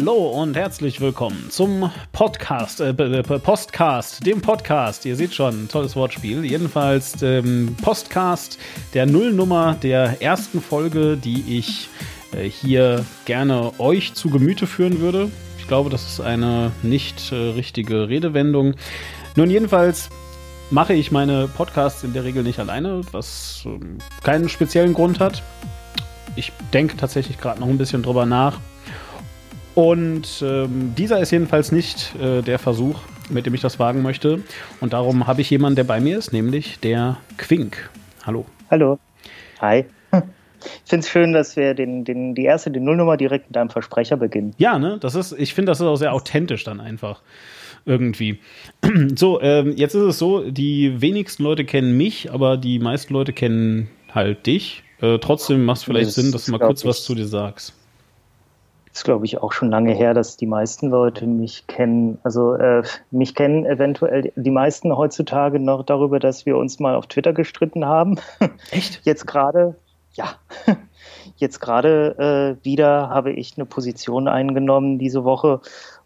[0.00, 5.04] Hallo und herzlich willkommen zum Podcast, äh, Postcast, dem Podcast.
[5.04, 6.42] Ihr seht schon, tolles Wortspiel.
[6.42, 8.58] Jedenfalls dem Postcast
[8.94, 11.90] der Nullnummer der ersten Folge, die ich
[12.32, 15.30] äh, hier gerne euch zu Gemüte führen würde.
[15.58, 18.76] Ich glaube, das ist eine nicht äh, richtige Redewendung.
[19.36, 20.08] Nun, jedenfalls
[20.70, 25.42] mache ich meine Podcasts in der Regel nicht alleine, was ähm, keinen speziellen Grund hat.
[26.36, 28.60] Ich denke tatsächlich gerade noch ein bisschen drüber nach
[29.74, 34.42] und ähm, dieser ist jedenfalls nicht äh, der Versuch, mit dem ich das wagen möchte.
[34.80, 37.90] Und darum habe ich jemanden, der bei mir ist, nämlich der Quink.
[38.24, 38.44] Hallo.
[38.70, 38.98] Hallo.
[39.60, 39.84] Hi.
[40.84, 43.70] Ich finde es schön, dass wir den, den, die erste, die Nullnummer direkt mit einem
[43.70, 44.54] Versprecher beginnen.
[44.58, 44.98] Ja, ne?
[45.00, 47.22] Das ist, ich finde, das ist auch sehr authentisch dann einfach.
[47.86, 48.40] Irgendwie.
[49.16, 53.32] So, ähm, jetzt ist es so, die wenigsten Leute kennen mich, aber die meisten Leute
[53.32, 54.82] kennen halt dich.
[55.00, 57.74] Äh, trotzdem macht es vielleicht das Sinn, dass du mal kurz was zu dir sagst
[58.92, 62.18] ist, glaube ich, auch schon lange her, dass die meisten Leute mich kennen.
[62.24, 67.06] Also äh, mich kennen eventuell die meisten heutzutage noch darüber, dass wir uns mal auf
[67.06, 68.16] Twitter gestritten haben.
[68.70, 69.00] Echt?
[69.04, 69.76] Jetzt gerade,
[70.14, 70.34] ja.
[71.36, 75.60] Jetzt gerade äh, wieder habe ich eine Position eingenommen diese Woche,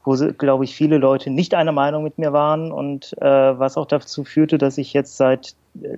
[0.05, 3.87] wo, glaube ich, viele Leute nicht einer Meinung mit mir waren und äh, was auch
[3.87, 5.97] dazu führte, dass ich jetzt seit äh,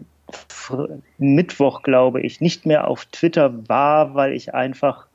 [1.19, 5.05] Mittwoch, glaube ich, nicht mehr auf Twitter war, weil ich einfach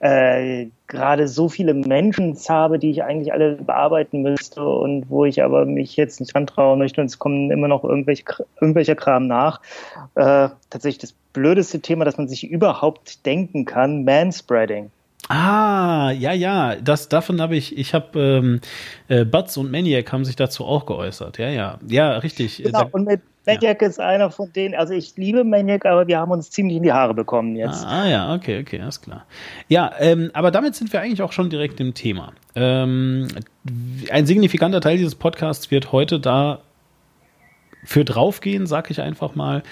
[0.00, 5.42] äh, gerade so viele Menschen habe, die ich eigentlich alle bearbeiten müsste und wo ich
[5.42, 8.24] aber mich jetzt nicht rantrauen möchte und es kommen immer noch irgendwelche,
[8.60, 9.60] irgendwelcher Kram nach.
[10.14, 14.90] Äh, tatsächlich das blödeste Thema, das man sich überhaupt denken kann, Manspreading.
[15.28, 18.60] Ah, ja, ja, das davon habe ich, ich habe ähm,
[19.08, 21.38] äh, Butz und Maniac haben sich dazu auch geäußert.
[21.38, 22.58] Ja, ja, ja, richtig.
[22.58, 23.88] Genau, da, und mit Maniac ja.
[23.88, 26.92] ist einer von denen, also ich liebe Maniac, aber wir haben uns ziemlich in die
[26.92, 27.84] Haare bekommen jetzt.
[27.84, 29.24] Ah, ah ja, okay, okay, alles klar.
[29.68, 32.32] Ja, ähm, aber damit sind wir eigentlich auch schon direkt im Thema.
[32.54, 33.28] Ähm,
[34.10, 36.60] ein signifikanter Teil dieses Podcasts wird heute da
[37.84, 39.62] für draufgehen, sag ich einfach mal,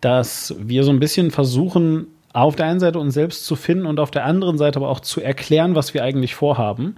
[0.00, 4.00] dass wir so ein bisschen versuchen, auf der einen Seite uns selbst zu finden und
[4.00, 6.96] auf der anderen Seite aber auch zu erklären, was wir eigentlich vorhaben.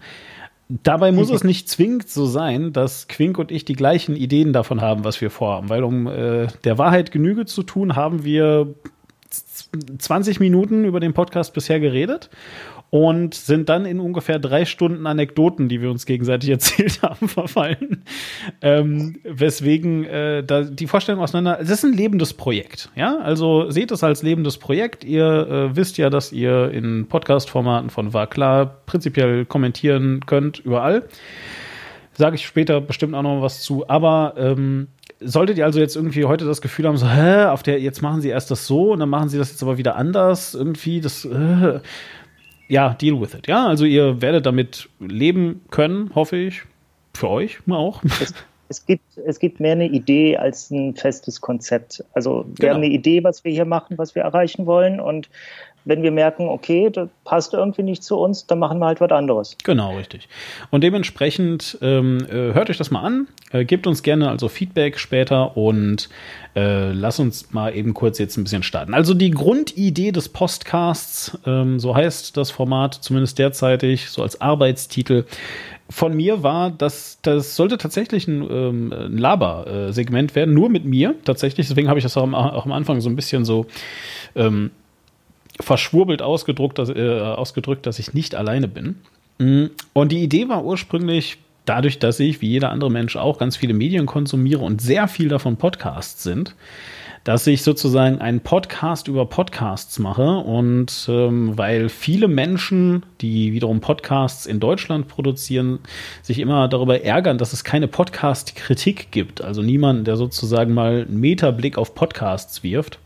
[0.68, 4.80] Dabei muss es nicht zwingend so sein, dass Quink und ich die gleichen Ideen davon
[4.80, 8.74] haben, was wir vorhaben, weil um äh, der Wahrheit Genüge zu tun, haben wir
[9.98, 12.30] 20 Minuten über den Podcast bisher geredet
[12.90, 18.04] und sind dann in ungefähr drei Stunden Anekdoten, die wir uns gegenseitig erzählt haben, verfallen.
[18.62, 21.58] Ähm, weswegen äh, da die Vorstellung auseinander.
[21.60, 23.18] Es ist ein lebendes Projekt, ja.
[23.18, 25.04] Also seht es als lebendes Projekt.
[25.04, 31.04] Ihr äh, wisst ja, dass ihr in Podcast-Formaten von War klar prinzipiell kommentieren könnt überall.
[32.14, 33.88] Sage ich später bestimmt auch noch was zu.
[33.88, 34.88] Aber ähm,
[35.20, 38.20] solltet ihr also jetzt irgendwie heute das Gefühl haben, so, hä, auf der, jetzt machen
[38.20, 41.24] sie erst das so und dann machen sie das jetzt aber wieder anders, irgendwie, das,
[41.24, 41.80] äh,
[42.68, 43.46] ja, deal with it.
[43.46, 46.62] Ja, also ihr werdet damit leben können, hoffe ich.
[47.14, 48.02] Für euch auch.
[48.04, 48.34] Es,
[48.68, 52.04] es, gibt, es gibt mehr eine Idee als ein festes Konzept.
[52.12, 52.74] Also wir genau.
[52.74, 55.30] haben eine Idee, was wir hier machen, was wir erreichen wollen und
[55.86, 59.10] wenn wir merken, okay, das passt irgendwie nicht zu uns, dann machen wir halt was
[59.12, 59.56] anderes.
[59.64, 60.28] Genau, richtig.
[60.70, 64.98] Und dementsprechend ähm, äh, hört euch das mal an, äh, gebt uns gerne also Feedback
[64.98, 66.08] später und
[66.56, 68.94] äh, lass uns mal eben kurz jetzt ein bisschen starten.
[68.94, 75.24] Also die Grundidee des Podcasts, ähm, so heißt das Format zumindest derzeitig, so als Arbeitstitel,
[75.88, 81.14] von mir war, dass das sollte tatsächlich ein, ähm, ein Laber-Segment werden, nur mit mir
[81.24, 81.68] tatsächlich.
[81.68, 83.66] Deswegen habe ich das auch am, auch am Anfang so ein bisschen so
[84.34, 84.72] ähm,
[85.60, 88.96] verschwurbelt ausgedrückt dass, äh, ausgedrückt, dass ich nicht alleine bin.
[89.38, 93.56] Mm, und die Idee war ursprünglich, dadurch, dass ich, wie jeder andere Mensch auch, ganz
[93.56, 96.54] viele Medien konsumiere und sehr viel davon Podcasts sind,
[97.26, 103.80] dass ich sozusagen einen Podcast über Podcasts mache und ähm, weil viele Menschen, die wiederum
[103.80, 105.80] Podcasts in Deutschland produzieren,
[106.22, 111.18] sich immer darüber ärgern, dass es keine Podcast-Kritik gibt, also niemanden, der sozusagen mal einen
[111.18, 113.00] Metablick auf Podcasts wirft,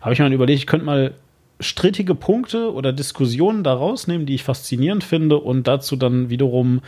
[0.00, 1.14] habe ich mir überlegt, ich könnte mal
[1.60, 6.80] strittige Punkte oder Diskussionen da rausnehmen, die ich faszinierend finde und dazu dann wiederum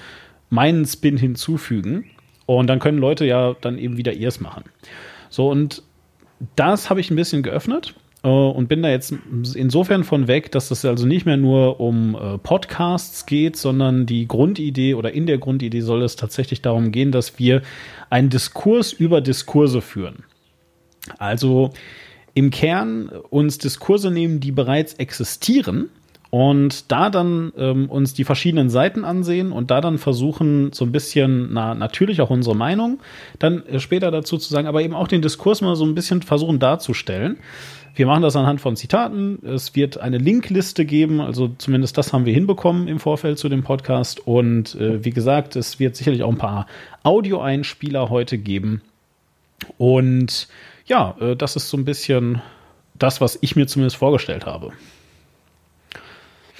[0.50, 2.06] meinen Spin hinzufügen.
[2.46, 4.64] Und dann können Leute ja dann eben wieder ihrs machen.
[5.30, 5.82] So, und
[6.56, 9.14] das habe ich ein bisschen geöffnet äh, und bin da jetzt
[9.54, 14.26] insofern von weg, dass es also nicht mehr nur um äh, Podcasts geht, sondern die
[14.26, 17.62] Grundidee oder in der Grundidee soll es tatsächlich darum gehen, dass wir
[18.10, 20.24] einen Diskurs über Diskurse führen.
[21.18, 21.72] Also
[22.34, 25.90] im Kern uns Diskurse nehmen, die bereits existieren
[26.34, 30.90] und da dann ähm, uns die verschiedenen Seiten ansehen und da dann versuchen, so ein
[30.90, 33.00] bisschen, na, natürlich auch unsere Meinung,
[33.38, 36.22] dann äh, später dazu zu sagen, aber eben auch den Diskurs mal so ein bisschen
[36.22, 37.36] versuchen darzustellen.
[37.94, 39.44] Wir machen das anhand von Zitaten.
[39.44, 43.62] Es wird eine Linkliste geben, also zumindest das haben wir hinbekommen im Vorfeld zu dem
[43.62, 44.26] Podcast.
[44.26, 46.66] Und äh, wie gesagt, es wird sicherlich auch ein paar
[47.02, 48.80] Audioeinspieler heute geben.
[49.76, 50.48] Und
[50.86, 52.42] ja, äh, das ist so ein bisschen
[52.94, 54.72] das, was ich mir zumindest vorgestellt habe.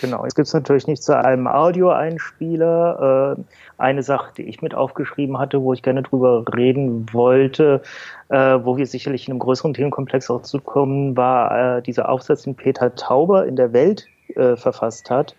[0.00, 3.36] Genau, es gibt natürlich nicht zu einem Audioeinspieler.
[3.38, 3.42] Äh,
[3.78, 7.82] eine Sache, die ich mit aufgeschrieben hatte, wo ich gerne drüber reden wollte,
[8.28, 12.56] äh, wo wir sicherlich in einem größeren Themenkomplex auch zukommen, war äh, dieser Aufsatz, den
[12.56, 15.36] Peter Tauber in der Welt äh, verfasst hat,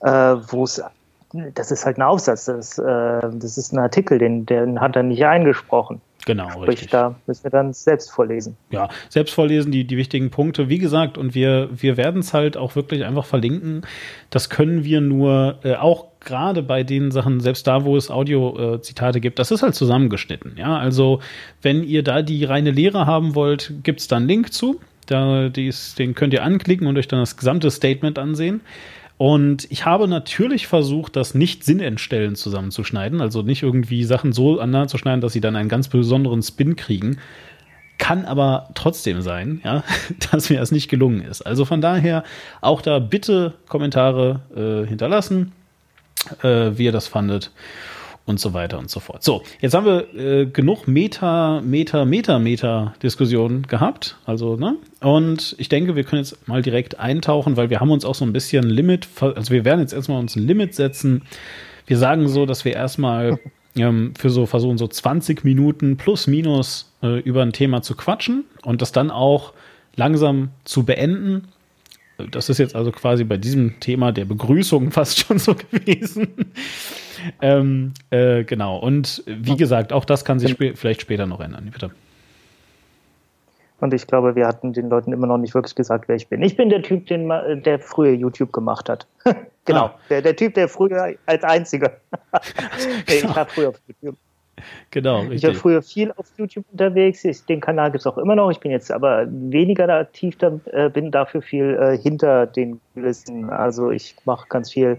[0.00, 0.82] äh, wo es
[1.32, 5.02] das ist halt ein Aufsatz, das, äh, das ist ein Artikel, den, den hat er
[5.02, 6.00] nicht eingesprochen.
[6.26, 6.90] Genau, Sprich, richtig.
[6.90, 8.56] Da müssen wir dann selbst vorlesen.
[8.70, 10.68] Ja, selbst vorlesen, die, die wichtigen Punkte.
[10.68, 13.82] Wie gesagt, und wir, wir werden es halt auch wirklich einfach verlinken.
[14.30, 19.20] Das können wir nur äh, auch gerade bei den Sachen, selbst da, wo es Audio-Zitate
[19.20, 20.56] gibt, das ist halt zusammengeschnitten.
[20.58, 21.20] Ja, also
[21.62, 24.80] wenn ihr da die reine Lehre haben wollt, gibt es da einen Link zu.
[25.06, 28.62] Da, dies, den könnt ihr anklicken und euch dann das gesamte Statement ansehen.
[29.18, 34.88] Und ich habe natürlich versucht, das nicht sinnentstellend zusammenzuschneiden, also nicht irgendwie Sachen so aneinander
[34.88, 37.18] zu schneiden, dass sie dann einen ganz besonderen Spin kriegen.
[37.98, 39.82] Kann aber trotzdem sein, ja,
[40.30, 41.42] dass mir das nicht gelungen ist.
[41.42, 42.24] Also von daher
[42.60, 45.52] auch da bitte Kommentare äh, hinterlassen,
[46.42, 47.52] äh, wie ihr das fandet
[48.26, 49.22] und so weiter und so fort.
[49.22, 54.16] So, jetzt haben wir äh, genug Meta, Meta, Meta, Meta-Diskussionen gehabt.
[54.26, 54.76] Also, ne?
[55.00, 58.24] Und ich denke, wir können jetzt mal direkt eintauchen, weil wir haben uns auch so
[58.24, 61.22] ein bisschen Limit, also wir werden jetzt erstmal uns ein Limit setzen.
[61.86, 63.38] Wir sagen so, dass wir erstmal
[63.76, 68.44] ähm, für so versuchen, so 20 Minuten plus minus äh, über ein Thema zu quatschen
[68.64, 69.52] und das dann auch
[69.94, 71.48] langsam zu beenden.
[72.30, 76.28] Das ist jetzt also quasi bei diesem Thema der Begrüßung fast schon so gewesen
[77.40, 78.78] ähm, äh, genau.
[78.78, 81.68] Und wie gesagt, auch das kann sich sp vielleicht später noch ändern.
[81.72, 81.90] Bitte.
[83.78, 86.42] Und ich glaube, wir hatten den Leuten immer noch nicht wirklich gesagt, wer ich bin.
[86.42, 89.06] Ich bin der Typ, den, der früher YouTube gemacht hat.
[89.66, 89.86] genau.
[89.86, 89.98] Ah.
[90.08, 91.92] Der, der Typ, der früher als einziger.
[93.08, 94.16] nee, ich war früher auf YouTube.
[94.90, 95.36] Genau, richtig.
[95.36, 97.24] Ich war früher viel auf YouTube unterwegs.
[97.24, 98.50] Ich, den Kanal gibt es auch immer noch.
[98.50, 103.50] Ich bin jetzt aber weniger aktiv, da, äh, bin dafür viel äh, hinter den Kulissen.
[103.50, 104.98] Also ich mache ganz viel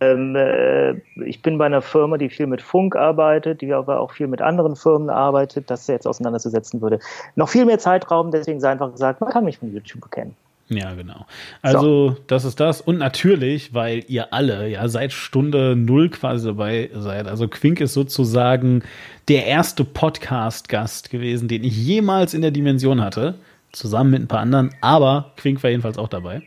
[0.00, 4.12] ähm, äh, ich bin bei einer Firma, die viel mit Funk arbeitet, die aber auch
[4.12, 6.98] viel mit anderen Firmen arbeitet, das jetzt auseinanderzusetzen würde.
[7.36, 10.36] Noch viel mehr Zeitraum, deswegen sei einfach gesagt, man kann mich von YouTube kennen.
[10.68, 11.26] Ja, genau.
[11.60, 12.16] Also, so.
[12.26, 12.80] das ist das.
[12.80, 17.28] Und natürlich, weil ihr alle ja seit Stunde null quasi dabei seid.
[17.28, 18.82] Also, Quink ist sozusagen
[19.28, 23.34] der erste Podcast-Gast gewesen, den ich jemals in der Dimension hatte.
[23.72, 24.70] Zusammen mit ein paar anderen.
[24.80, 26.42] Aber Quink war jedenfalls auch dabei.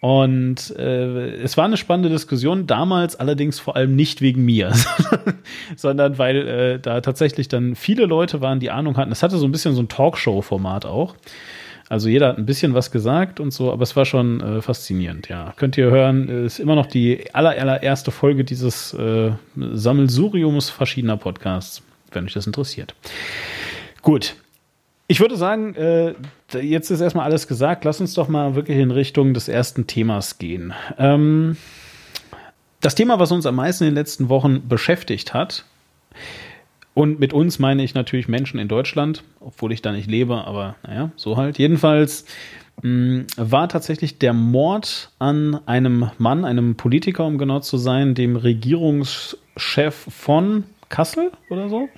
[0.00, 4.72] Und äh, es war eine spannende Diskussion, damals allerdings vor allem nicht wegen mir,
[5.76, 9.10] sondern weil äh, da tatsächlich dann viele Leute waren, die Ahnung hatten.
[9.10, 11.16] Es hatte so ein bisschen so ein Talkshow-Format auch.
[11.88, 15.28] Also jeder hat ein bisschen was gesagt und so, aber es war schon äh, faszinierend,
[15.28, 15.54] ja.
[15.56, 21.82] Könnt ihr hören, ist immer noch die aller, allererste Folge dieses äh, Sammelsuriums verschiedener Podcasts,
[22.12, 22.94] wenn euch das interessiert.
[24.02, 24.36] Gut,
[25.06, 26.14] ich würde sagen, äh,
[26.60, 27.86] jetzt ist erstmal alles gesagt.
[27.86, 30.74] Lass uns doch mal wirklich in Richtung des ersten Themas gehen.
[30.98, 31.56] Ähm,
[32.82, 35.64] das Thema, was uns am meisten in den letzten Wochen beschäftigt hat,
[36.98, 40.74] und mit uns meine ich natürlich Menschen in Deutschland, obwohl ich da nicht lebe, aber
[40.82, 41.56] naja, so halt.
[41.56, 42.24] Jedenfalls
[42.82, 48.16] mh, mm, war tatsächlich der Mord an einem Mann, einem Politiker, um genau zu sein,
[48.16, 51.88] dem Regierungschef von Kassel oder so.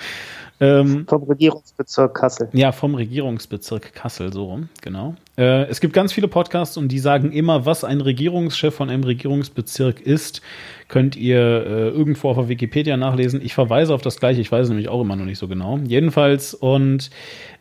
[0.62, 2.50] Ähm, vom Regierungsbezirk Kassel.
[2.52, 5.14] Ja, vom Regierungsbezirk Kassel, so rum, genau.
[5.38, 9.02] Äh, es gibt ganz viele Podcasts und die sagen immer, was ein Regierungschef von einem
[9.02, 10.42] Regierungsbezirk ist,
[10.88, 13.40] könnt ihr äh, irgendwo auf der Wikipedia nachlesen.
[13.42, 15.78] Ich verweise auf das gleiche, ich weiß nämlich auch immer noch nicht so genau.
[15.78, 17.08] Jedenfalls, und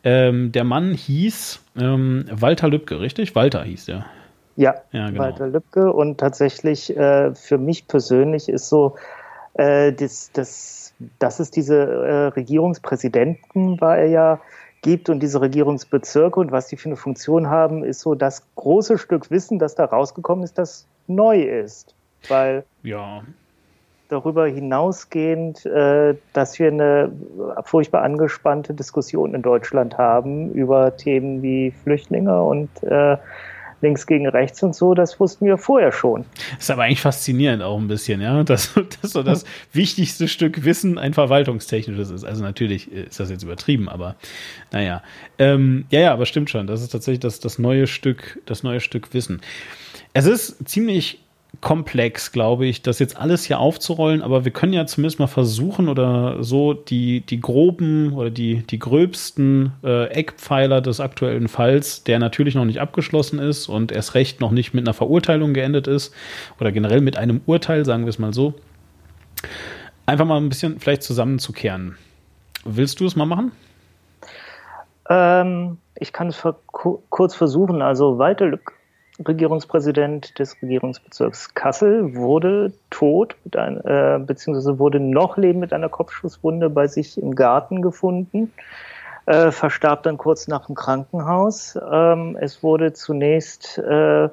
[0.03, 3.33] ähm, der Mann hieß ähm, Walter Lübcke, richtig?
[3.33, 4.07] Walter hieß der.
[4.57, 5.21] Ja, ja genau.
[5.21, 8.95] Walter Lübcke und tatsächlich äh, für mich persönlich ist so,
[9.53, 10.78] äh, das, das
[11.19, 14.39] dass es diese äh, Regierungspräsidenten, war er ja,
[14.81, 18.97] gibt und diese Regierungsbezirke und was die für eine Funktion haben, ist so das große
[18.97, 21.95] Stück Wissen, das da rausgekommen ist, das neu ist.
[22.27, 23.21] Weil ja.
[24.09, 27.11] darüber hinausgehend, äh, dass wir eine
[27.63, 33.17] furchtbar angespannte Diskussion in Deutschland haben über Themen wie Flüchtlinge und äh,
[33.81, 36.25] links gegen rechts und so, das wussten wir vorher schon.
[36.57, 40.97] Ist aber eigentlich faszinierend auch ein bisschen, ja, dass, dass so das wichtigste Stück Wissen
[40.97, 42.23] ein verwaltungstechnisches ist.
[42.23, 44.15] Also natürlich ist das jetzt übertrieben, aber
[44.71, 45.03] naja.
[45.37, 46.67] Ähm, ja, ja, aber stimmt schon.
[46.67, 49.41] Das ist tatsächlich das, das neue Stück, das neue Stück Wissen.
[50.13, 51.19] Es ist ziemlich
[51.61, 55.89] komplex, glaube ich, das jetzt alles hier aufzurollen, aber wir können ja zumindest mal versuchen
[55.89, 62.19] oder so die, die groben oder die, die gröbsten äh, Eckpfeiler des aktuellen Falls, der
[62.19, 66.13] natürlich noch nicht abgeschlossen ist und erst recht noch nicht mit einer Verurteilung geendet ist
[66.59, 68.53] oder generell mit einem Urteil, sagen wir es mal so,
[70.05, 71.97] einfach mal ein bisschen vielleicht zusammenzukehren.
[72.63, 73.51] Willst du es mal machen?
[75.09, 77.81] Ähm, ich kann es kurz versuchen.
[77.81, 78.78] Also Walter Lück
[79.27, 86.69] Regierungspräsident des Regierungsbezirks Kassel wurde tot, ein, äh, beziehungsweise wurde noch lebend mit einer Kopfschusswunde
[86.69, 88.53] bei sich im Garten gefunden,
[89.25, 91.77] äh, verstarb dann kurz nach dem Krankenhaus.
[91.91, 94.29] Ähm, es wurde zunächst äh,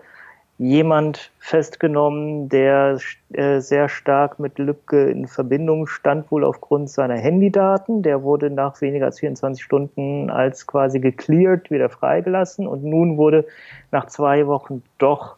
[0.58, 2.98] jemand festgenommen, der
[3.32, 8.02] äh, sehr stark mit Lübcke in Verbindung stand, wohl aufgrund seiner Handydaten.
[8.02, 13.46] Der wurde nach weniger als 24 Stunden als quasi gecleared wieder freigelassen und nun wurde
[13.90, 15.36] nach zwei Wochen doch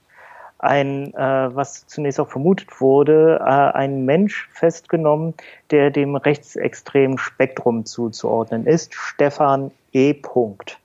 [0.59, 5.35] ein, äh, was zunächst auch vermutet wurde, äh, ein Mensch festgenommen,
[5.71, 10.15] der dem rechtsextremen Spektrum zuzuordnen ist, Stefan E.
[10.15, 10.79] Punkt.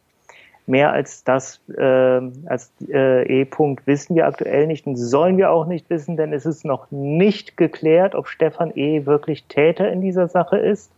[0.66, 5.66] Mehr als das, äh, als äh, E-Punkt wissen wir aktuell nicht und sollen wir auch
[5.66, 9.06] nicht wissen, denn es ist noch nicht geklärt, ob Stefan E.
[9.06, 10.90] wirklich Täter in dieser Sache ist.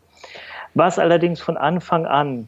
[0.75, 2.47] Was allerdings von Anfang an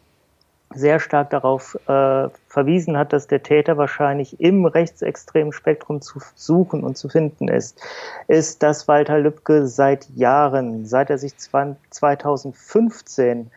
[0.73, 6.83] sehr stark darauf äh, verwiesen hat, dass der Täter wahrscheinlich im rechtsextremen Spektrum zu suchen
[6.83, 7.81] und zu finden ist,
[8.27, 13.49] ist, dass Walter Lübcke seit Jahren, seit er sich 2015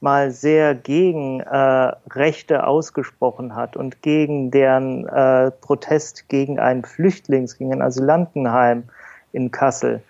[0.00, 7.58] mal sehr gegen äh, Rechte ausgesprochen hat und gegen deren äh, Protest gegen ein Flüchtlings,
[7.58, 8.84] gegen ein Asylantenheim
[9.32, 10.02] in Kassel.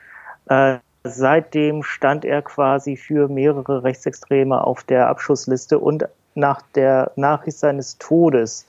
[0.47, 6.05] Äh, seitdem stand er quasi für mehrere Rechtsextreme auf der Abschussliste und
[6.35, 8.67] nach der Nachricht seines Todes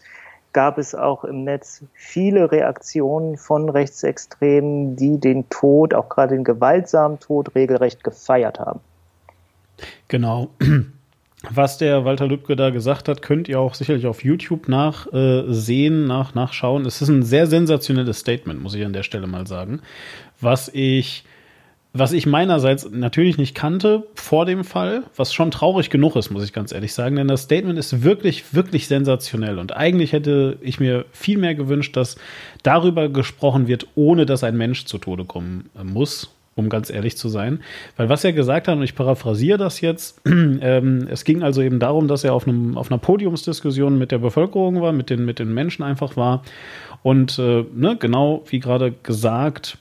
[0.54, 6.44] gab es auch im Netz viele Reaktionen von Rechtsextremen, die den Tod, auch gerade den
[6.44, 8.80] gewaltsamen Tod, regelrecht gefeiert haben.
[10.08, 10.50] Genau.
[11.48, 16.36] Was der Walter Lübcke da gesagt hat, könnt ihr auch sicherlich auf YouTube nachsehen, nach,
[16.36, 16.86] nachschauen.
[16.86, 19.82] Es ist ein sehr sensationelles Statement, muss ich an der Stelle mal sagen.
[20.42, 21.24] Was ich,
[21.94, 26.44] was ich meinerseits natürlich nicht kannte vor dem Fall, was schon traurig genug ist, muss
[26.44, 29.60] ich ganz ehrlich sagen, denn das Statement ist wirklich, wirklich sensationell.
[29.60, 32.18] Und eigentlich hätte ich mir viel mehr gewünscht, dass
[32.64, 36.30] darüber gesprochen wird, ohne dass ein Mensch zu Tode kommen muss
[36.60, 37.62] um ganz ehrlich zu sein.
[37.98, 41.80] Weil was er gesagt hat, und ich paraphrasiere das jetzt, ähm, es ging also eben
[41.80, 45.40] darum, dass er auf, einem, auf einer Podiumsdiskussion mit der Bevölkerung war, mit den, mit
[45.40, 46.44] den Menschen einfach war.
[47.02, 49.78] Und äh, ne, genau wie gerade gesagt,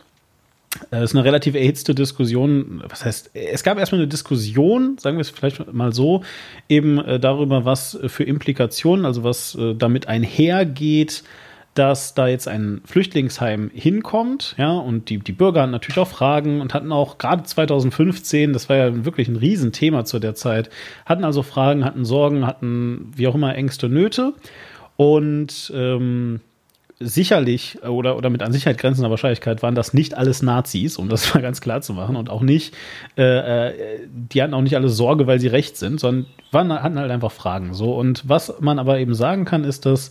[0.90, 2.82] es ist eine relativ erhitzte Diskussion.
[2.88, 6.22] Was heißt, es gab erstmal eine Diskussion, sagen wir es vielleicht mal so,
[6.68, 11.24] eben äh, darüber, was für Implikationen, also was äh, damit einhergeht,
[11.78, 16.60] dass da jetzt ein Flüchtlingsheim hinkommt, ja, und die, die Bürger hatten natürlich auch Fragen
[16.60, 20.70] und hatten auch gerade 2015, das war ja wirklich ein Riesenthema zu der Zeit,
[21.06, 24.34] hatten also Fragen, hatten Sorgen, hatten wie auch immer Ängste, Nöte.
[24.96, 26.40] Und ähm,
[27.00, 31.32] sicherlich oder, oder mit an Sicherheit grenzender Wahrscheinlichkeit waren das nicht alles Nazis, um das
[31.34, 32.16] mal ganz klar zu machen.
[32.16, 32.74] Und auch nicht,
[33.16, 36.98] äh, äh, die hatten auch nicht alle Sorge, weil sie recht sind, sondern waren, hatten
[36.98, 37.74] halt einfach Fragen.
[37.74, 37.94] So.
[37.94, 40.10] Und was man aber eben sagen kann, ist, dass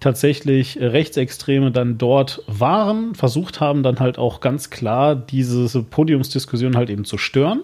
[0.00, 6.90] tatsächlich Rechtsextreme dann dort waren, versucht haben, dann halt auch ganz klar diese Podiumsdiskussion halt
[6.90, 7.62] eben zu stören.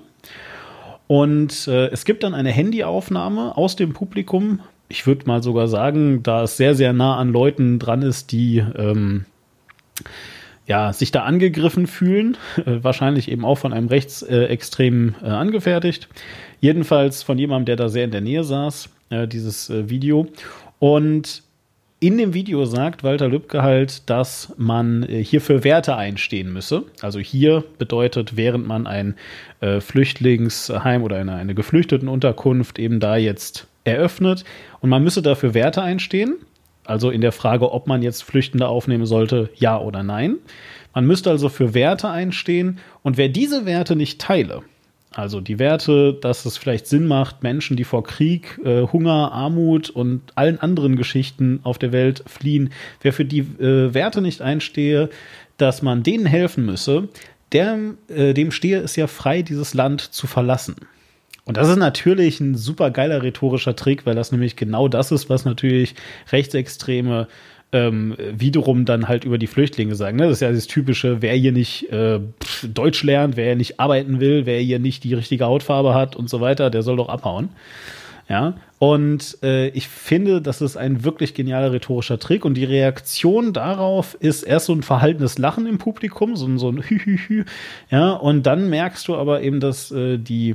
[1.09, 6.23] Und äh, es gibt dann eine Handyaufnahme aus dem Publikum ich würde mal sogar sagen,
[6.23, 9.25] da es sehr, sehr nah an Leuten dran ist, die ähm,
[10.67, 16.09] ja, sich da angegriffen fühlen, äh, wahrscheinlich eben auch von einem Rechtsextremen äh, angefertigt.
[16.61, 20.29] Jedenfalls von jemandem, der da sehr in der Nähe saß, äh, dieses äh, Video.
[20.79, 21.43] Und
[22.01, 26.85] in dem Video sagt Walter Lübcke halt, dass man äh, hier für Werte einstehen müsse.
[27.01, 29.15] Also hier bedeutet, während man ein
[29.61, 34.45] äh, Flüchtlingsheim oder eine, eine Geflüchtetenunterkunft eben da jetzt eröffnet
[34.81, 36.37] und man müsse dafür Werte einstehen.
[36.85, 40.37] Also in der Frage, ob man jetzt Flüchtende aufnehmen sollte, ja oder nein.
[40.95, 44.63] Man müsste also für Werte einstehen und wer diese Werte nicht teile,
[45.13, 49.91] also die Werte, dass es vielleicht Sinn macht, Menschen, die vor Krieg, äh, Hunger, Armut
[49.91, 52.71] und allen anderen Geschichten auf der Welt fliehen,
[53.03, 55.11] wer für die äh, Werte nicht einstehe,
[55.57, 57.09] dass man denen helfen müsse,
[57.53, 57.77] der,
[58.09, 60.77] äh, dem stehe es ja frei, dieses Land zu verlassen.
[61.51, 65.29] Und das ist natürlich ein super geiler rhetorischer Trick, weil das nämlich genau das ist,
[65.29, 65.97] was natürlich
[66.31, 67.27] Rechtsextreme
[67.73, 70.17] ähm, wiederum dann halt über die Flüchtlinge sagen.
[70.17, 70.29] Ne?
[70.29, 72.21] Das ist ja das typische, wer hier nicht äh,
[72.63, 76.31] Deutsch lernt, wer hier nicht arbeiten will, wer hier nicht die richtige Hautfarbe hat und
[76.31, 77.49] so weiter, der soll doch abhauen.
[78.29, 83.53] Ja, und äh, ich finde, das ist ein wirklich genialer rhetorischer Trick und die Reaktion
[83.53, 87.45] darauf ist erst so ein verhaltenes Lachen im Publikum, so ein, so ein Hü-Hü-Hü,
[87.91, 90.55] ja, und dann merkst du aber eben, dass äh, die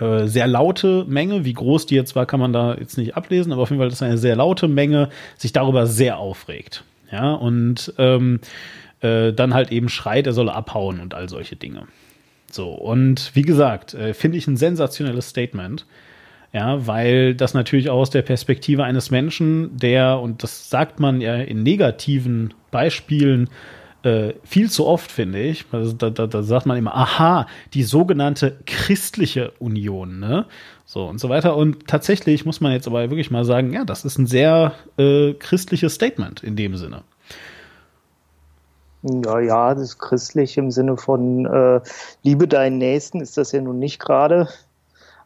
[0.00, 3.52] äh, sehr laute Menge, wie groß die jetzt war, kann man da jetzt nicht ablesen,
[3.52, 7.92] aber auf jeden Fall, dass eine sehr laute Menge sich darüber sehr aufregt, ja, und
[7.98, 8.40] ähm,
[9.00, 11.86] äh, dann halt eben schreit, er solle abhauen und all solche Dinge.
[12.50, 15.86] So, und wie gesagt, äh, finde ich ein sensationelles Statement.
[16.54, 21.22] Ja, weil das natürlich auch aus der Perspektive eines Menschen, der, und das sagt man
[21.22, 23.48] ja in negativen Beispielen
[24.02, 27.82] äh, viel zu oft, finde ich, also da, da, da sagt man immer, aha, die
[27.82, 30.46] sogenannte christliche Union, ne?
[30.84, 31.56] So und so weiter.
[31.56, 35.32] Und tatsächlich muss man jetzt aber wirklich mal sagen, ja, das ist ein sehr äh,
[35.34, 37.02] christliches Statement in dem Sinne.
[39.02, 41.80] Ja, ja, das ist christlich im Sinne von äh,
[42.22, 44.48] Liebe deinen Nächsten ist das ja nun nicht gerade.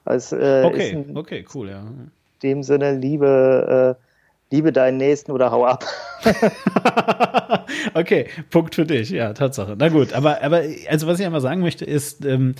[0.04, 1.80] Also, äh, okay, okay, cool, ja.
[1.80, 2.10] In
[2.42, 4.05] dem Sinne, liebe, äh,
[4.50, 5.84] liebe deinen Nächsten oder hau ab.
[7.94, 9.74] okay, Punkt für dich, ja, Tatsache.
[9.78, 12.54] Na gut, aber, aber also was ich einmal sagen möchte, ist, ähm,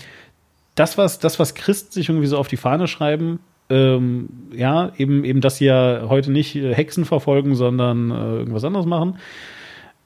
[0.75, 3.39] das, was, das, was Christen sich irgendwie so auf die Fahne schreiben,
[3.69, 8.85] ähm, ja, eben, eben, dass sie ja heute nicht Hexen verfolgen, sondern äh, irgendwas anderes
[8.85, 9.17] machen.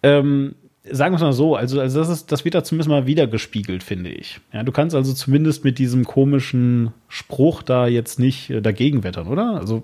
[0.01, 0.55] Ähm,
[0.89, 3.27] sagen wir es mal so, also, also das ist, das wird da zumindest mal wieder
[3.27, 4.39] gespiegelt, finde ich.
[4.51, 9.27] Ja, du kannst also zumindest mit diesem komischen Spruch da jetzt nicht äh, dagegen wettern,
[9.27, 9.55] oder?
[9.59, 9.83] Also,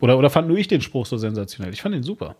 [0.00, 1.72] oder, oder fand nur ich den Spruch so sensationell?
[1.72, 2.34] Ich fand ihn super.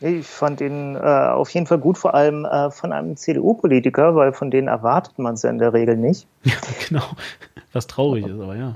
[0.00, 4.32] Ich fand ihn äh, auf jeden Fall gut, vor allem äh, von einem CDU-Politiker, weil
[4.32, 6.26] von denen erwartet man es ja in der Regel nicht.
[6.44, 6.54] Ja,
[6.86, 7.04] genau.
[7.72, 8.74] Was traurig aber, ist, aber ja.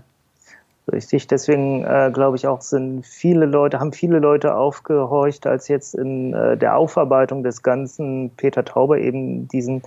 [0.91, 5.95] Richtig, deswegen äh, glaube ich auch, sind viele Leute, haben viele Leute aufgehorcht, als jetzt
[5.95, 9.83] in äh, der Aufarbeitung des Ganzen Peter Tauber eben diesen,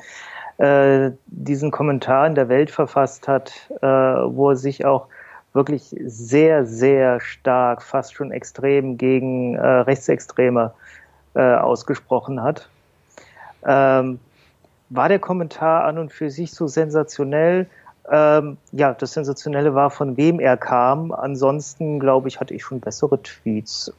[0.59, 5.07] äh, diesen Kommentar in der Welt verfasst hat, äh, wo er sich auch
[5.53, 10.73] wirklich sehr, sehr stark, fast schon extrem gegen äh, Rechtsextreme
[11.35, 12.69] äh, ausgesprochen hat.
[13.65, 14.19] Ähm,
[14.89, 17.67] war der Kommentar an und für sich so sensationell?
[18.11, 21.13] Ähm, ja, das Sensationelle war, von wem er kam.
[21.13, 23.93] Ansonsten, glaube ich, hatte ich schon bessere Tweets.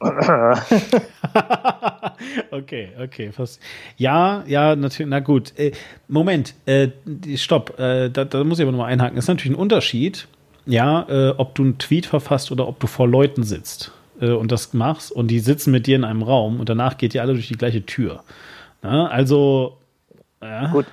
[2.51, 3.31] okay, okay.
[3.31, 3.59] Fast.
[3.97, 5.09] Ja, ja, natürlich.
[5.09, 5.57] Na gut.
[5.57, 5.71] Äh,
[6.07, 6.89] Moment, äh,
[7.35, 7.79] stopp.
[7.79, 9.15] Äh, da, da, muss ich aber nochmal einhaken.
[9.15, 10.27] Das ist natürlich ein Unterschied,
[10.65, 14.51] ja, äh, ob du einen Tweet verfasst oder ob du vor Leuten sitzt äh, und
[14.51, 17.33] das machst und die sitzen mit dir in einem Raum und danach geht ihr alle
[17.33, 18.23] durch die gleiche Tür.
[18.81, 19.77] Na, also.
[20.41, 20.67] Ja.
[20.67, 20.85] Gut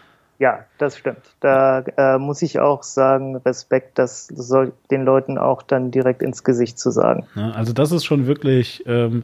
[0.42, 1.22] ja, das stimmt.
[1.38, 6.42] Da äh, muss ich auch sagen, Respekt, das soll den Leuten auch dann direkt ins
[6.42, 7.28] Gesicht zu sagen.
[7.36, 9.22] Ja, also das ist schon wirklich, ähm,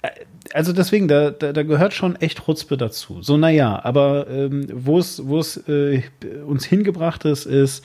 [0.00, 0.08] äh,
[0.54, 3.20] also deswegen, da, da, da gehört schon echt Chutzpe dazu.
[3.20, 6.02] So, naja, aber ähm, wo es, wo es äh,
[6.46, 7.84] uns hingebracht ist, ist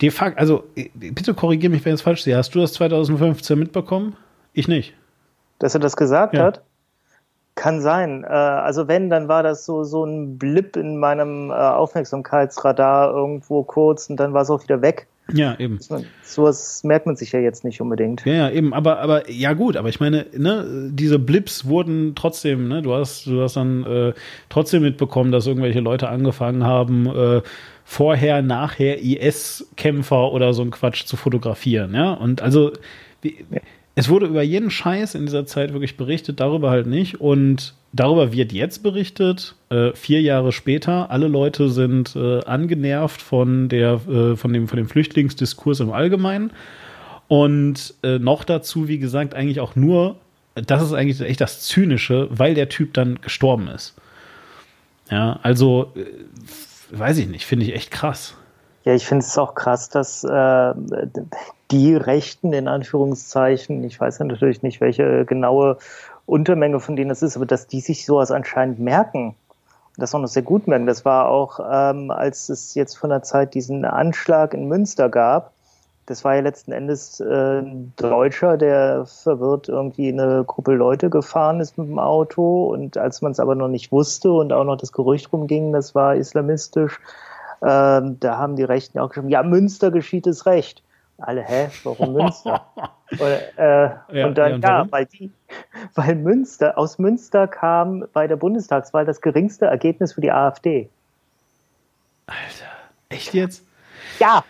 [0.00, 2.36] de facto, also äh, bitte korrigiere mich, wenn ich es falsch sehe.
[2.36, 4.16] Hast du das 2015 mitbekommen?
[4.52, 4.94] Ich nicht.
[5.58, 6.44] Dass er das gesagt ja.
[6.44, 6.62] hat?
[7.58, 8.22] Kann sein.
[8.22, 13.64] Äh, also wenn, dann war das so, so ein Blip in meinem äh, Aufmerksamkeitsradar irgendwo
[13.64, 15.08] kurz und dann war es auch wieder weg.
[15.32, 15.78] Ja, eben.
[16.22, 18.24] So was merkt man sich ja jetzt nicht unbedingt.
[18.24, 22.68] Ja, ja, eben, aber, aber ja gut, aber ich meine, ne, diese Blips wurden trotzdem,
[22.68, 24.12] ne, du hast, du hast dann äh,
[24.48, 27.42] trotzdem mitbekommen, dass irgendwelche Leute angefangen haben, äh,
[27.84, 32.12] vorher, nachher IS-Kämpfer oder so ein Quatsch zu fotografieren, ja.
[32.12, 32.72] Und also,
[33.20, 33.44] wie,
[33.98, 37.20] es wurde über jeden Scheiß in dieser Zeit wirklich berichtet, darüber halt nicht.
[37.20, 41.10] Und darüber wird jetzt berichtet, äh, vier Jahre später.
[41.10, 46.52] Alle Leute sind äh, angenervt von, der, äh, von, dem, von dem Flüchtlingsdiskurs im Allgemeinen.
[47.26, 50.14] Und äh, noch dazu, wie gesagt, eigentlich auch nur,
[50.54, 53.96] das ist eigentlich echt das Zynische, weil der Typ dann gestorben ist.
[55.10, 58.36] Ja, also, äh, weiß ich nicht, finde ich echt krass.
[58.84, 60.74] Ja, ich finde es auch krass, dass äh,
[61.70, 65.78] die Rechten in Anführungszeichen, ich weiß ja natürlich nicht, welche genaue
[66.26, 69.34] Untermenge von denen es ist, aber dass die sich sowas anscheinend merken.
[69.96, 70.86] Das auch noch sehr gut merken.
[70.86, 75.52] Das war auch, ähm, als es jetzt von der Zeit diesen Anschlag in Münster gab.
[76.06, 81.60] Das war ja letzten Endes äh, ein Deutscher, der verwirrt irgendwie eine Gruppe Leute gefahren
[81.60, 84.76] ist mit dem Auto und als man es aber noch nicht wusste und auch noch
[84.76, 86.98] das Gerücht rumging, das war islamistisch,
[87.62, 90.82] ähm, da haben die Rechten auch geschrieben, ja, Münster geschieht es recht.
[91.18, 92.64] Alle, hä, warum Münster?
[93.10, 95.32] und, äh, ja, und dann, ja, ja, weil die,
[95.94, 100.88] weil Münster, aus Münster kam bei der Bundestagswahl das geringste Ergebnis für die AfD.
[102.26, 102.70] Alter,
[103.08, 103.64] echt jetzt?
[104.20, 104.44] Ja.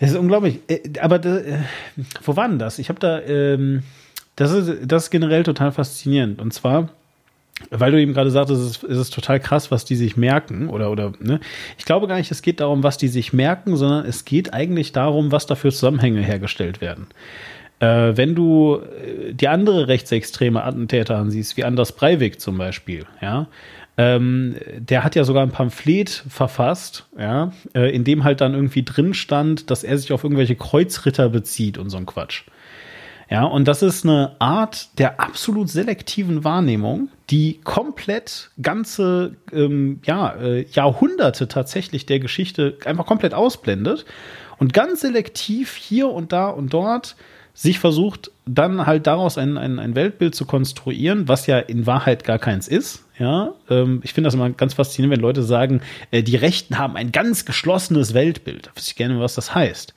[0.00, 0.60] Das ist unglaublich.
[0.68, 1.58] Äh, aber äh,
[2.24, 2.78] wo war denn das?
[2.78, 3.82] Ich habe da, ähm,
[4.36, 6.40] das ist, das ist generell total faszinierend.
[6.40, 6.88] Und zwar
[7.70, 10.68] weil du eben gerade sagtest, es ist, es ist total krass, was die sich merken
[10.68, 11.40] oder oder ne?
[11.76, 14.92] Ich glaube gar nicht, es geht darum, was die sich merken, sondern es geht eigentlich
[14.92, 17.06] darum, was da für Zusammenhänge hergestellt werden.
[17.80, 23.46] Äh, wenn du äh, die andere rechtsextreme Attentäter ansiehst, wie Anders Breivik zum Beispiel, ja,
[23.96, 28.84] ähm, der hat ja sogar ein Pamphlet verfasst, ja, äh, in dem halt dann irgendwie
[28.84, 32.44] drin stand, dass er sich auf irgendwelche Kreuzritter bezieht und so ein Quatsch.
[33.30, 40.34] Ja, und das ist eine Art der absolut selektiven Wahrnehmung, die komplett ganze ähm, ja,
[40.34, 44.06] äh, Jahrhunderte tatsächlich der Geschichte einfach komplett ausblendet
[44.58, 47.16] und ganz selektiv hier und da und dort
[47.52, 52.22] sich versucht, dann halt daraus ein, ein, ein Weltbild zu konstruieren, was ja in Wahrheit
[52.22, 53.04] gar keins ist.
[53.18, 55.80] Ja, ähm, ich finde das immer ganz faszinierend, wenn Leute sagen,
[56.12, 58.68] äh, die Rechten haben ein ganz geschlossenes Weltbild.
[58.68, 59.92] Da wüsste ich gerne, was das heißt.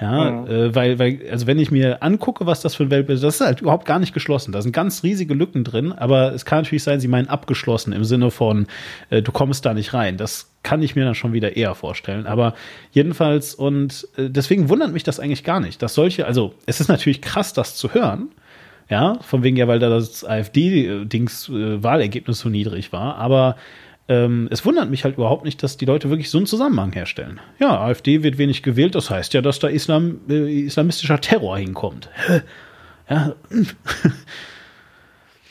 [0.00, 0.46] Ja, mhm.
[0.48, 3.36] äh, weil, weil, also wenn ich mir angucke, was das für ein Weltbild ist, das
[3.36, 4.50] ist halt überhaupt gar nicht geschlossen.
[4.50, 8.02] Da sind ganz riesige Lücken drin, aber es kann natürlich sein, sie meinen abgeschlossen im
[8.02, 8.66] Sinne von,
[9.10, 10.16] äh, du kommst da nicht rein.
[10.16, 12.26] Das kann ich mir dann schon wieder eher vorstellen.
[12.26, 12.54] Aber
[12.90, 16.88] jedenfalls, und äh, deswegen wundert mich das eigentlich gar nicht, dass solche, also es ist
[16.88, 18.30] natürlich krass, das zu hören.
[18.90, 23.56] Ja, von wegen ja, weil da das AfD-Dings äh, Wahlergebnis so niedrig war, aber
[24.06, 27.40] ähm, es wundert mich halt überhaupt nicht, dass die Leute wirklich so einen Zusammenhang herstellen.
[27.58, 32.10] Ja, AfD wird wenig gewählt, das heißt ja, dass da Islam, äh, islamistischer Terror hinkommt.
[33.08, 33.32] ja.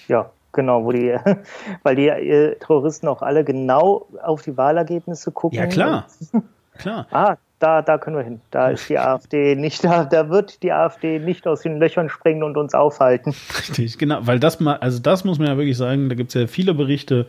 [0.07, 1.15] ja, genau, wo die,
[1.83, 5.57] weil die äh, Terroristen auch alle genau auf die Wahlergebnisse gucken.
[5.57, 6.07] Ja, klar.
[6.77, 7.07] klar.
[7.11, 8.41] Ah, da, da können wir hin.
[8.51, 12.43] Da ist die AfD nicht, da, da wird die AfD nicht aus den Löchern springen
[12.43, 13.33] und uns aufhalten.
[13.57, 16.41] Richtig, genau, weil das mal, also das muss man ja wirklich sagen, da gibt es
[16.41, 17.25] ja viele Berichte,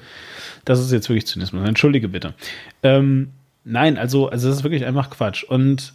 [0.64, 1.66] das ist jetzt wirklich Zynismus.
[1.66, 2.34] Entschuldige bitte.
[2.82, 3.30] Ähm,
[3.64, 5.44] nein, also, also das ist wirklich einfach Quatsch.
[5.44, 5.94] Und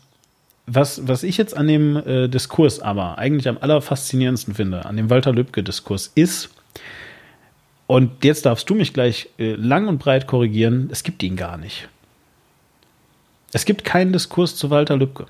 [0.65, 5.09] was, was ich jetzt an dem äh, Diskurs aber eigentlich am allerfaszinierendsten finde, an dem
[5.09, 6.49] Walter Lübcke-Diskurs, ist,
[7.87, 11.57] und jetzt darfst du mich gleich äh, lang und breit korrigieren, es gibt ihn gar
[11.57, 11.89] nicht.
[13.53, 15.25] Es gibt keinen Diskurs zu Walter Lübcke.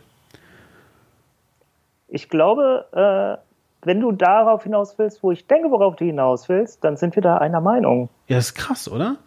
[2.07, 6.83] Ich glaube, äh, wenn du darauf hinaus willst, wo ich denke, worauf du hinaus willst,
[6.83, 8.09] dann sind wir da einer Meinung.
[8.27, 9.17] Ja, ist krass, oder?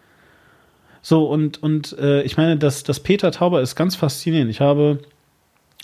[1.01, 4.49] So, und, und äh, ich meine, das, das Peter Tauber ist ganz faszinierend.
[4.51, 4.99] Ich habe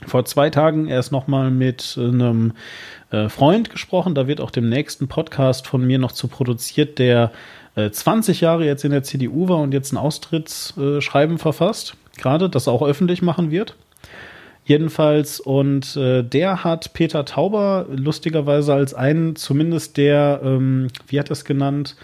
[0.05, 2.53] vor zwei Tagen erst nochmal mit einem
[3.11, 4.15] äh, Freund gesprochen.
[4.15, 7.31] Da wird auch dem nächsten Podcast von mir noch zu produziert, der
[7.75, 11.95] äh, 20 Jahre jetzt in der CDU war und jetzt ein Austrittsschreiben verfasst.
[12.19, 13.75] Gerade, das auch öffentlich machen wird.
[14.65, 21.29] Jedenfalls, und äh, der hat Peter Tauber lustigerweise als einen, zumindest der, ähm, wie hat
[21.29, 21.95] er es genannt,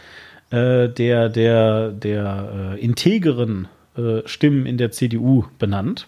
[0.49, 6.07] äh, der, der, der äh, integeren äh, Stimmen in der CDU benannt.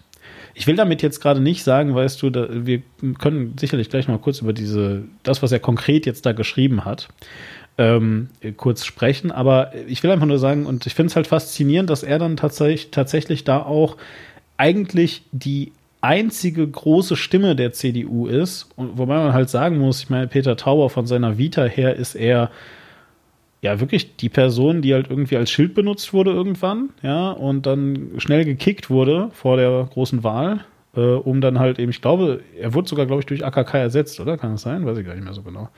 [0.54, 2.82] Ich will damit jetzt gerade nicht sagen, weißt du, da, wir
[3.18, 7.08] können sicherlich gleich mal kurz über diese, das, was er konkret jetzt da geschrieben hat,
[7.78, 11.88] ähm, kurz sprechen, aber ich will einfach nur sagen, und ich finde es halt faszinierend,
[11.88, 13.96] dass er dann tatsächlich, tatsächlich da auch
[14.56, 20.10] eigentlich die einzige große Stimme der CDU ist, und wobei man halt sagen muss, ich
[20.10, 22.50] meine, Peter Tauber von seiner Vita her ist er
[23.62, 28.10] ja wirklich die Person, die halt irgendwie als Schild benutzt wurde irgendwann, ja, und dann
[28.18, 30.64] schnell gekickt wurde vor der großen Wahl,
[30.96, 34.18] äh, um dann halt eben, ich glaube, er wurde sogar, glaube ich, durch AKK ersetzt,
[34.20, 34.36] oder?
[34.36, 34.84] Kann das sein?
[34.84, 35.68] Weiß ich gar nicht mehr so genau.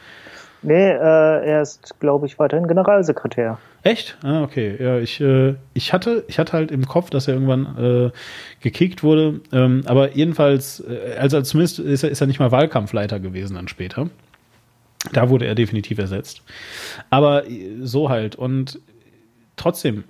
[0.62, 3.58] Nee, äh, er ist, glaube ich, weiterhin Generalsekretär.
[3.82, 4.18] Echt?
[4.22, 4.76] Ah, okay.
[4.78, 8.10] Ja, ich, äh, ich hatte, ich hatte halt im Kopf, dass er irgendwann äh,
[8.60, 9.40] gekickt wurde.
[9.52, 13.68] Ähm, aber jedenfalls, äh, also zumindest ist er, ist er nicht mal Wahlkampfleiter gewesen dann
[13.68, 14.10] später.
[15.12, 16.42] Da wurde er definitiv ersetzt.
[17.08, 18.36] Aber äh, so halt.
[18.36, 18.78] Und
[19.56, 20.04] trotzdem,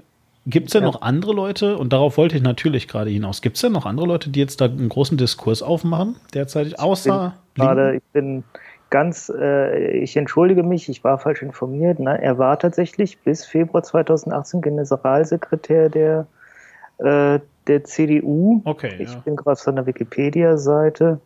[0.47, 0.89] gibt es denn ja.
[0.89, 4.07] noch andere Leute, und darauf wollte ich natürlich gerade hinaus, gibt es denn noch andere
[4.07, 7.35] Leute, die jetzt da einen großen Diskurs aufmachen derzeitig, außer.
[7.37, 8.45] Ich bin, gerade, ich bin
[8.91, 11.99] ganz, äh, ich entschuldige mich, ich war falsch informiert.
[11.99, 12.21] Ne?
[12.21, 16.27] Er war tatsächlich bis Februar 2018 Generalsekretär der,
[16.99, 18.61] äh, der CDU.
[18.65, 18.97] Okay.
[18.99, 19.21] Ich ja.
[19.21, 21.21] bin gerade auf seiner Wikipedia-Seite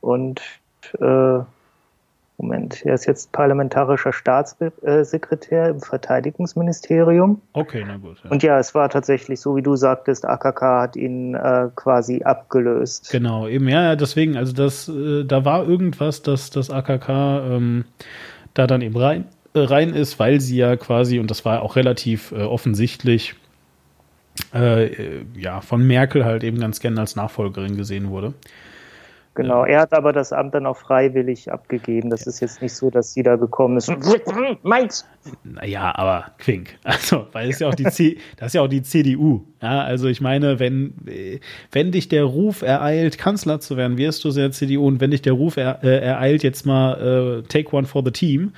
[0.00, 0.42] und
[1.00, 1.38] äh,
[2.38, 7.40] Moment, er ist jetzt parlamentarischer Staatssekretär im Verteidigungsministerium.
[7.54, 8.18] Okay, na gut.
[8.22, 8.30] Ja.
[8.30, 13.10] Und ja, es war tatsächlich so, wie du sagtest, AKK hat ihn äh, quasi abgelöst.
[13.10, 17.84] Genau, eben, ja, deswegen, also das, äh, da war irgendwas, dass das AKK ähm,
[18.52, 21.76] da dann eben rein, äh, rein ist, weil sie ja quasi, und das war auch
[21.76, 23.34] relativ äh, offensichtlich,
[24.54, 28.34] äh, äh, ja, von Merkel halt eben ganz gerne als Nachfolgerin gesehen wurde.
[29.36, 32.08] Genau, er hat aber das Amt dann auch freiwillig abgegeben.
[32.08, 33.92] Das ist jetzt nicht so, dass sie da gekommen ist.
[34.62, 35.06] Meins!
[35.44, 36.78] Naja, aber Quink.
[36.84, 39.42] Also, weil es ja auch die C das ist ja auch die CDU.
[39.60, 40.94] Ja, also ich meine, wenn,
[41.70, 45.20] wenn dich der Ruf ereilt, Kanzler zu werden, wirst du sehr CDU und wenn dich
[45.20, 48.52] der Ruf er, äh, ereilt, jetzt mal äh, take one for the team,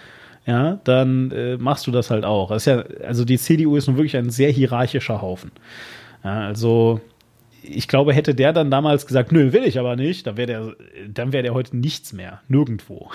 [0.46, 2.50] ja, dann äh, machst du das halt auch.
[2.50, 5.50] Das ist ja, also die CDU ist nun wirklich ein sehr hierarchischer Haufen.
[6.22, 7.00] Ja, also
[7.62, 10.76] ich glaube, hätte der dann damals gesagt, nö, will ich aber nicht, dann wäre der,
[11.08, 13.10] dann wäre der heute nichts mehr, nirgendwo.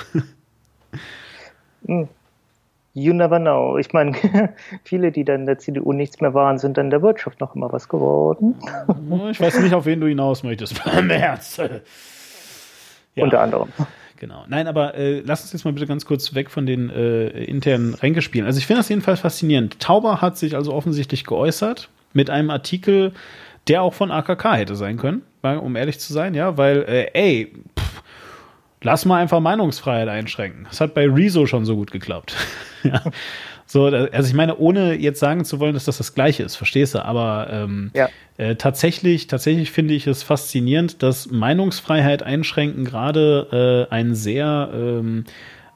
[1.86, 2.08] Hm.
[2.96, 3.78] You never know.
[3.78, 4.16] Ich meine,
[4.84, 7.90] viele, die dann der CDU nichts mehr waren, sind dann der Wirtschaft noch immer was
[7.90, 8.56] geworden.
[9.32, 10.80] Ich weiß nicht, auf wen du hinaus möchtest.
[11.02, 11.60] März.
[13.16, 13.24] Ja.
[13.24, 13.70] Unter anderem.
[14.20, 14.46] Genau.
[14.48, 17.96] Nein, aber äh, lass uns jetzt mal bitte ganz kurz weg von den äh, internen
[17.96, 18.46] Ränkespielen.
[18.46, 19.80] Also ich finde das jedenfalls faszinierend.
[19.80, 23.14] Tauber hat sich also offensichtlich geäußert mit einem Artikel,
[23.68, 27.54] der auch von AKK hätte sein können, um ehrlich zu sein, ja, weil, äh, ey,
[27.78, 28.04] pff,
[28.82, 30.66] lass mal einfach Meinungsfreiheit einschränken.
[30.70, 32.36] Das hat bei Rezo schon so gut geklappt.
[32.84, 33.02] ja.
[33.66, 36.94] So, also ich meine, ohne jetzt sagen zu wollen, dass das das Gleiche ist, verstehst
[36.94, 37.04] du?
[37.04, 38.10] Aber ähm, ja.
[38.38, 45.24] äh, tatsächlich, tatsächlich finde ich es faszinierend, dass Meinungsfreiheit einschränken gerade äh, ein sehr, ähm,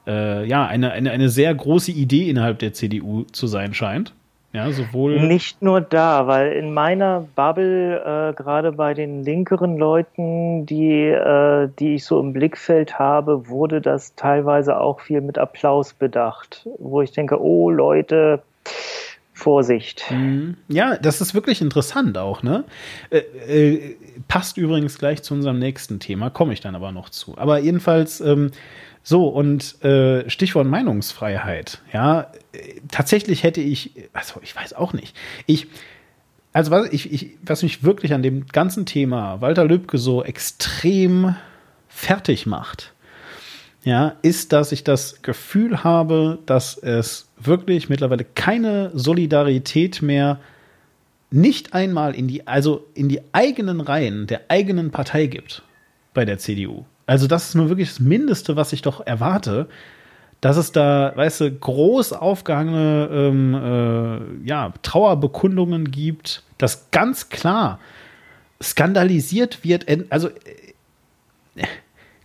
[0.05, 4.13] äh, ja, eine, eine, eine sehr große Idee innerhalb der CDU zu sein scheint.
[4.57, 5.19] Ja, sowohl.
[5.19, 11.69] Nicht nur da, weil in meiner Bubble, äh, gerade bei den linkeren Leuten, die, äh,
[11.79, 17.01] die ich so im Blickfeld habe, wurde das teilweise auch viel mit Applaus bedacht, wo
[17.01, 18.41] ich denke, oh Leute,
[19.37, 20.03] Vorsicht.
[20.09, 20.57] Mhm.
[20.67, 22.63] Ja, das ist wirklich interessant auch, ne?
[23.11, 23.95] Äh, äh,
[24.27, 27.37] passt übrigens gleich zu unserem nächsten Thema, komme ich dann aber noch zu.
[27.37, 28.49] Aber jedenfalls, ähm,
[29.03, 31.81] so, und äh, Stichwort Meinungsfreiheit.
[31.93, 32.31] Ja,
[32.91, 35.15] tatsächlich hätte ich, also ich weiß auch nicht.
[35.45, 35.67] Ich,
[36.51, 41.35] also was, ich, ich, was mich wirklich an dem ganzen Thema Walter Lübcke so extrem
[41.87, 42.93] fertig macht,
[43.87, 50.41] ja, ist, dass ich das Gefühl habe, dass es wirklich mittlerweile keine Solidarität mehr
[51.31, 55.63] nicht einmal in die, also in die eigenen Reihen der eigenen Partei gibt
[56.13, 56.83] bei der CDU.
[57.05, 59.69] Also das ist nur wirklich das Mindeste, was ich doch erwarte,
[60.41, 63.55] dass es da, weißt du, groß aufgehangene ähm,
[64.43, 67.79] äh, ja, Trauerbekundungen gibt, dass ganz klar
[68.61, 69.85] skandalisiert wird.
[70.09, 70.27] Also
[71.55, 71.63] äh,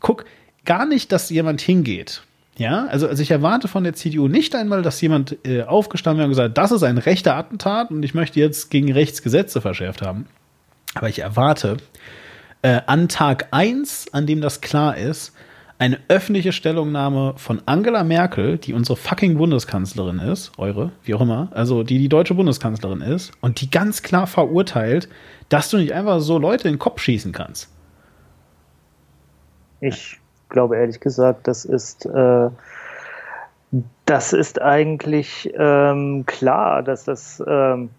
[0.00, 0.24] guck,
[0.64, 2.22] gar nicht, dass jemand hingeht.
[2.58, 6.26] Ja, also, also ich erwarte von der CDU nicht einmal, dass jemand äh, aufgestanden wäre
[6.26, 10.02] und gesagt, das ist ein rechter Attentat und ich möchte jetzt gegen rechts Gesetze verschärft
[10.02, 10.26] haben.
[10.94, 11.78] Aber ich erwarte,
[12.60, 15.32] äh, an Tag 1, an dem das klar ist,
[15.78, 21.48] eine öffentliche Stellungnahme von Angela Merkel, die unsere fucking Bundeskanzlerin ist, eure, wie auch immer,
[21.52, 25.08] also die die deutsche Bundeskanzlerin ist, und die ganz klar verurteilt,
[25.48, 27.68] dass du nicht einfach so Leute in den Kopf schießen kannst.
[29.80, 30.20] Ich
[30.52, 32.50] glaube ehrlich gesagt, das ist, äh,
[34.06, 37.90] das ist eigentlich ähm, klar, dass das ähm,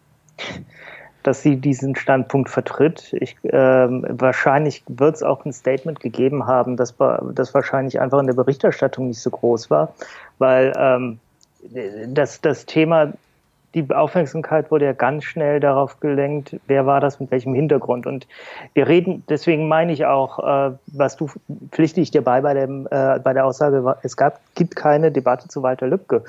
[1.23, 3.13] dass sie diesen Standpunkt vertritt.
[3.13, 6.95] Ich, ähm, wahrscheinlich wird es auch ein Statement gegeben haben, dass
[7.33, 9.93] das wahrscheinlich einfach in der Berichterstattung nicht so groß war,
[10.37, 11.19] weil ähm,
[12.07, 13.13] das, das Thema,
[13.73, 18.05] die Aufmerksamkeit wurde ja ganz schnell darauf gelenkt, wer war das mit welchem Hintergrund.
[18.05, 18.27] Und
[18.73, 21.29] wir reden, deswegen meine ich auch, äh, was du
[21.71, 25.47] pflichte ich dir bei bei, dem, äh, bei der Aussage, es gab, gibt keine Debatte
[25.47, 26.23] zu Walter Lübcke.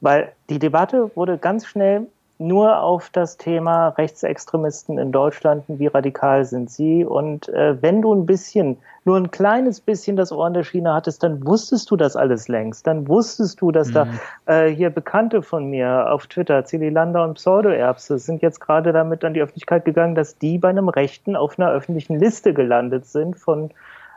[0.00, 2.08] Weil die Debatte wurde ganz schnell
[2.42, 7.04] nur auf das Thema Rechtsextremisten in Deutschland, wie radikal sind sie.
[7.04, 10.92] Und äh, wenn du ein bisschen, nur ein kleines bisschen das Ohr in der Schiene
[10.92, 12.86] hattest, dann wusstest du das alles längst.
[12.86, 13.92] Dann wusstest du, dass mhm.
[13.94, 14.06] da
[14.46, 19.34] äh, hier Bekannte von mir auf Twitter, Lander und Pseudoerbse, sind jetzt gerade damit an
[19.34, 23.70] die Öffentlichkeit gegangen, dass die bei einem Rechten auf einer öffentlichen Liste gelandet sind von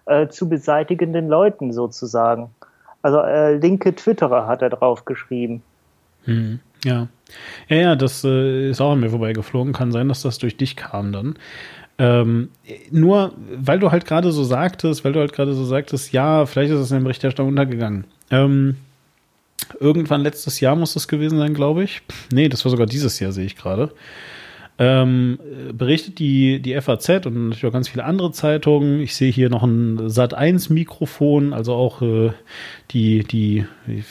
[0.06, 2.50] äh, zu beseitigenden Leuten sozusagen.
[3.02, 5.62] Also äh, linke Twitterer hat er drauf geschrieben.
[6.26, 6.60] Mhm.
[6.86, 7.08] Ja.
[7.68, 9.74] Ja, ja, das äh, ist auch an mir vorbeigeflogen.
[9.74, 11.36] Kann sein, dass das durch dich kam dann.
[11.98, 12.50] Ähm,
[12.92, 16.72] nur, weil du halt gerade so sagtest, weil du halt gerade so sagtest, ja, vielleicht
[16.72, 18.06] ist es in der Berichterstattung untergegangen.
[18.30, 18.76] Ähm,
[19.80, 22.02] irgendwann letztes Jahr muss das gewesen sein, glaube ich.
[22.32, 23.92] Nee, das war sogar dieses Jahr, sehe ich gerade.
[24.78, 25.40] Ähm,
[25.72, 29.00] berichtet die, die FAZ und natürlich auch ganz viele andere Zeitungen.
[29.00, 32.32] Ich sehe hier noch ein Sat1-Mikrofon, also auch äh,
[32.92, 34.04] die, die, wie,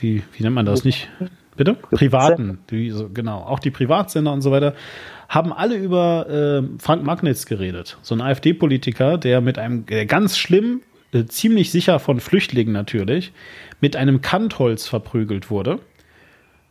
[0.00, 1.10] wie, wie nennt man das nicht?
[1.56, 1.74] Bitte?
[1.74, 3.38] Privaten, die, genau.
[3.38, 4.74] Auch die Privatsender und so weiter
[5.28, 7.96] haben alle über äh, Frank Magnitz geredet.
[8.02, 13.32] So ein AfD-Politiker, der mit einem, der ganz schlimm, äh, ziemlich sicher von Flüchtlingen natürlich,
[13.80, 15.78] mit einem Kantholz verprügelt wurde.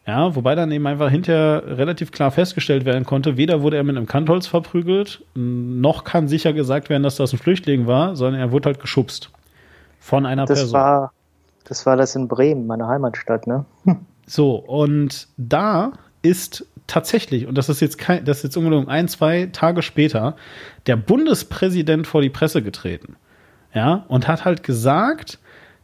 [0.06, 3.96] Ja, wobei dann eben einfach hinterher relativ klar festgestellt werden konnte, weder wurde er mit
[3.96, 8.52] einem Kantholz verprügelt, noch kann sicher gesagt werden, dass das ein Flüchtling war, sondern er
[8.52, 9.30] wurde halt geschubst.
[10.00, 10.74] Von einer das Person.
[10.74, 11.13] War,
[11.63, 13.65] das war das in Bremen, meine Heimatstadt, ne?
[13.86, 14.06] Hm.
[14.26, 19.08] So, und da ist tatsächlich, und das ist jetzt kein, das ist jetzt ungefähr ein,
[19.08, 20.36] zwei Tage später,
[20.88, 23.16] der Bundespräsident vor die Presse getreten.
[23.74, 25.40] Ja, und hat halt gesagt,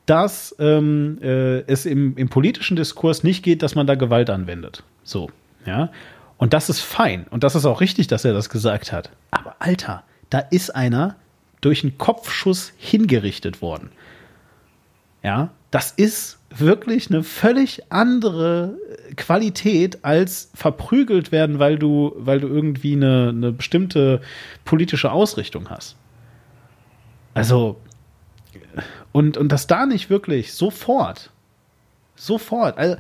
[0.06, 4.84] dass ähm, äh, es im, im politischen Diskurs nicht geht, dass man da Gewalt anwendet.
[5.04, 5.30] So,
[5.66, 5.92] ja.
[6.38, 7.26] Und das ist fein.
[7.30, 9.12] Und das ist auch richtig, dass er das gesagt hat.
[9.32, 11.16] Aber Alter, da ist einer
[11.62, 13.92] durch einen Kopfschuss hingerichtet worden.
[15.22, 18.78] Ja, das ist wirklich eine völlig andere
[19.16, 24.22] Qualität als verprügelt werden, weil du, weil du irgendwie eine, eine bestimmte
[24.66, 25.96] politische Ausrichtung hast.
[27.34, 27.80] Also,
[29.12, 31.32] und, und das da nicht wirklich sofort,
[32.16, 32.98] sofort, also,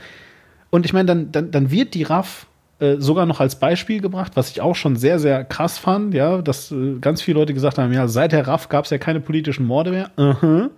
[0.69, 2.45] und ich meine, dann, dann, dann wird die RAF
[2.79, 6.41] äh, sogar noch als Beispiel gebracht, was ich auch schon sehr, sehr krass fand, ja,
[6.41, 9.19] dass äh, ganz viele Leute gesagt haben, ja, seit der RAF gab es ja keine
[9.19, 10.12] politischen Morde mehr.
[10.17, 10.69] Uh -huh.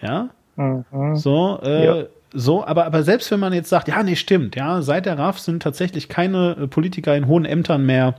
[0.00, 0.30] Ja.
[0.56, 1.16] -huh.
[1.16, 2.04] So, äh, ja.
[2.32, 5.38] so, aber, aber selbst wenn man jetzt sagt, ja, nee, stimmt, ja, seit der RAF
[5.38, 8.14] sind tatsächlich keine äh, Politiker in hohen Ämtern mehr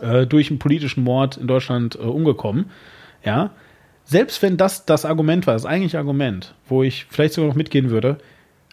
[0.00, 2.70] äh, durch einen politischen Mord in Deutschland äh, umgekommen,
[3.24, 3.50] ja,
[4.04, 7.90] selbst wenn das das Argument war, das eigentliche Argument, wo ich vielleicht sogar noch mitgehen
[7.90, 8.18] würde,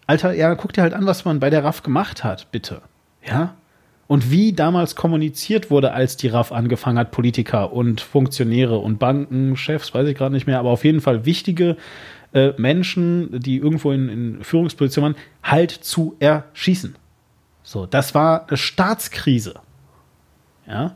[0.06, 2.82] Alter, ja, guck dir halt an, was man bei der RAF gemacht hat, bitte.
[3.26, 3.56] Ja?
[4.08, 9.94] Und wie damals kommuniziert wurde, als die RAF angefangen hat, Politiker und Funktionäre und Bankenchefs,
[9.94, 11.78] weiß ich gerade nicht mehr, aber auf jeden Fall wichtige
[12.34, 16.96] äh, Menschen, die irgendwo in, in Führungspositionen waren, halt zu erschießen.
[17.64, 19.56] So, das war eine Staatskrise.
[20.68, 20.94] Ja.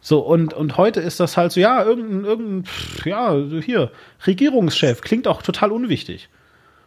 [0.00, 2.64] So, und, und heute ist das halt so, ja, irgendein, irgendein,
[3.04, 3.90] ja, hier,
[4.26, 6.28] Regierungschef, klingt auch total unwichtig.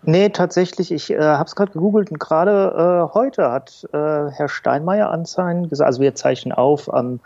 [0.06, 4.49] Nee, tatsächlich, ich äh, habe es gerade gegoogelt und gerade äh, heute hat äh, Herr
[4.49, 7.21] Steinmeier anscheinend gesagt, also wir zeichnen auf am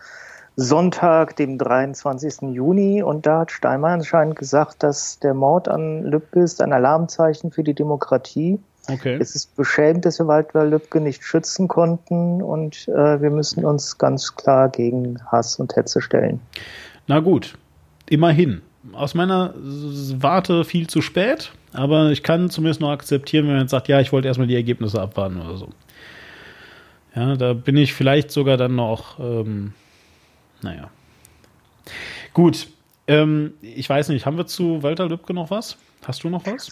[0.59, 2.53] Sonntag, dem 23.
[2.53, 7.51] Juni, und da hat Steinmeier anscheinend gesagt, dass der Mord an Lübcke ist ein Alarmzeichen
[7.51, 8.59] für die Demokratie.
[8.89, 9.17] Okay.
[9.21, 13.99] Es ist beschämend, dass wir Walter Lübcke nicht schützen konnten und äh, wir müssen uns
[13.99, 16.39] ganz klar gegen Hass und Hetze stellen.
[17.05, 17.53] Na gut,
[18.09, 18.61] immerhin.
[18.93, 21.51] Aus meiner Warte viel zu spät.
[21.73, 24.55] Aber ich kann zumindest noch akzeptieren, wenn man jetzt sagt, ja, ich wollte erstmal die
[24.55, 25.69] Ergebnisse abwarten oder so.
[27.15, 29.73] Ja, da bin ich vielleicht sogar dann noch, ähm,
[30.61, 30.89] naja.
[32.33, 32.67] Gut,
[33.07, 35.77] ähm, ich weiß nicht, haben wir zu Walter Lübcke noch was?
[36.05, 36.69] Hast du noch was?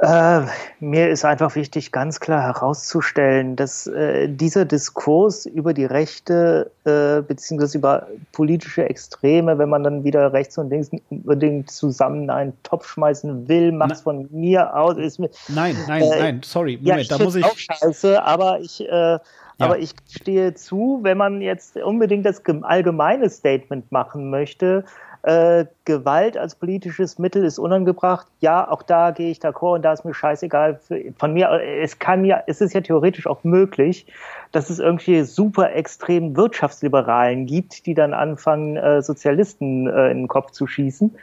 [0.00, 0.46] Äh,
[0.78, 7.20] mir ist einfach wichtig, ganz klar herauszustellen, dass äh, dieser Diskurs über die Rechte äh,
[7.20, 12.86] beziehungsweise über politische Extreme, wenn man dann wieder rechts und links unbedingt zusammen einen Topf
[12.88, 14.96] schmeißen will, macht es von mir aus.
[14.98, 17.44] Ist mir, nein, nein, äh, nein, sorry, Moment, ja, da muss ich.
[17.44, 19.18] Auch scheiße, aber ich, äh,
[19.58, 19.66] ja.
[19.66, 24.84] aber ich stehe zu, wenn man jetzt unbedingt das allgemeine Statement machen möchte,
[25.22, 28.26] äh, Gewalt als politisches Mittel ist unangebracht.
[28.40, 30.80] Ja, auch da gehe ich d'accord und da ist mir scheißegal.
[31.18, 34.06] Von mir, es kann ja, es ist ja theoretisch auch möglich,
[34.52, 40.28] dass es irgendwie super extrem Wirtschaftsliberalen gibt, die dann anfangen, äh, Sozialisten äh, in den
[40.28, 41.14] Kopf zu schießen.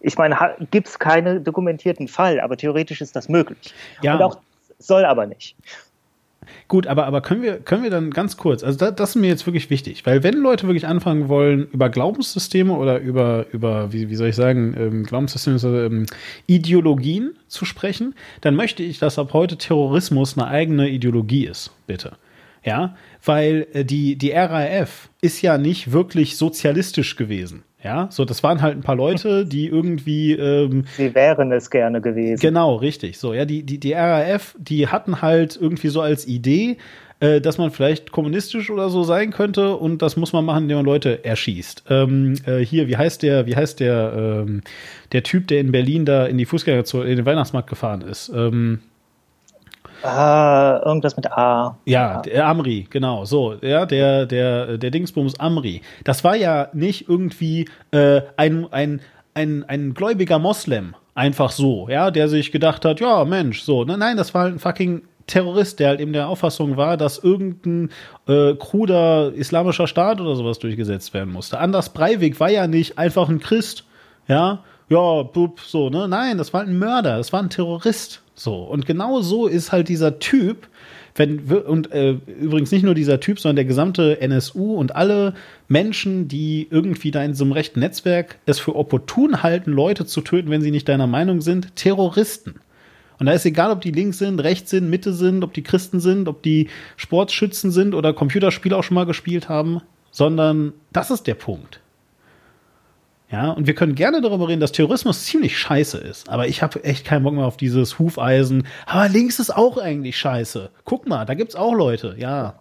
[0.00, 3.74] Ich meine, gibt es keinen dokumentierten Fall, aber theoretisch ist das möglich.
[4.02, 4.14] Ja.
[4.14, 4.38] Und auch
[4.78, 5.56] soll aber nicht.
[6.68, 9.28] Gut, aber, aber können wir, können wir dann ganz kurz, also das, das ist mir
[9.28, 14.08] jetzt wirklich wichtig, weil wenn Leute wirklich anfangen wollen, über Glaubenssysteme oder über, über wie,
[14.08, 16.06] wie soll ich sagen, ähm, Glaubenssysteme, ähm,
[16.46, 22.12] Ideologien zu sprechen, dann möchte ich, dass ab heute Terrorismus eine eigene Ideologie ist, bitte.
[22.62, 22.94] Ja,
[23.24, 27.64] weil äh, die, die RAF ist ja nicht wirklich sozialistisch gewesen.
[27.82, 30.32] Ja, so, das waren halt ein paar Leute, die irgendwie.
[30.32, 32.40] Ähm, Sie wären es gerne gewesen.
[32.40, 33.18] Genau, richtig.
[33.18, 36.76] So, ja, die, die, die RAF, die hatten halt irgendwie so als Idee,
[37.20, 40.78] äh, dass man vielleicht kommunistisch oder so sein könnte und das muss man machen, indem
[40.78, 41.84] man Leute erschießt.
[41.88, 44.62] Ähm, äh, hier, wie heißt der, wie heißt der, ähm,
[45.12, 48.30] der Typ, der in Berlin da in die Fußgängerzone, in den Weihnachtsmarkt gefahren ist?
[48.34, 48.80] Ähm,
[50.02, 51.76] Ah, irgendwas mit A.
[51.84, 55.82] Ja, der Amri, genau, so, ja, der, der, der Dingsbums Amri.
[56.04, 59.00] Das war ja nicht irgendwie äh, ein, ein,
[59.34, 63.98] ein, ein gläubiger Moslem, einfach so, ja, der sich gedacht hat, ja, Mensch, so, ne,
[63.98, 67.90] nein, das war halt ein fucking Terrorist, der halt eben der Auffassung war, dass irgendein
[68.26, 71.58] äh, kruder islamischer Staat oder sowas durchgesetzt werden musste.
[71.58, 73.84] Anders Breivik war ja nicht einfach ein Christ,
[74.26, 76.08] ja, ja, bup, so, ne?
[76.08, 78.22] Nein, das war ein Mörder, das war ein Terrorist.
[78.40, 78.62] So.
[78.62, 80.66] Und genau so ist halt dieser Typ,
[81.14, 85.34] wenn, und äh, übrigens nicht nur dieser Typ, sondern der gesamte NSU und alle
[85.68, 90.22] Menschen, die irgendwie da in so einem rechten Netzwerk es für opportun halten, Leute zu
[90.22, 92.54] töten, wenn sie nicht deiner Meinung sind, Terroristen.
[93.18, 96.00] Und da ist egal, ob die links sind, rechts sind, Mitte sind, ob die Christen
[96.00, 101.26] sind, ob die Sportschützen sind oder Computerspiele auch schon mal gespielt haben, sondern das ist
[101.26, 101.80] der Punkt.
[103.30, 106.28] Ja, und wir können gerne darüber reden, dass Terrorismus ziemlich scheiße ist.
[106.28, 108.66] Aber ich habe echt keinen Bock mehr auf dieses Hufeisen.
[108.86, 110.70] Aber links ist auch eigentlich scheiße.
[110.84, 112.54] Guck mal, da gibt's auch Leute, ja.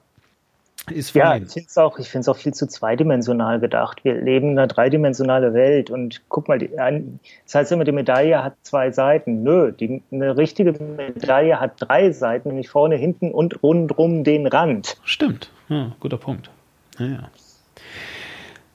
[0.92, 1.22] ist fein.
[1.22, 4.04] Ja, ich finde es auch, ich auch viel zu zweidimensional gedacht.
[4.04, 8.44] Wir leben in einer dreidimensionalen Welt und guck mal, die, das heißt immer, die Medaille
[8.44, 9.42] hat zwei Seiten.
[9.42, 14.98] Nö, die, eine richtige Medaille hat drei Seiten, nämlich vorne, hinten und rundrum den Rand.
[15.04, 16.52] Stimmt, ja, guter Punkt.
[17.00, 17.30] Ja, ja.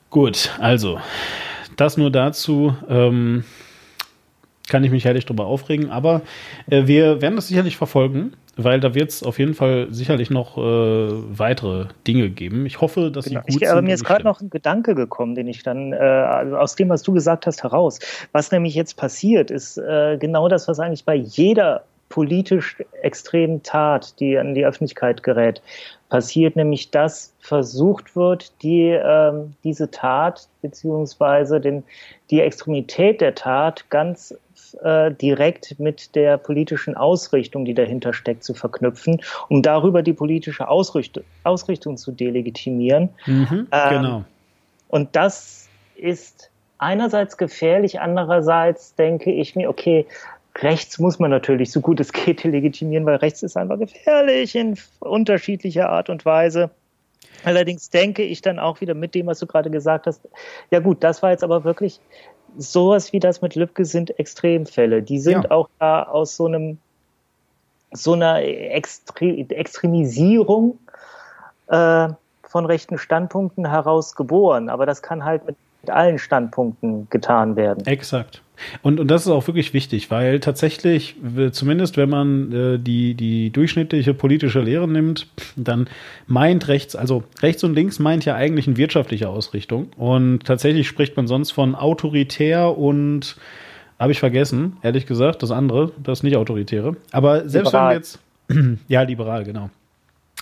[0.09, 0.99] Gut, also
[1.77, 2.75] das nur dazu.
[2.89, 3.43] Ähm,
[4.67, 6.21] kann ich mich herrlich drüber aufregen, aber
[6.67, 10.57] äh, wir werden das sicherlich verfolgen weil da wird es auf jeden Fall sicherlich noch
[10.57, 12.65] äh, weitere Dinge geben.
[12.65, 13.41] Ich hoffe, dass genau.
[13.45, 13.85] sie gut ich, aber sind.
[13.85, 17.03] Mir ist gerade noch ein Gedanke gekommen, den ich dann äh, also aus dem, was
[17.03, 17.99] du gesagt hast, heraus.
[18.31, 24.19] Was nämlich jetzt passiert, ist äh, genau das, was eigentlich bei jeder politisch extremen Tat,
[24.19, 25.61] die an die Öffentlichkeit gerät,
[26.09, 31.83] passiert, nämlich dass versucht wird, die, ähm, diese Tat beziehungsweise den,
[32.31, 34.35] die Extremität der Tat ganz
[34.81, 40.67] äh, direkt mit der politischen Ausrichtung, die dahinter steckt, zu verknüpfen, um darüber die politische
[40.67, 43.09] Ausricht Ausrichtung zu delegitimieren.
[43.27, 44.25] Mhm, ähm, genau.
[44.87, 50.07] Und das ist einerseits gefährlich, andererseits denke ich mir, okay,
[50.57, 54.79] rechts muss man natürlich so gut es geht delegitimieren, weil rechts ist einfach gefährlich in
[54.99, 56.71] unterschiedlicher Art und Weise.
[57.43, 60.21] Allerdings denke ich dann auch wieder mit dem, was du gerade gesagt hast,
[60.71, 61.99] ja gut, das war jetzt aber wirklich
[62.57, 65.01] sowas wie das mit Lübcke sind Extremfälle.
[65.01, 65.51] Die sind ja.
[65.51, 66.77] auch da aus so einem
[67.91, 70.79] so einer Extre Extremisierung
[71.67, 72.09] äh,
[72.43, 74.69] von rechten Standpunkten heraus geboren.
[74.69, 75.55] Aber das kann halt mit
[75.89, 77.85] allen Standpunkten getan werden.
[77.85, 78.41] Exakt.
[78.81, 81.15] Und, und das ist auch wirklich wichtig, weil tatsächlich,
[81.51, 85.87] zumindest wenn man äh, die, die durchschnittliche politische Lehre nimmt, dann
[86.27, 89.89] meint rechts, also rechts und links meint ja eigentlich eine wirtschaftliche Ausrichtung.
[89.97, 93.35] Und tatsächlich spricht man sonst von autoritär und
[93.99, 96.95] habe ich vergessen, ehrlich gesagt, das andere, das nicht autoritäre.
[97.11, 98.01] Aber selbst liberal.
[98.47, 99.69] wenn man jetzt, ja, liberal, genau.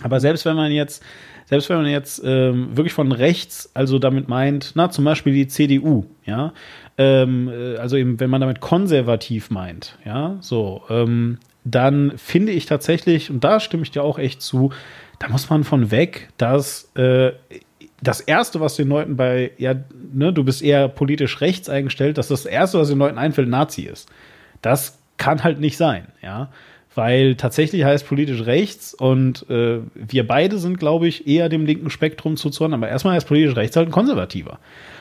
[0.01, 1.03] Aber selbst wenn man jetzt
[1.45, 5.47] selbst wenn man jetzt ähm, wirklich von rechts, also damit meint, na, zum Beispiel die
[5.47, 6.53] CDU, ja,
[6.97, 12.65] ähm, äh, also eben, wenn man damit konservativ meint, ja, so, ähm, dann finde ich
[12.65, 14.71] tatsächlich, und da stimme ich dir auch echt zu,
[15.19, 17.31] da muss man von weg, dass äh,
[18.01, 19.75] das Erste, was den Leuten bei, ja,
[20.13, 23.83] ne, du bist eher politisch rechts eingestellt, dass das Erste, was den Leuten einfällt, Nazi
[23.83, 24.09] ist.
[24.61, 26.49] Das kann halt nicht sein, ja
[26.95, 31.89] weil tatsächlich heißt politisch rechts und äh, wir beide sind, glaube ich, eher dem linken
[31.89, 34.59] Spektrum zuzuhören, aber erstmal heißt politisch rechts halt ein konservativer.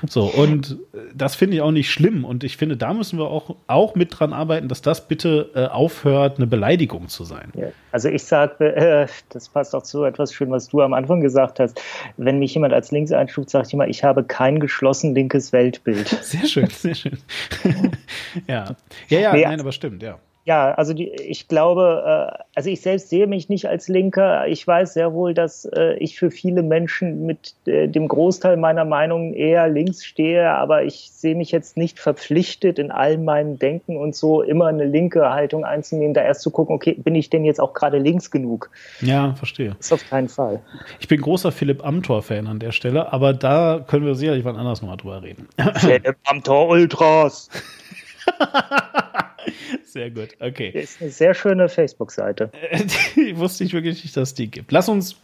[0.09, 3.27] So, und äh, das finde ich auch nicht schlimm und ich finde, da müssen wir
[3.27, 7.53] auch, auch mit dran arbeiten, dass das bitte äh, aufhört, eine Beleidigung zu sein.
[7.55, 11.21] Ja, also ich sage, äh, das passt auch zu etwas schön, was du am Anfang
[11.21, 11.81] gesagt hast,
[12.17, 16.09] wenn mich jemand als links einstuft, sage ich immer, ich habe kein geschlossen linkes Weltbild.
[16.09, 17.19] Sehr schön, sehr schön.
[18.49, 18.77] ja,
[19.09, 20.19] ja, ja, nee, nein, aber stimmt, ja.
[20.45, 24.49] Ja, also die, ich glaube, äh, also ich selbst sehe mich nicht als Linker.
[24.49, 28.85] Ich weiß sehr wohl, dass äh, ich für viele Menschen mit äh, dem Großteil meiner
[28.85, 33.97] Meinung eher links stehe, aber ich sehe mich jetzt nicht verpflichtet, in all meinem Denken
[33.97, 37.45] und so immer eine linke Haltung einzunehmen, da erst zu gucken, okay, bin ich denn
[37.45, 38.71] jetzt auch gerade links genug?
[39.01, 39.77] Ja, verstehe.
[39.79, 40.61] Das ist auf keinen Fall.
[40.99, 44.83] Ich bin großer Philipp Amthor-Fan an der Stelle, aber da können wir sicherlich wann anders
[44.83, 45.49] nochmal drüber reden.
[45.77, 47.49] Philipp Amthor Ultras!
[49.85, 50.71] Sehr gut, okay.
[50.73, 52.51] Das ist eine sehr schöne Facebook-Seite.
[53.17, 54.73] die wusste ich wirklich nicht, dass es die gibt.
[54.73, 55.17] Lass uns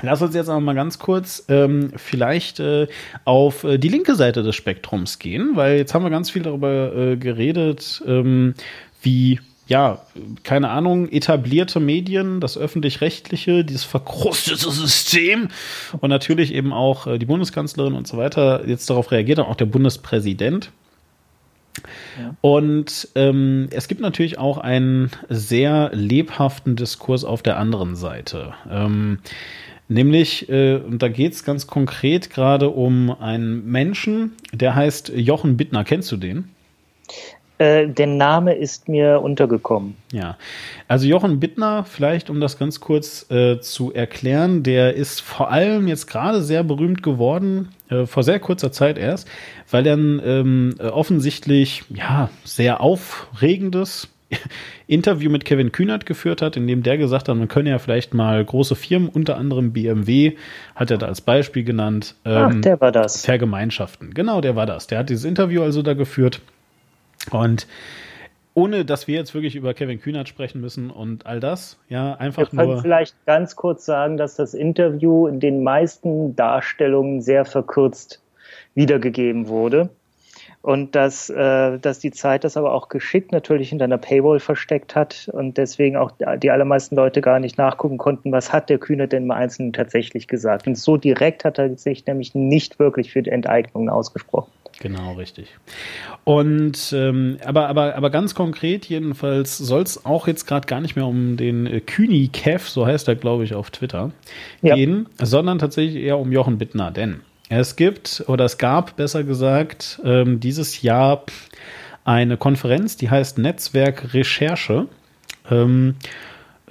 [0.00, 2.86] Lass uns jetzt noch mal ganz kurz ähm, vielleicht äh,
[3.26, 6.96] auf äh, die linke Seite des Spektrums gehen, weil jetzt haben wir ganz viel darüber
[6.96, 8.54] äh, geredet, ähm,
[9.02, 9.38] wie
[9.68, 10.02] ja,
[10.42, 15.48] keine Ahnung, etablierte Medien, das öffentlich-rechtliche, dieses verkrustete System
[16.00, 19.56] und natürlich eben auch äh, die Bundeskanzlerin und so weiter jetzt darauf reagiert, und auch
[19.56, 20.72] der Bundespräsident.
[22.40, 28.54] Und ähm, es gibt natürlich auch einen sehr lebhaften Diskurs auf der anderen Seite.
[28.70, 29.18] Ähm,
[29.88, 35.56] nämlich, äh, und da geht es ganz konkret gerade um einen Menschen, der heißt Jochen
[35.56, 35.84] Bittner.
[35.84, 36.50] Kennst du den?
[37.62, 39.96] Äh, der Name ist mir untergekommen.
[40.10, 40.36] Ja,
[40.88, 45.86] also Jochen Bittner, vielleicht um das ganz kurz äh, zu erklären, der ist vor allem
[45.86, 49.28] jetzt gerade sehr berühmt geworden, äh, vor sehr kurzer Zeit erst,
[49.72, 54.08] weil er ein ähm, offensichtlich ja sehr aufregendes
[54.86, 58.14] Interview mit Kevin Kühnert geführt hat, in dem der gesagt hat, man könne ja vielleicht
[58.14, 60.36] mal große Firmen, unter anderem BMW,
[60.74, 63.24] hat er da als Beispiel genannt, ähm, Ach, der war das.
[63.24, 64.14] Vergemeinschaften.
[64.14, 64.86] Genau, der war das.
[64.86, 66.40] Der hat dieses Interview also da geführt
[67.30, 67.66] und
[68.54, 72.52] ohne dass wir jetzt wirklich über Kevin Kühnert sprechen müssen und all das, ja, einfach
[72.52, 72.74] wir nur.
[72.74, 78.21] können vielleicht ganz kurz sagen, dass das Interview in den meisten Darstellungen sehr verkürzt
[78.74, 79.90] wiedergegeben wurde.
[80.62, 84.94] und dass, äh, dass die Zeit das aber auch geschickt natürlich hinter einer Paywall versteckt
[84.94, 89.08] hat und deswegen auch die allermeisten Leute gar nicht nachgucken konnten, was hat der Kühne
[89.08, 90.68] denn mal einzeln tatsächlich gesagt.
[90.68, 94.52] Und so direkt hat er sich nämlich nicht wirklich für die Enteignungen ausgesprochen.
[94.80, 95.48] Genau, richtig.
[96.24, 100.96] Und ähm, aber, aber, aber ganz konkret jedenfalls soll es auch jetzt gerade gar nicht
[100.96, 104.12] mehr um den äh, Kühni Kev, so heißt er, glaube ich, auf Twitter,
[104.62, 104.74] ja.
[104.74, 106.90] gehen, sondern tatsächlich eher um Jochen Bittner.
[106.90, 107.20] Denn
[107.60, 111.24] es gibt, oder es gab, besser gesagt, ähm, dieses Jahr
[112.04, 114.88] eine Konferenz, die heißt Netzwerk Recherche.
[115.50, 115.96] Ähm,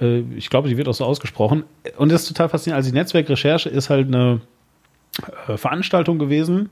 [0.00, 1.64] äh, ich glaube, die wird auch so ausgesprochen.
[1.96, 2.78] Und das ist total faszinierend.
[2.78, 4.40] Also die Netzwerkrecherche ist halt eine
[5.48, 6.70] äh, Veranstaltung gewesen,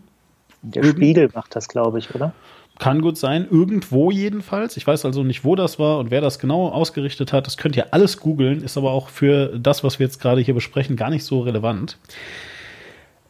[0.63, 2.33] der Spiegel macht das, glaube ich, oder?
[2.79, 4.77] Kann gut sein, irgendwo jedenfalls.
[4.77, 7.47] Ich weiß also nicht, wo das war und wer das genau ausgerichtet hat.
[7.47, 10.55] Das könnt ihr alles googeln, ist aber auch für das, was wir jetzt gerade hier
[10.55, 11.99] besprechen, gar nicht so relevant.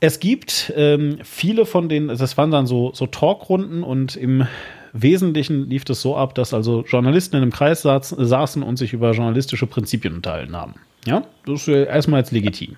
[0.01, 4.46] Es gibt ähm, viele von den, das waren dann so, so Talkrunden und im
[4.92, 8.92] Wesentlichen lief es so ab, dass also Journalisten in einem Kreis saß, saßen und sich
[8.92, 10.74] über journalistische Prinzipien unterhalten haben.
[11.05, 12.76] Ja, das ist erstmal jetzt legitim.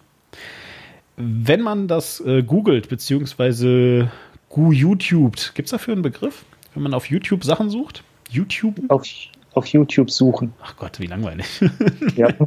[1.16, 4.11] Wenn man das äh, googelt, beziehungsweise
[4.57, 5.55] YouTube.
[5.55, 6.45] Gibt es dafür einen Begriff,
[6.75, 8.03] wenn man auf YouTube Sachen sucht?
[8.31, 8.81] YouTube?
[8.89, 9.05] Auf,
[9.55, 10.53] auf YouTube suchen.
[10.62, 11.47] Ach Gott, wie langweilig.
[12.16, 12.29] Ja.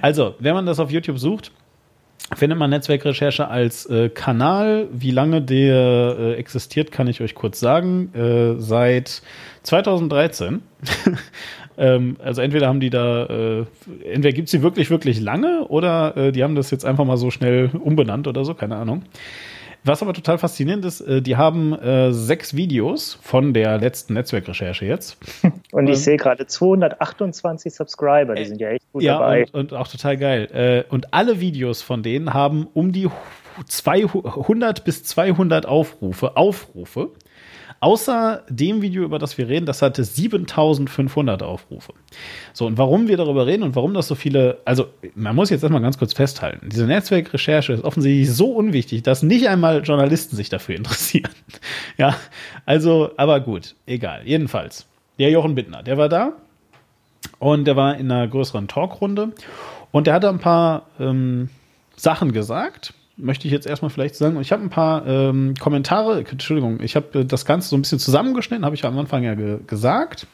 [0.00, 1.52] Also, wenn man das auf YouTube sucht,
[2.36, 4.88] findet man Netzwerkrecherche als äh, Kanal.
[4.92, 8.12] Wie lange der äh, existiert, kann ich euch kurz sagen.
[8.14, 9.22] Äh, seit
[9.62, 10.62] 2013.
[11.78, 13.64] ähm, also entweder haben die da, äh,
[14.04, 17.16] entweder gibt es sie wirklich, wirklich lange oder äh, die haben das jetzt einfach mal
[17.16, 19.02] so schnell umbenannt oder so, keine Ahnung.
[19.84, 24.86] Was aber total faszinierend ist, äh, die haben äh, sechs Videos von der letzten Netzwerkrecherche
[24.86, 25.18] jetzt.
[25.72, 29.46] Und ich ähm, sehe gerade 228 Subscriber, die sind ja echt gut ja, dabei.
[29.52, 30.48] Und, und auch total geil.
[30.88, 33.08] Äh, und alle Videos von denen haben um die
[33.66, 37.10] 200 bis 200 Aufrufe, Aufrufe.
[37.82, 41.94] Außer dem Video, über das wir reden, das hatte 7500 Aufrufe.
[42.52, 45.64] So, und warum wir darüber reden und warum das so viele, also man muss jetzt
[45.64, 50.48] erstmal ganz kurz festhalten, diese Netzwerkrecherche ist offensichtlich so unwichtig, dass nicht einmal Journalisten sich
[50.48, 51.32] dafür interessieren.
[51.98, 52.14] ja,
[52.66, 54.22] also, aber gut, egal.
[54.26, 54.86] Jedenfalls,
[55.18, 56.34] der Jochen Bittner, der war da
[57.40, 59.32] und der war in einer größeren Talkrunde
[59.90, 61.48] und der hat ein paar ähm,
[61.96, 64.40] Sachen gesagt möchte ich jetzt erstmal vielleicht sagen.
[64.40, 67.98] Ich habe ein paar ähm, Kommentare, Entschuldigung, ich habe äh, das Ganze so ein bisschen
[67.98, 70.26] zusammengeschnitten, habe ich ja am Anfang ja ge gesagt.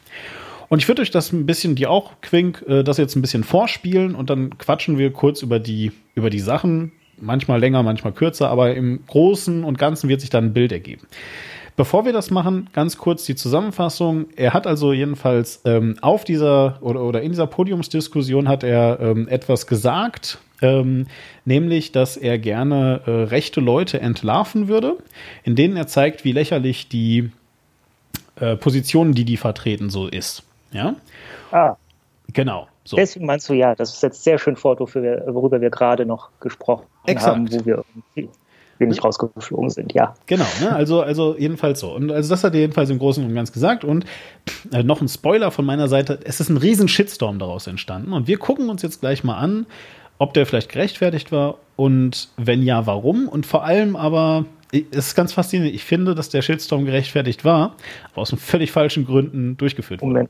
[0.67, 3.43] Und ich würde euch das ein bisschen, die auch Quink, äh, das jetzt ein bisschen
[3.43, 6.91] vorspielen und dann quatschen wir kurz über die, über die Sachen.
[7.21, 11.01] Manchmal länger, manchmal kürzer, aber im Großen und Ganzen wird sich dann ein Bild ergeben.
[11.75, 14.27] Bevor wir das machen, ganz kurz die Zusammenfassung.
[14.35, 19.27] Er hat also jedenfalls ähm, auf dieser oder, oder in dieser Podiumsdiskussion hat er ähm,
[19.29, 21.07] etwas gesagt, ähm,
[21.45, 24.97] nämlich, dass er gerne äh, rechte Leute entlarven würde,
[25.43, 27.31] in denen er zeigt, wie lächerlich die
[28.39, 30.43] äh, Position, die die vertreten, so ist.
[30.71, 30.95] Ja.
[31.51, 31.75] Ah.
[32.33, 32.67] Genau.
[32.83, 32.97] So.
[32.97, 36.85] Deswegen meinst du ja, das ist jetzt sehr schön für, worüber wir gerade noch gesprochen
[37.05, 37.35] Exakt.
[37.35, 37.83] haben, wo wir
[38.79, 40.15] nicht rausgeflogen sind, ja.
[40.25, 40.73] Genau, ne?
[40.73, 41.93] also, also jedenfalls so.
[41.93, 43.83] Und also das hat er jedenfalls im Großen und Ganzen gesagt.
[43.83, 44.05] Und
[44.71, 48.13] äh, noch ein Spoiler von meiner Seite, es ist ein riesen Shitstorm daraus entstanden.
[48.13, 49.65] Und wir gucken uns jetzt gleich mal an,
[50.19, 53.27] ob der vielleicht gerechtfertigt war und wenn ja, warum.
[53.27, 57.75] Und vor allem aber, es ist ganz faszinierend, ich finde, dass der Shitstorm gerechtfertigt war,
[58.11, 60.27] aber aus völlig falschen Gründen durchgeführt wurde.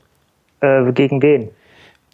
[0.60, 1.50] Äh, gegen wen?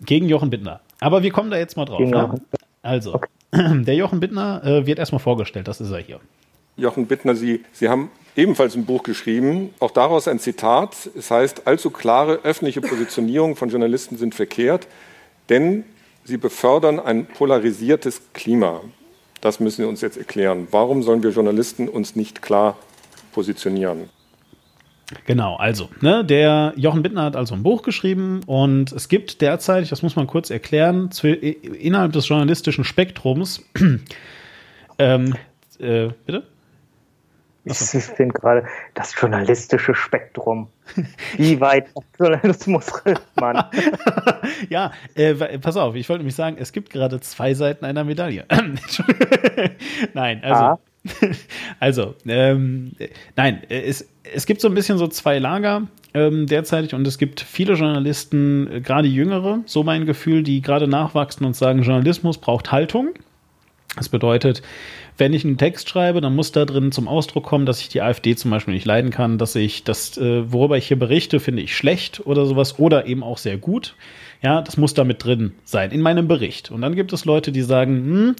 [0.04, 0.80] Gegen Jochen Bittner.
[1.00, 2.00] Aber wir kommen da jetzt mal drauf.
[2.00, 2.40] Ne?
[2.82, 3.28] Also, okay.
[3.52, 6.20] Der Jochen Bittner äh, wird erstmal vorgestellt, das ist er hier.
[6.76, 11.10] Jochen Bittner, Sie, Sie haben ebenfalls ein Buch geschrieben, auch daraus ein Zitat.
[11.16, 14.86] Es heißt, allzu klare öffentliche Positionierung von Journalisten sind verkehrt,
[15.48, 15.84] denn
[16.26, 18.82] sie befördern ein polarisiertes Klima.
[19.40, 20.66] Das müssen Sie uns jetzt erklären.
[20.70, 22.76] Warum sollen wir Journalisten uns nicht klar
[23.32, 24.08] positionieren?
[25.26, 29.92] Genau, also, ne, der Jochen Bittner hat also ein Buch geschrieben und es gibt derzeit,
[29.92, 33.64] das muss man kurz erklären, zu, innerhalb des journalistischen Spektrums,
[34.98, 35.34] ähm,
[35.78, 36.42] äh, bitte?
[37.68, 38.64] Ich finde gerade
[38.94, 40.68] das journalistische Spektrum.
[41.36, 42.86] Wie weit Journalismus
[43.40, 43.64] man?
[44.68, 48.44] ja, äh, pass auf, ich wollte nämlich sagen, es gibt gerade zwei Seiten einer Medaille.
[50.14, 50.62] Nein, also.
[50.62, 50.78] Ah.
[51.78, 52.90] Also, ähm,
[53.36, 57.40] nein, es, es gibt so ein bisschen so zwei Lager ähm, derzeitig und es gibt
[57.40, 62.72] viele Journalisten, äh, gerade jüngere, so mein Gefühl, die gerade nachwachsen und sagen, Journalismus braucht
[62.72, 63.10] Haltung.
[63.96, 64.62] Das bedeutet,
[65.18, 68.02] wenn ich einen Text schreibe, dann muss da drin zum Ausdruck kommen, dass ich die
[68.02, 71.62] AfD zum Beispiel nicht leiden kann, dass ich das, äh, worüber ich hier berichte, finde
[71.62, 73.94] ich schlecht oder sowas oder eben auch sehr gut.
[74.42, 76.70] Ja, das muss da mit drin sein in meinem Bericht.
[76.70, 78.36] Und dann gibt es Leute, die sagen,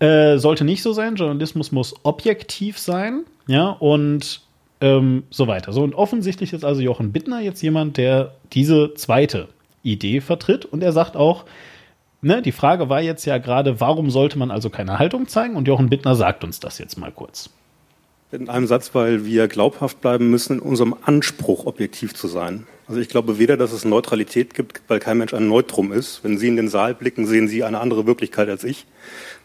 [0.00, 1.16] hm, äh, sollte nicht so sein.
[1.16, 3.22] Journalismus muss objektiv sein.
[3.46, 4.40] Ja, und
[4.80, 5.72] ähm, so weiter.
[5.72, 9.48] So, und offensichtlich ist also Jochen Bittner jetzt jemand, der diese zweite
[9.82, 10.64] Idee vertritt.
[10.64, 11.44] Und er sagt auch,
[12.22, 15.56] ne, die Frage war jetzt ja gerade, warum sollte man also keine Haltung zeigen?
[15.56, 17.50] Und Jochen Bittner sagt uns das jetzt mal kurz.
[18.30, 22.66] In einem Satz, weil wir glaubhaft bleiben müssen in unserem Anspruch, objektiv zu sein.
[22.88, 26.24] Also ich glaube weder, dass es Neutralität gibt, weil kein Mensch ein Neutrum ist.
[26.24, 28.86] Wenn Sie in den Saal blicken, sehen Sie eine andere Wirklichkeit als ich.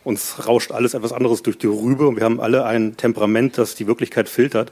[0.04, 3.76] Uns rauscht alles etwas anderes durch die Rübe und wir haben alle ein Temperament, das
[3.76, 4.72] die Wirklichkeit filtert.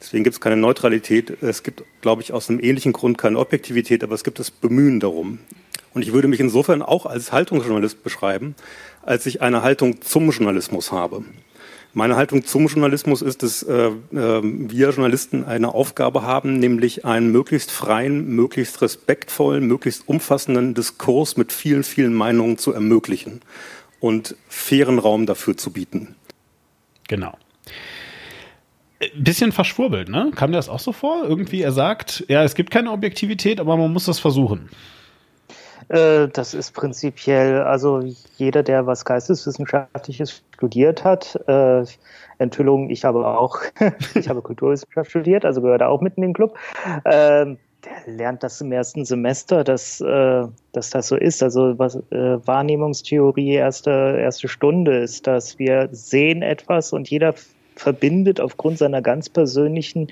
[0.00, 1.42] Deswegen gibt es keine Neutralität.
[1.42, 5.00] Es gibt, glaube ich, aus einem ähnlichen Grund keine Objektivität, aber es gibt das Bemühen
[5.00, 5.40] darum.
[5.96, 8.54] Und ich würde mich insofern auch als Haltungsjournalist beschreiben,
[9.00, 11.24] als ich eine Haltung zum Journalismus habe.
[11.94, 13.92] Meine Haltung zum Journalismus ist, dass äh, äh,
[14.42, 21.50] wir Journalisten eine Aufgabe haben, nämlich einen möglichst freien, möglichst respektvollen, möglichst umfassenden Diskurs mit
[21.50, 23.40] vielen, vielen Meinungen zu ermöglichen
[23.98, 26.14] und fairen Raum dafür zu bieten.
[27.08, 27.38] Genau.
[29.14, 30.30] Bisschen verschwurbelt, ne?
[30.34, 31.24] Kam dir das auch so vor?
[31.24, 34.68] Irgendwie, er sagt, ja, es gibt keine Objektivität, aber man muss das versuchen.
[35.88, 38.02] Äh, das ist prinzipiell, also
[38.36, 41.84] jeder, der was Geisteswissenschaftliches studiert hat, äh,
[42.38, 43.60] Enthüllung, ich habe auch,
[44.14, 46.58] ich habe Kulturwissenschaft studiert, also gehört auch mit in den Club.
[47.04, 47.56] Äh,
[47.86, 51.42] der lernt das im ersten Semester, dass, äh, dass das so ist.
[51.42, 57.34] Also was äh, Wahrnehmungstheorie erste, erste Stunde ist, dass wir sehen etwas und jeder
[57.76, 60.08] verbindet aufgrund seiner ganz persönlichen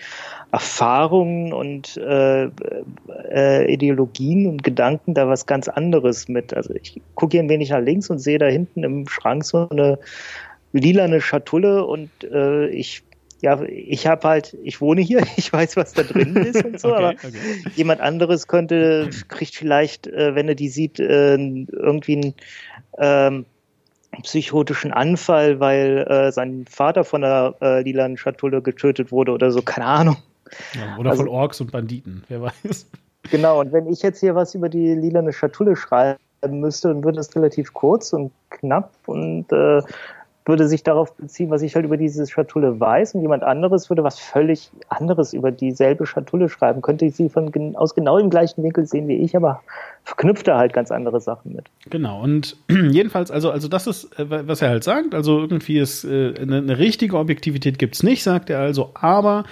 [0.52, 2.44] Erfahrungen und äh,
[3.30, 6.54] äh, Ideologien und Gedanken da was ganz anderes mit.
[6.54, 9.68] Also ich gucke hier ein wenig nach links und sehe da hinten im Schrank so
[9.68, 9.98] eine
[10.72, 13.02] lilane Schatulle und äh, ich
[13.40, 16.88] ja, ich habe halt, ich wohne hier, ich weiß, was da drin ist und so,
[16.94, 17.32] okay, aber okay.
[17.76, 22.34] jemand anderes könnte, kriegt vielleicht, äh, wenn er die sieht, äh, irgendwie ein
[22.98, 23.46] ähm,
[24.22, 29.62] psychotischen Anfall, weil äh, sein Vater von der äh, lilanen Schatulle getötet wurde oder so,
[29.62, 30.16] keine Ahnung.
[30.74, 32.86] Ja, oder also, von Orks und Banditen, wer weiß.
[33.30, 36.18] Genau, und wenn ich jetzt hier was über die lilane Schatulle schreiben
[36.50, 39.80] müsste, dann würde es relativ kurz und knapp und äh,
[40.46, 44.04] würde sich darauf beziehen, was ich halt über diese Schatulle weiß und jemand anderes würde
[44.04, 46.82] was völlig anderes über dieselbe Schatulle schreiben.
[46.82, 49.62] Könnte ich sie von aus genau dem gleichen Winkel sehen wie ich, aber
[50.02, 51.66] verknüpft er halt ganz andere Sachen mit.
[51.88, 56.04] Genau, und jedenfalls, also, also das ist, äh, was er halt sagt, also irgendwie ist
[56.04, 59.44] äh, eine, eine richtige Objektivität gibt's nicht, sagt er also, aber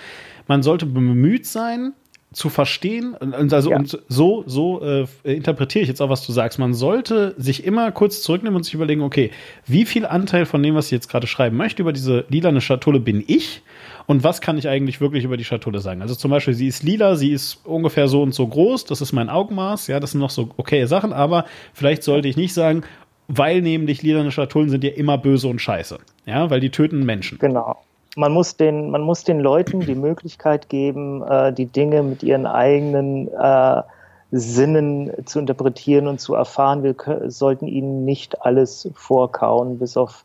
[0.47, 1.95] man sollte bemüht sein,
[2.33, 3.77] zu verstehen, also ja.
[3.77, 6.59] und so, so äh, interpretiere ich jetzt auch, was du sagst.
[6.59, 9.31] Man sollte sich immer kurz zurücknehmen und sich überlegen, okay,
[9.67, 13.01] wie viel Anteil von dem, was ich jetzt gerade schreiben möchte, über diese lilane Schatulle
[13.01, 13.63] bin ich
[14.07, 16.03] und was kann ich eigentlich wirklich über die Schatulle sagen?
[16.03, 19.13] Also zum Beispiel, sie ist lila, sie ist ungefähr so und so groß, das ist
[19.13, 22.83] mein Augenmaß, ja, das sind noch so okay Sachen, aber vielleicht sollte ich nicht sagen,
[23.29, 27.39] weil nämlich lilane Schatullen sind ja immer böse und scheiße, ja, weil die töten Menschen.
[27.39, 27.83] Genau
[28.17, 32.47] man muss den, man muss den Leuten die Möglichkeit geben, äh, die Dinge mit ihren
[32.47, 33.83] eigenen äh,
[34.31, 36.83] Sinnen zu interpretieren und zu erfahren.
[36.83, 36.95] Wir
[37.31, 40.25] sollten ihnen nicht alles vorkauen, bis auf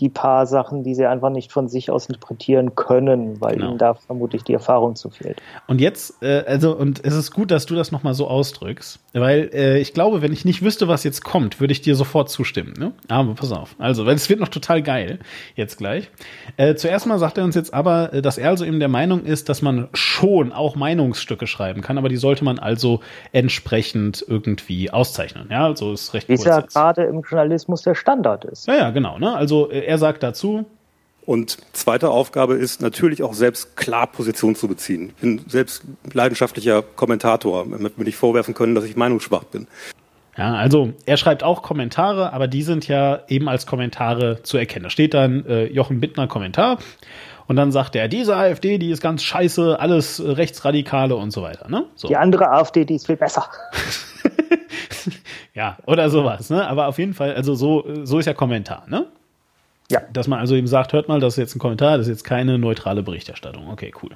[0.00, 3.70] die paar Sachen, die sie einfach nicht von sich aus interpretieren können, weil genau.
[3.70, 5.40] ihnen da vermutlich die Erfahrung zu fehlt.
[5.68, 9.50] Und jetzt, äh, also, und es ist gut, dass du das nochmal so ausdrückst, weil
[9.52, 12.74] äh, ich glaube, wenn ich nicht wüsste, was jetzt kommt, würde ich dir sofort zustimmen.
[12.76, 12.92] Ne?
[13.08, 13.76] Aber pass auf.
[13.78, 15.20] Also, weil es wird noch total geil,
[15.54, 16.10] jetzt gleich.
[16.56, 19.24] Äh, zuerst mal sagt er uns jetzt aber, äh, dass er also eben der Meinung
[19.24, 23.00] ist, dass man schon auch Meinungsstücke schreiben kann, aber die sollte man also
[23.32, 25.48] entsprechend irgendwie auszeichnen.
[25.50, 28.66] Ja, also ist recht Wie es ja gerade im Journalismus der Standard ist.
[28.66, 29.18] Ja, ja, genau.
[29.18, 29.34] Ne?
[29.34, 30.66] Also äh, er sagt dazu.
[31.26, 35.08] Und zweite Aufgabe ist natürlich auch selbst klar Position zu beziehen.
[35.08, 39.66] Ich bin selbst leidenschaftlicher Kommentator, damit wir nicht vorwerfen können, dass ich meinungsschwach bin.
[40.36, 44.82] Ja, also er schreibt auch Kommentare, aber die sind ja eben als Kommentare zu erkennen.
[44.82, 46.78] Da steht dann äh, Jochen Bittner Kommentar
[47.46, 51.68] und dann sagt er, diese AfD, die ist ganz scheiße, alles Rechtsradikale und so weiter.
[51.68, 51.86] Ne?
[51.94, 52.08] So.
[52.08, 53.48] Die andere AfD, die ist viel besser.
[55.54, 56.50] ja, oder sowas.
[56.50, 56.66] Ne?
[56.66, 58.84] Aber auf jeden Fall, also so, so ist ja Kommentar.
[58.88, 59.06] Ne?
[59.94, 60.02] Ja.
[60.12, 62.24] Dass man also eben sagt, hört mal, das ist jetzt ein Kommentar, das ist jetzt
[62.24, 63.68] keine neutrale Berichterstattung.
[63.70, 64.10] Okay, cool.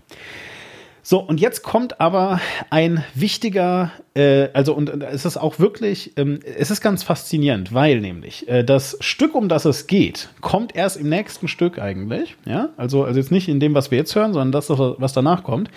[1.03, 6.41] So, und jetzt kommt aber ein wichtiger, äh, also und, es ist auch wirklich, ähm,
[6.45, 10.99] es ist ganz faszinierend, weil nämlich äh, das Stück, um das es geht, kommt erst
[10.99, 14.35] im nächsten Stück eigentlich, ja, also, also jetzt nicht in dem, was wir jetzt hören,
[14.35, 15.71] sondern das, was danach kommt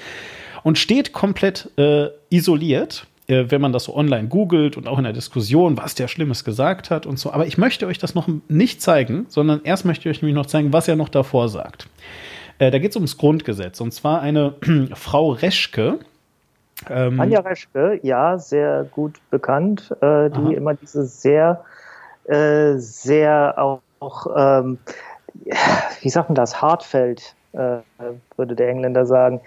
[0.64, 5.06] und steht komplett äh, isoliert äh, wenn man das so online googelt und auch in
[5.06, 7.32] der Diskussion, was der Schlimmes gesagt hat und so.
[7.32, 10.46] Aber ich möchte euch das noch nicht zeigen, sondern erst möchte ich euch nämlich noch
[10.46, 11.88] zeigen, was er noch davor sagt.
[12.60, 13.80] Äh, da geht es ums Grundgesetz.
[13.80, 14.56] Und zwar eine
[14.94, 16.00] Frau Reschke.
[16.90, 20.52] Ähm, Anja Reschke, ja, sehr gut bekannt, äh, die aha.
[20.52, 21.64] immer diese sehr,
[22.26, 24.80] äh, sehr auch, auch ähm,
[26.02, 27.78] wie sagt man das, Hartfeld äh,
[28.36, 29.42] würde der Engländer sagen.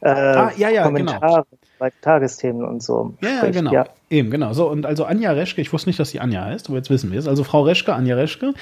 [0.00, 1.12] Äh, ah, ja, ja, genau.
[1.12, 1.59] Kommentare genau.
[1.80, 3.14] Bei Tagesthemen und so.
[3.22, 3.72] Ja, ja genau.
[3.72, 3.86] Ja.
[4.10, 4.52] Eben, genau.
[4.52, 7.10] So, und also Anja Reschke, ich wusste nicht, dass sie Anja heißt, aber jetzt wissen
[7.10, 7.26] wir es.
[7.26, 8.52] Also Frau Reschke, Anja Reschke,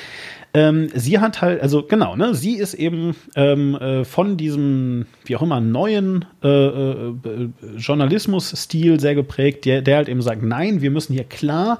[0.54, 5.36] ähm, sie hat halt, also genau, ne, sie ist eben ähm, äh, von diesem, wie
[5.36, 7.14] auch immer, neuen äh, äh,
[7.76, 11.78] Journalismusstil sehr geprägt, der, der halt eben sagt, nein, wir müssen hier klar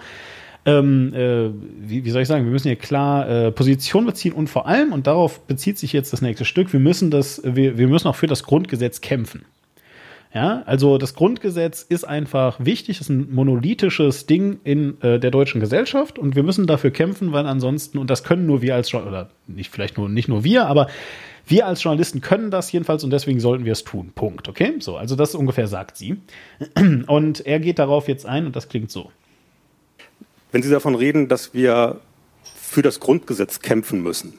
[0.67, 1.51] ähm, äh,
[1.89, 4.93] wie, wie, soll ich sagen, wir müssen hier klar äh, Position beziehen und vor allem,
[4.93, 8.17] und darauf bezieht sich jetzt das nächste Stück, wir müssen das, wir, wir müssen auch
[8.17, 9.45] für das Grundgesetz kämpfen.
[10.35, 15.59] Ja, also das Grundgesetz ist einfach wichtig, ist ein monolithisches Ding in äh, der deutschen
[15.59, 19.31] Gesellschaft und wir müssen dafür kämpfen, weil ansonsten, und das können nur wir als oder
[19.47, 20.89] nicht vielleicht nur nicht nur wir, aber
[21.47, 24.13] wir als Journalisten können das jedenfalls und deswegen sollten wir es tun.
[24.15, 24.49] Punkt.
[24.49, 24.75] Okay?
[24.81, 26.19] So, also das ungefähr sagt sie.
[27.07, 29.11] Und er geht darauf jetzt ein und das klingt so.
[30.53, 32.01] Wenn Sie davon reden, dass wir
[32.43, 34.35] für das Grundgesetz kämpfen müssen,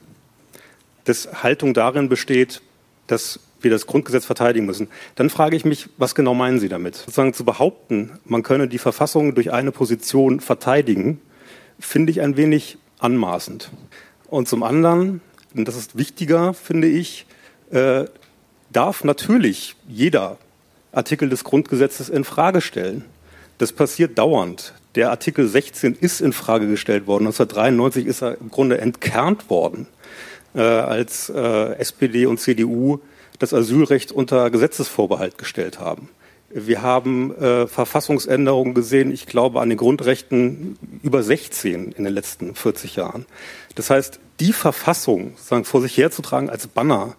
[1.06, 2.62] dass Haltung darin besteht,
[3.08, 6.96] dass wir das Grundgesetz verteidigen müssen, dann frage ich mich, was genau meinen Sie damit?
[6.96, 11.22] Sozusagen zu behaupten, man könne die Verfassung durch eine Position verteidigen,
[11.80, 13.72] finde ich ein wenig anmaßend.
[14.28, 15.22] Und zum anderen,
[15.56, 17.26] und das ist wichtiger, finde ich,
[17.72, 18.06] äh,
[18.72, 20.38] darf natürlich jeder
[20.92, 23.06] Artikel des Grundgesetzes in Frage stellen.
[23.58, 24.74] Das passiert dauernd.
[24.96, 27.28] Der Artikel 16 ist in Frage gestellt worden.
[27.28, 29.88] 1993 ist er im Grunde entkernt worden,
[30.56, 33.00] äh, als äh, SPD und CDU
[33.40, 36.10] das Asylrecht unter Gesetzesvorbehalt gestellt haben.
[36.52, 42.56] Wir haben äh, Verfassungsänderungen gesehen, ich glaube an den Grundrechten über 16 in den letzten
[42.56, 43.26] 40 Jahren.
[43.76, 47.16] Das heißt, die Verfassung sagen, vor sich herzutragen als Banner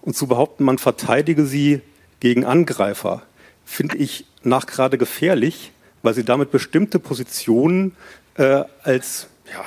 [0.00, 1.80] und zu behaupten, man verteidige sie
[2.18, 3.22] gegen Angreifer,
[3.64, 7.94] finde ich nachgerade gefährlich, weil sie damit bestimmte Positionen
[8.34, 9.62] äh, als ja,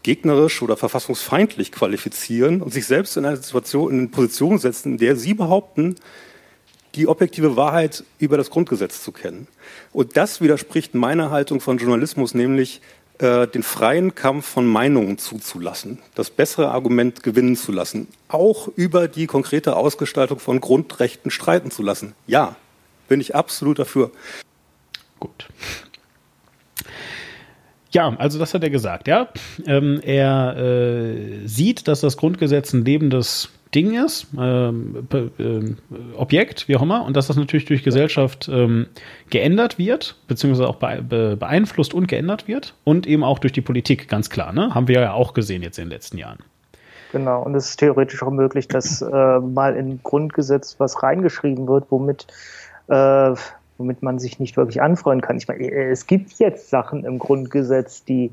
[0.00, 4.98] verfassungsgegnerisch oder verfassungsfeindlich qualifizieren und sich selbst in eine Situation, in eine Position setzen, in
[4.98, 5.96] der sie behaupten,
[6.94, 9.46] die objektive Wahrheit über das Grundgesetz zu kennen.
[9.92, 12.80] Und das widerspricht meiner Haltung von Journalismus, nämlich
[13.18, 19.06] äh, den freien Kampf von Meinungen zuzulassen, das bessere Argument gewinnen zu lassen, auch über
[19.06, 22.14] die konkrete Ausgestaltung von Grundrechten streiten zu lassen.
[22.26, 22.56] Ja,
[23.08, 24.10] bin ich absolut dafür.
[25.20, 25.46] Gut.
[27.92, 29.28] Ja, also das hat er gesagt, ja.
[29.66, 36.76] Ähm, er äh, sieht, dass das Grundgesetz ein lebendes Ding ist, ähm, äh, Objekt, wie
[36.76, 38.86] auch immer, und dass das natürlich durch Gesellschaft ähm,
[39.30, 44.08] geändert wird, beziehungsweise auch be beeinflusst und geändert wird und eben auch durch die Politik,
[44.08, 44.74] ganz klar, ne?
[44.74, 46.38] Haben wir ja auch gesehen jetzt in den letzten Jahren.
[47.12, 51.86] Genau, und es ist theoretisch auch möglich, dass äh, mal in Grundgesetz was reingeschrieben wird,
[51.90, 52.26] womit
[52.88, 53.34] äh,
[53.80, 55.38] womit man sich nicht wirklich anfreuen kann.
[55.38, 58.30] Ich meine, es gibt jetzt Sachen im Grundgesetz, die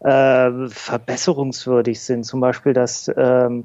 [0.00, 2.24] äh, verbesserungswürdig sind.
[2.24, 3.64] Zum Beispiel, dass ähm,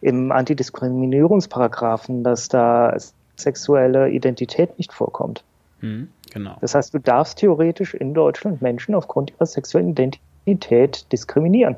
[0.00, 2.96] im Antidiskriminierungsparagraphen, dass da
[3.36, 5.42] sexuelle Identität nicht vorkommt.
[5.80, 6.56] Mhm, genau.
[6.60, 11.76] Das heißt, du darfst theoretisch in Deutschland Menschen aufgrund ihrer sexuellen Identität diskriminieren.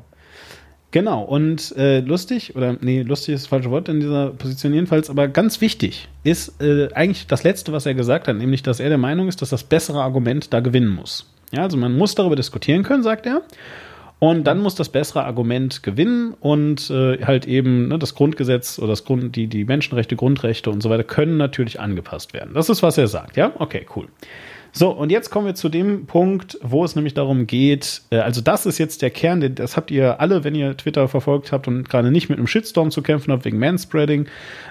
[0.93, 5.09] Genau, und äh, lustig, oder nee, lustig ist das falsche Wort in dieser Position jedenfalls,
[5.09, 8.89] aber ganz wichtig ist äh, eigentlich das Letzte, was er gesagt hat, nämlich, dass er
[8.89, 11.33] der Meinung ist, dass das bessere Argument da gewinnen muss.
[11.51, 13.41] Ja, also man muss darüber diskutieren können, sagt er.
[14.19, 18.89] Und dann muss das bessere Argument gewinnen und äh, halt eben ne, das Grundgesetz oder
[18.89, 22.53] das Grund, die, die Menschenrechte, Grundrechte und so weiter können natürlich angepasst werden.
[22.53, 23.51] Das ist, was er sagt, ja?
[23.57, 24.09] Okay, cool.
[24.75, 28.41] So, und jetzt kommen wir zu dem Punkt, wo es nämlich darum geht, äh, also
[28.41, 31.87] das ist jetzt der Kern, das habt ihr alle, wenn ihr Twitter verfolgt habt und
[31.87, 34.25] gerade nicht mit einem Shitstorm zu kämpfen habt wegen Manspreading,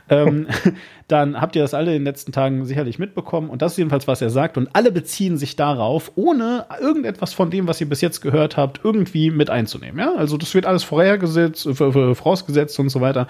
[0.08, 0.48] ähm,
[1.06, 3.48] dann habt ihr das alle in den letzten Tagen sicherlich mitbekommen.
[3.48, 4.58] Und das ist jedenfalls, was er sagt.
[4.58, 8.80] Und alle beziehen sich darauf, ohne irgendetwas von dem, was ihr bis jetzt gehört habt,
[8.82, 10.00] irgendwie mit einzunehmen.
[10.00, 10.16] Ja?
[10.16, 13.28] Also das wird alles vorhergesetzt, äh, vorausgesetzt und so weiter.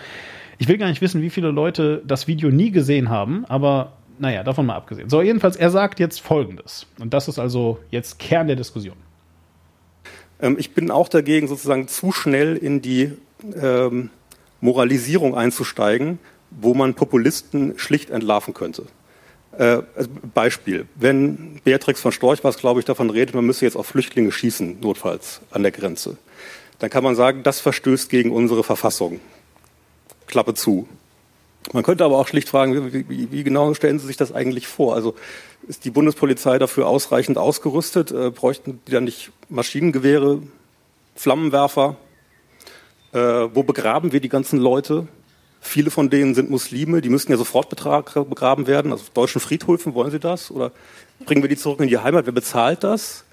[0.56, 3.92] Ich will gar nicht wissen, wie viele Leute das Video nie gesehen haben, aber
[4.22, 5.10] naja, davon mal abgesehen.
[5.10, 6.86] So, jedenfalls, er sagt jetzt Folgendes.
[7.00, 8.94] Und das ist also jetzt Kern der Diskussion.
[10.40, 13.14] Ähm, ich bin auch dagegen, sozusagen zu schnell in die
[13.60, 14.10] ähm,
[14.60, 16.20] Moralisierung einzusteigen,
[16.52, 18.84] wo man Populisten schlicht entlarven könnte.
[19.58, 23.76] Äh, also Beispiel, wenn Beatrix von Storch was, glaube ich, davon redet, man müsse jetzt
[23.76, 26.16] auf Flüchtlinge schießen, notfalls an der Grenze,
[26.78, 29.18] dann kann man sagen, das verstößt gegen unsere Verfassung.
[30.28, 30.86] Klappe zu.
[31.72, 34.94] Man könnte aber auch schlicht fragen, wie, wie, genau stellen Sie sich das eigentlich vor?
[34.94, 35.14] Also
[35.68, 38.10] ist die Bundespolizei dafür ausreichend ausgerüstet?
[38.10, 40.42] Äh, bräuchten die dann nicht Maschinengewehre,
[41.14, 41.96] Flammenwerfer?
[43.12, 45.06] Äh, wo begraben wir die ganzen Leute?
[45.60, 48.90] Viele von denen sind Muslime, die müssten ja sofort begraben werden.
[48.90, 50.50] Also auf deutschen Friedhöfen wollen Sie das?
[50.50, 50.72] Oder
[51.24, 52.26] bringen wir die zurück in die Heimat?
[52.26, 53.24] Wer bezahlt das?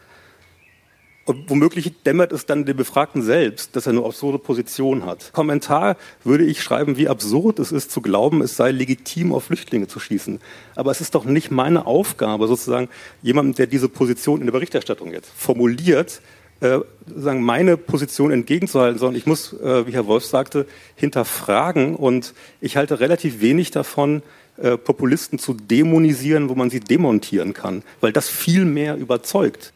[1.48, 5.32] Womöglich dämmert es dann dem Befragten selbst, dass er eine absurde Position hat.
[5.32, 9.88] Kommentar würde ich schreiben, wie absurd es ist zu glauben, es sei legitim, auf Flüchtlinge
[9.88, 10.40] zu schießen.
[10.76, 12.90] Aber es ist doch nicht meine Aufgabe, sozusagen
[13.22, 16.22] jemandem, der diese Position in der Berichterstattung jetzt formuliert,
[16.62, 16.80] äh,
[17.16, 20.66] sagen, meine Position entgegenzuhalten, sondern ich muss, äh, wie Herr Wolf sagte,
[20.96, 21.96] hinterfragen.
[21.96, 24.24] Und ich halte relativ wenig davon,
[24.58, 29.74] äh, Populisten zu dämonisieren, wo man sie demontieren kann, weil das viel mehr überzeugt.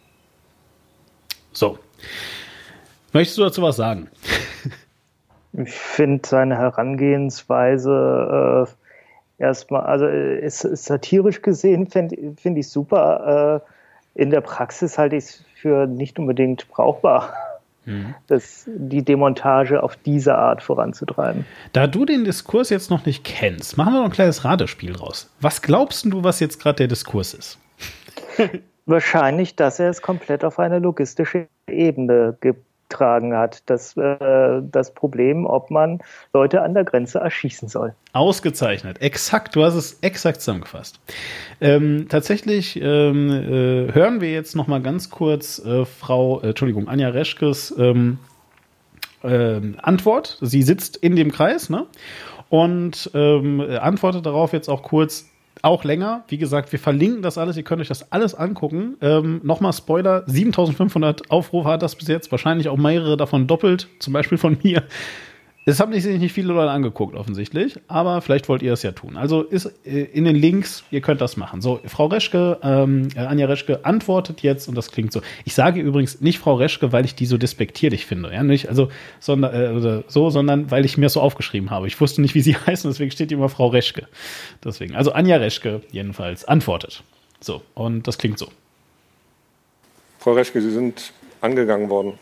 [1.53, 1.77] So.
[3.13, 4.09] Möchtest du dazu was sagen?
[5.53, 8.67] Ich finde seine Herangehensweise
[9.39, 13.61] äh, erstmal, also ist, ist satirisch gesehen, finde find ich super.
[13.63, 17.33] Äh, in der Praxis halte ich es für nicht unbedingt brauchbar.
[17.85, 18.15] Mhm.
[18.27, 21.45] Das, die Demontage auf diese Art voranzutreiben.
[21.73, 25.29] Da du den Diskurs jetzt noch nicht kennst, machen wir noch ein kleines Ratespiel raus.
[25.41, 27.59] Was glaubst du, was jetzt gerade der Diskurs ist?
[28.85, 33.63] Wahrscheinlich, dass er es komplett auf eine logistische Ebene getragen hat.
[33.67, 35.99] Das, äh, das Problem, ob man
[36.33, 37.95] Leute an der Grenze erschießen soll.
[38.11, 39.01] Ausgezeichnet.
[39.01, 40.99] Exakt, du hast es exakt zusammengefasst.
[41.61, 46.89] Ähm, tatsächlich ähm, äh, hören wir jetzt noch mal ganz kurz äh, Frau, äh, Entschuldigung,
[46.89, 48.19] Anja Reschkes ähm,
[49.23, 50.37] ähm Antwort.
[50.41, 51.87] Sie sitzt in dem Kreis ne?
[52.49, 55.29] und ähm, antwortet darauf jetzt auch kurz,
[55.61, 56.23] auch länger.
[56.27, 57.57] Wie gesagt, wir verlinken das alles.
[57.57, 58.97] Ihr könnt euch das alles angucken.
[59.01, 62.31] Ähm, Nochmal Spoiler: 7500 Aufrufe hat das bis jetzt.
[62.31, 63.87] Wahrscheinlich auch mehrere davon doppelt.
[63.99, 64.83] Zum Beispiel von mir.
[65.65, 69.15] Es haben sich nicht viele Leute angeguckt, offensichtlich, aber vielleicht wollt ihr es ja tun.
[69.15, 71.61] Also ist äh, in den Links, ihr könnt das machen.
[71.61, 75.21] So, Frau Reschke, ähm, äh, Anja Reschke antwortet jetzt und das klingt so.
[75.45, 78.89] Ich sage übrigens nicht Frau Reschke, weil ich die so despektierlich finde, ja, nicht, also,
[79.21, 81.87] sondern, äh, oder so, sondern weil ich mir das so aufgeschrieben habe.
[81.87, 84.07] Ich wusste nicht, wie sie heißen, deswegen steht immer Frau Reschke.
[84.63, 87.03] Deswegen, also Anja Reschke jedenfalls antwortet.
[87.39, 88.49] So, und das klingt so.
[90.19, 92.13] Frau Reschke, Sie sind angegangen worden.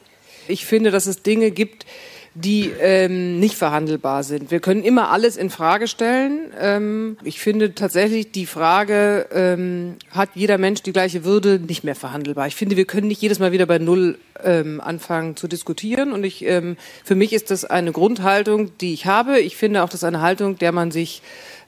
[0.48, 1.86] Ich finde, dass es Dinge gibt,
[2.34, 4.52] die ähm, nicht verhandelbar sind.
[4.52, 6.52] Wir können immer alles in Frage stellen.
[6.60, 11.96] Ähm, ich finde tatsächlich die Frage, ähm, hat jeder Mensch die gleiche Würde, nicht mehr
[11.96, 12.48] verhandelbar.
[12.48, 16.14] Ich finde, wir können nicht jedes Mal wieder bei Null ähm, anfangen zu diskutieren.
[16.14, 19.40] Und ich, ähm, für mich ist das eine Grundhaltung, die ich habe.
[19.40, 21.22] Ich finde auch, das ist eine Haltung, der man sich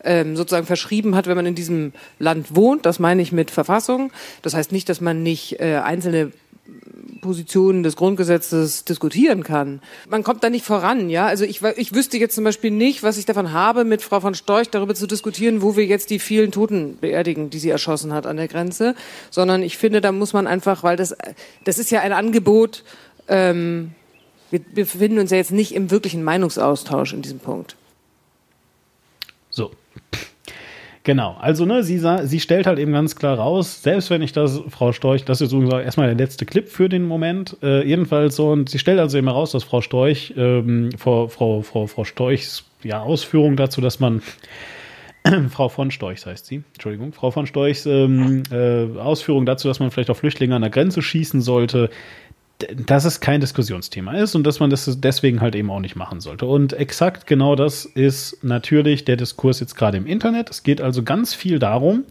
[0.06, 2.86] ähm, sozusagen verschrieben hat, wenn man in diesem Land wohnt.
[2.86, 4.12] Das meine ich mit Verfassung.
[4.42, 6.32] Das heißt nicht, dass man nicht äh, einzelne
[7.22, 9.82] Positionen des Grundgesetzes diskutieren kann.
[10.08, 11.26] Man kommt da nicht voran, ja.
[11.26, 14.34] Also ich, ich wüsste jetzt zum Beispiel nicht, was ich davon habe, mit Frau von
[14.34, 18.26] Storch darüber zu diskutieren, wo wir jetzt die vielen Toten beerdigen, die sie erschossen hat
[18.26, 18.96] an der Grenze,
[19.30, 21.16] sondern ich finde, da muss man einfach, weil das,
[21.64, 22.84] das ist ja ein Angebot,
[23.28, 23.92] ähm,
[24.52, 27.76] wir befinden uns ja jetzt nicht im wirklichen Meinungsaustausch in diesem Punkt.
[29.50, 29.72] So.
[31.06, 34.62] Genau, also ne, sie, sie stellt halt eben ganz klar raus, selbst wenn ich das,
[34.70, 38.52] Frau Storch, das ist übrigens erstmal der letzte Clip für den Moment, äh, jedenfalls so,
[38.52, 42.64] und sie stellt also eben heraus, dass Frau Storch, ähm, Frau, Frau, Frau, Frau Storchs
[42.84, 44.22] ja, Ausführung dazu, dass man
[45.50, 49.92] Frau von Storchs heißt sie, Entschuldigung, Frau von Storchs ähm, äh, Ausführung dazu, dass man
[49.92, 51.90] vielleicht auf Flüchtlinge an der Grenze schießen sollte,
[52.76, 56.22] dass es kein Diskussionsthema ist und dass man das deswegen halt eben auch nicht machen
[56.22, 56.46] sollte.
[56.46, 60.50] Und exakt genau das ist natürlich der Diskurs jetzt gerade im Internet.
[60.50, 62.04] Es geht also ganz viel darum,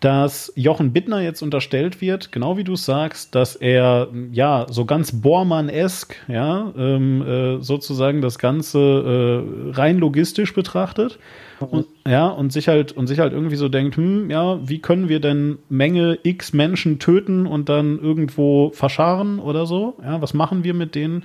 [0.00, 5.20] dass Jochen Bittner jetzt unterstellt wird, genau wie du sagst, dass er ja so ganz
[5.20, 11.18] Bormann-esk, ja, ähm, äh, sozusagen das Ganze äh, rein logistisch betrachtet
[11.60, 15.08] und, ja, und sich halt, und sich halt irgendwie so denkt, hm, ja, wie können
[15.08, 19.96] wir denn Menge X Menschen töten und dann irgendwo verscharen oder so?
[20.02, 21.24] Ja, was machen wir mit denen?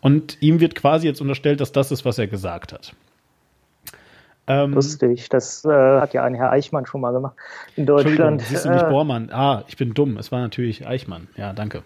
[0.00, 2.94] Und ihm wird quasi jetzt unterstellt, dass das ist, was er gesagt hat.
[4.46, 7.34] Ähm, Lustig, das äh, hat ja ein Herr Eichmann schon mal gemacht
[7.76, 8.42] in Deutschland.
[8.42, 9.30] Siehst du nicht äh, Bormann?
[9.32, 10.18] Ah, ich bin dumm.
[10.18, 11.28] Es war natürlich Eichmann.
[11.36, 11.82] Ja, danke.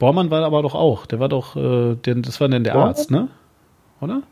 [0.00, 1.06] Bormann war aber doch auch.
[1.06, 2.88] Der war doch, äh, der, das war denn der Bormann?
[2.88, 3.28] Arzt, ne?
[4.00, 4.22] Oder?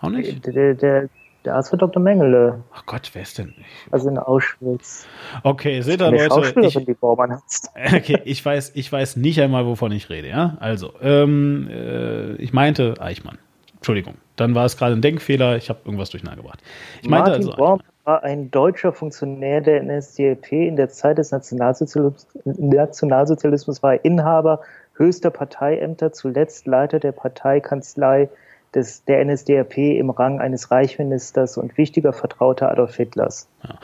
[0.00, 0.44] Auch nicht?
[0.46, 1.08] Der, der,
[1.44, 2.02] der Arzt war Dr.
[2.02, 2.64] Mengele.
[2.74, 3.54] Ach Gott, wer ist denn?
[3.92, 5.06] Also in Auschwitz.
[5.44, 6.60] Okay, seht ihr Leute.
[6.66, 7.38] Ich, die Bormann
[7.94, 10.56] Okay, ich weiß, ich weiß nicht einmal, wovon ich rede, ja?
[10.58, 13.38] Also, ähm, äh, ich meinte Eichmann.
[13.76, 16.62] Entschuldigung, dann war es gerade ein Denkfehler, ich habe irgendwas durcheinander gebracht.
[17.02, 20.52] Ich meinte Martin also Bormann war ein deutscher Funktionär der NSDAP.
[20.52, 24.60] In der Zeit des Nationalsozialismus, Nationalsozialismus war er Inhaber
[24.94, 28.28] höchster Parteiämter, zuletzt Leiter der Parteikanzlei
[28.74, 33.48] des, der NSDAP im Rang eines Reichsministers und wichtiger Vertrauter Adolf Hitlers.
[33.64, 33.78] Ja.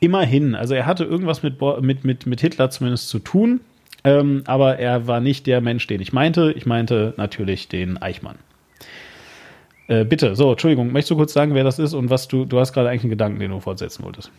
[0.00, 3.60] Immerhin, also er hatte irgendwas mit, mit, mit, mit Hitler zumindest zu tun,
[4.04, 6.52] ähm, aber er war nicht der Mensch, den ich meinte.
[6.52, 8.36] Ich meinte natürlich den Eichmann.
[9.88, 12.58] Äh, bitte, so, Entschuldigung, möchtest du kurz sagen, wer das ist und was du, du
[12.58, 14.30] hast gerade eigentlich einen Gedanken, den du fortsetzen wolltest?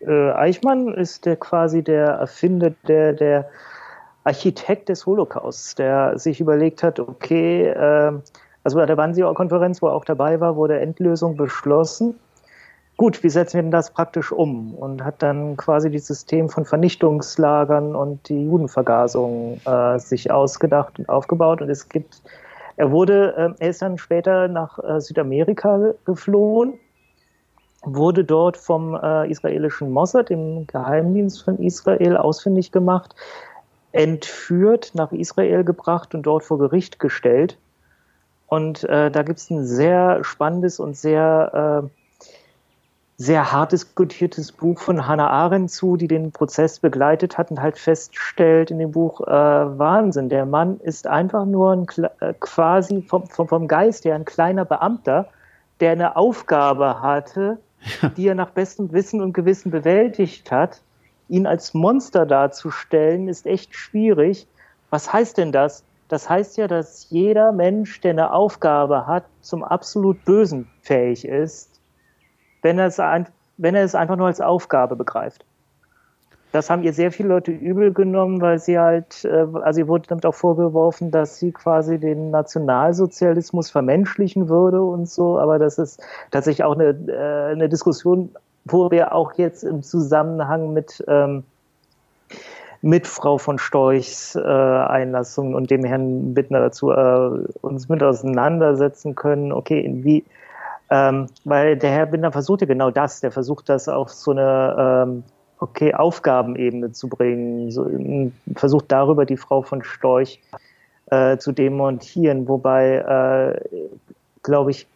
[0.00, 3.48] Äh, Eichmann ist der quasi der Erfinder der, der
[4.24, 8.12] Architekt des Holocausts, der sich überlegt hat, okay, äh,
[8.64, 12.14] also bei der Wannsee-Konferenz, wo er auch dabei war, wurde Endlösung beschlossen.
[12.98, 14.74] Gut, wie setzen wir denn das praktisch um?
[14.74, 21.08] Und hat dann quasi das System von Vernichtungslagern und die Judenvergasung äh, sich ausgedacht und
[21.08, 21.62] aufgebaut.
[21.62, 22.20] Und es gibt,
[22.78, 26.74] er wurde, äh, er ist dann später nach äh, Südamerika geflohen,
[27.82, 33.16] wurde dort vom äh, israelischen Mossad, dem Geheimdienst von Israel, ausfindig gemacht,
[33.90, 37.58] entführt, nach Israel gebracht und dort vor Gericht gestellt.
[38.46, 41.88] Und äh, da gibt es ein sehr spannendes und sehr, äh,
[43.18, 47.76] sehr hart diskutiertes Buch von Hannah Arendt zu, die den Prozess begleitet hat und halt
[47.76, 51.86] feststellt in dem Buch, äh, Wahnsinn, der Mann ist einfach nur ein,
[52.20, 55.28] äh, quasi vom, vom, vom Geist her ein kleiner Beamter,
[55.80, 57.58] der eine Aufgabe hatte,
[58.16, 60.80] die er nach bestem Wissen und Gewissen bewältigt hat
[61.28, 64.46] ihn als Monster darzustellen, ist echt schwierig.
[64.90, 65.84] Was heißt denn das?
[66.08, 71.67] Das heißt ja, dass jeder Mensch, der eine Aufgabe hat, zum absolut Bösen fähig ist,
[72.62, 75.44] wenn er es, ein, wenn er es einfach nur als Aufgabe begreift.
[76.50, 80.08] Das haben ihr sehr viele Leute übel genommen, weil sie halt, äh, also ihr wurde
[80.08, 86.00] damit auch vorgeworfen, dass sie quasi den Nationalsozialismus vermenschlichen würde und so, aber das ist
[86.30, 88.30] tatsächlich auch eine, äh, eine Diskussion
[88.72, 91.44] wo wir auch jetzt im Zusammenhang mit, ähm,
[92.80, 99.14] mit Frau von Storchs äh, Einlassung und dem Herrn Bittner dazu äh, uns mit auseinandersetzen
[99.14, 100.24] können, okay, wie,
[100.90, 105.04] ähm, weil der Herr Bittner versucht ja genau das, der versucht das auf so eine
[105.06, 105.24] ähm,
[105.58, 107.86] okay, Aufgabenebene zu bringen, so,
[108.54, 110.40] versucht darüber die Frau von Storch
[111.10, 113.78] äh, zu demontieren, wobei, äh,
[114.42, 114.86] glaube ich,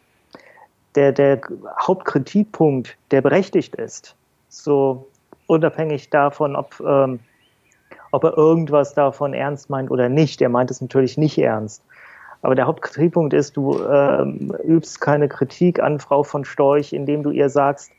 [0.95, 1.41] der, der
[1.81, 4.15] Hauptkritikpunkt, der berechtigt ist,
[4.49, 5.07] so
[5.47, 7.19] unabhängig davon, ob, ähm,
[8.11, 10.41] ob er irgendwas davon ernst meint oder nicht.
[10.41, 11.83] Er meint es natürlich nicht ernst.
[12.43, 17.31] Aber der Hauptkritikpunkt ist, du ähm, übst keine Kritik an Frau von Storch, indem du
[17.31, 17.89] ihr sagst,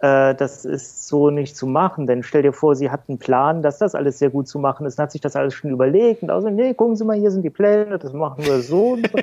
[0.00, 2.06] äh, das ist so nicht zu machen.
[2.06, 4.86] Denn stell dir vor, sie hat einen Plan, dass das alles sehr gut zu machen
[4.86, 7.30] ist, und hat sich das alles schon überlegt und also, nee, gucken Sie mal, hier
[7.30, 9.18] sind die Pläne, das machen wir so und so.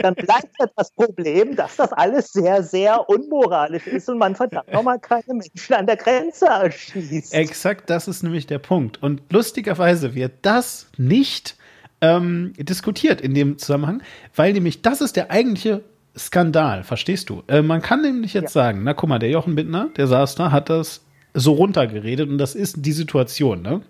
[0.00, 4.72] Dann bleibt ja das Problem, dass das alles sehr, sehr unmoralisch ist und man verdammt
[4.72, 7.34] nochmal keine Menschen an der Grenze erschießt.
[7.34, 9.02] Exakt, das ist nämlich der Punkt.
[9.02, 11.59] Und lustigerweise wird das nicht
[12.00, 14.02] ähm, diskutiert in dem Zusammenhang,
[14.34, 15.82] weil nämlich das ist der eigentliche
[16.16, 17.42] Skandal, verstehst du?
[17.46, 18.62] Äh, man kann nämlich jetzt ja.
[18.62, 21.02] sagen, na guck mal, der Jochen Bittner, der saß da, hat das
[21.34, 23.82] so runtergeredet und das ist die Situation, ne?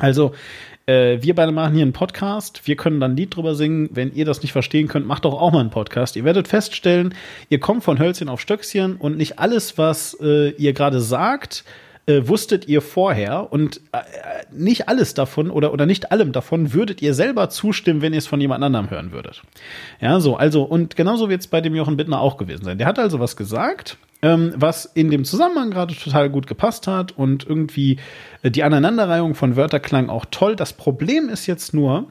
[0.00, 0.32] Also,
[0.86, 3.88] äh, wir beide machen hier einen Podcast, wir können dann ein Lied drüber singen.
[3.92, 6.16] Wenn ihr das nicht verstehen könnt, macht doch auch mal einen Podcast.
[6.16, 7.14] Ihr werdet feststellen,
[7.48, 11.64] ihr kommt von Hölzchen auf Stöckchen und nicht alles, was äh, ihr gerade sagt,
[12.06, 13.98] äh, wusstet ihr vorher und äh,
[14.52, 18.26] nicht alles davon oder, oder nicht allem davon würdet ihr selber zustimmen, wenn ihr es
[18.26, 19.42] von jemand anderem hören würdet.
[20.00, 22.78] Ja, so, also, und genauso wird es bei dem Jochen Bittner auch gewesen sein.
[22.78, 27.12] Der hat also was gesagt, ähm, was in dem Zusammenhang gerade total gut gepasst hat
[27.12, 27.98] und irgendwie
[28.42, 30.56] äh, die Aneinanderreihung von Wörter klang auch toll.
[30.56, 32.06] Das Problem ist jetzt nur,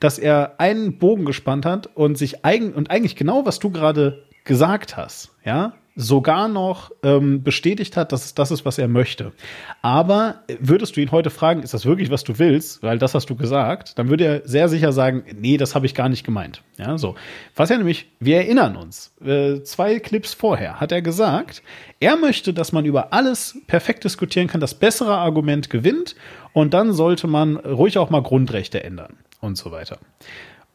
[0.00, 4.24] dass er einen Bogen gespannt hat und sich eigen und eigentlich genau, was du gerade
[4.44, 9.32] gesagt hast, ja, sogar noch ähm, bestätigt hat, dass das ist, was er möchte.
[9.80, 12.82] Aber würdest du ihn heute fragen, ist das wirklich, was du willst?
[12.82, 15.94] Weil das hast du gesagt, dann würde er sehr sicher sagen, nee, das habe ich
[15.94, 16.62] gar nicht gemeint.
[16.76, 17.14] Ja, so.
[17.56, 21.62] Was er nämlich, wir erinnern uns, äh, zwei Clips vorher hat er gesagt,
[21.98, 26.14] er möchte, dass man über alles perfekt diskutieren kann, das bessere Argument gewinnt
[26.52, 29.98] und dann sollte man ruhig auch mal Grundrechte ändern und so weiter.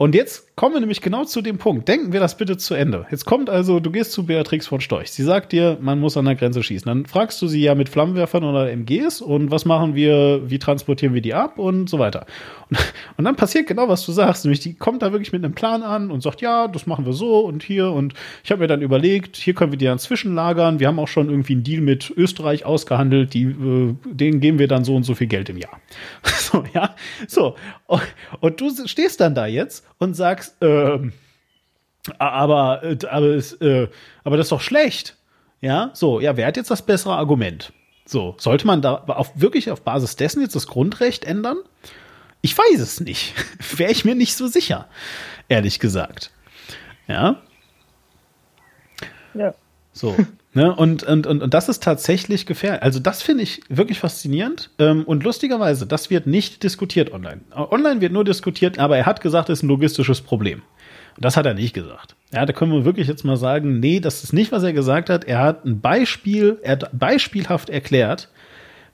[0.02, 1.88] Und jetzt kommen wir nämlich genau zu dem Punkt.
[1.88, 3.06] Denken wir das bitte zu Ende.
[3.12, 5.12] Jetzt kommt also, du gehst zu Beatrix von Storch.
[5.12, 6.88] Sie sagt dir, man muss an der Grenze schießen.
[6.89, 11.14] Dann fragst du sie ja mit Flammenwerfern oder MGs und was machen wir, wie transportieren
[11.14, 12.26] wir die ab und so weiter.
[12.72, 12.80] Und,
[13.18, 14.43] und dann passiert genau, was du sagst.
[14.43, 17.14] Nämlich, die kommt da wirklich mit einem Plan an und sagt, ja, das machen wir
[17.14, 17.91] so und hier.
[17.91, 20.80] Und ich habe mir dann überlegt, hier können wir die dann zwischenlagern.
[20.80, 23.36] Wir haben auch schon irgendwie einen Deal mit Österreich ausgehandelt.
[23.36, 25.80] Die, äh, denen geben wir dann so und so viel Geld im Jahr.
[26.41, 26.95] So, ja.
[27.28, 27.56] So.
[27.86, 28.02] Und,
[28.41, 31.14] und du stehst dann da jetzt und sagst, ähm,
[32.18, 33.26] aber, äh, aber,
[33.62, 33.88] äh,
[34.24, 35.16] aber das ist doch schlecht.
[35.62, 37.72] Ja, so, ja, wer hat jetzt das bessere Argument?
[38.06, 41.58] So, sollte man da auf, wirklich auf Basis dessen jetzt das Grundrecht ändern?
[42.41, 43.36] Ich weiß es nicht.
[43.78, 44.88] Wäre ich mir nicht so sicher,
[45.47, 46.32] ehrlich gesagt.
[47.08, 47.39] Ja.
[49.36, 49.54] Ja.
[49.93, 50.18] So.
[50.54, 50.76] Ne?
[50.76, 52.84] Und, und, und, und das ist tatsächlich gefährlich.
[52.84, 54.70] Also, das finde ich wirklich faszinierend.
[54.80, 57.41] Ähm, und lustigerweise, das wird nicht diskutiert online.
[57.56, 60.62] Online wird nur diskutiert, aber er hat gesagt, es ist ein logistisches Problem.
[61.16, 62.16] Und das hat er nicht gesagt.
[62.34, 65.10] Ja, da können wir wirklich jetzt mal sagen, nee, das ist nicht, was er gesagt
[65.10, 65.24] hat.
[65.26, 68.30] Er hat ein Beispiel, er hat beispielhaft erklärt,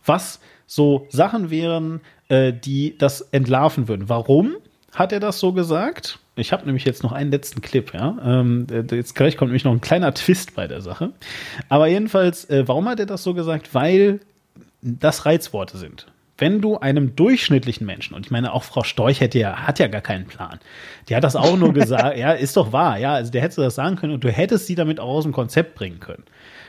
[0.06, 4.10] was so Sachen wären, äh, die das entlarven würden.
[4.10, 4.58] Warum
[4.94, 6.20] hat er das so gesagt?
[6.38, 8.18] Ich habe nämlich jetzt noch einen letzten Clip, ja.
[8.24, 11.12] Ähm, jetzt gleich kommt nämlich noch ein kleiner Twist bei der Sache.
[11.68, 13.74] Aber jedenfalls, äh, warum hat er das so gesagt?
[13.74, 14.20] Weil
[14.82, 16.08] das Reizworte sind.
[16.38, 19.88] Wenn du einem durchschnittlichen Menschen, und ich meine, auch Frau Storch hätte ja, hat ja
[19.88, 20.60] gar keinen Plan.
[21.10, 23.74] Die hat das auch nur gesagt, ja, ist doch wahr, ja, also der hätte das
[23.74, 26.24] sagen können und du hättest sie damit auch aus dem Konzept bringen können.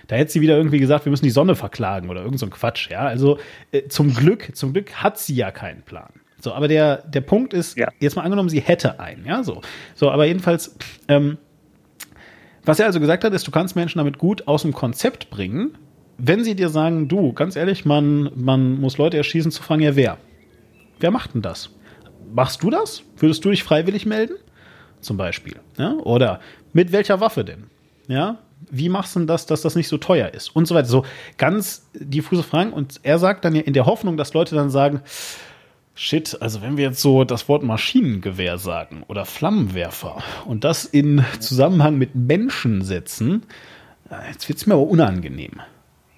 [0.06, 2.50] Da hätte sie wieder irgendwie gesagt, wir müssen die Sonne verklagen oder irgend so ein
[2.50, 3.00] Quatsch, ja.
[3.00, 3.38] Also
[3.70, 6.08] äh, zum Glück, zum Glück hat sie ja keinen Plan.
[6.40, 7.88] So, aber der, der Punkt ist, ja.
[7.98, 9.60] jetzt mal angenommen, sie hätte einen, ja, so.
[9.94, 10.76] So, aber jedenfalls,
[11.08, 11.38] ähm,
[12.64, 15.76] was er also gesagt hat, ist, du kannst Menschen damit gut aus dem Konzept bringen,
[16.16, 19.96] wenn sie dir sagen, du, ganz ehrlich, man, man muss Leute erschießen, zu fragen, ja,
[19.96, 20.18] wer?
[21.00, 21.70] Wer macht denn das?
[22.32, 23.02] Machst du das?
[23.16, 24.34] Würdest du dich freiwillig melden?
[25.00, 25.56] Zum Beispiel.
[25.76, 25.94] Ja?
[25.94, 26.40] Oder
[26.72, 27.64] mit welcher Waffe denn?
[28.08, 28.38] Ja?
[28.70, 30.54] wie machst du denn das, dass das nicht so teuer ist?
[30.54, 30.88] Und so weiter.
[30.88, 31.04] So
[31.36, 32.72] ganz diffuse Fragen.
[32.72, 35.02] Und er sagt dann ja in der Hoffnung, dass Leute dann sagen,
[36.00, 41.24] Shit, also wenn wir jetzt so das Wort Maschinengewehr sagen oder Flammenwerfer und das in
[41.40, 43.42] Zusammenhang mit Menschen setzen,
[44.28, 45.54] jetzt wird es mir aber unangenehm.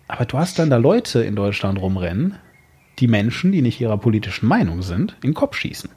[0.07, 2.35] Aber du hast dann da Leute in Deutschland rumrennen,
[2.99, 5.89] die Menschen, die nicht ihrer politischen Meinung sind, in den Kopf schießen.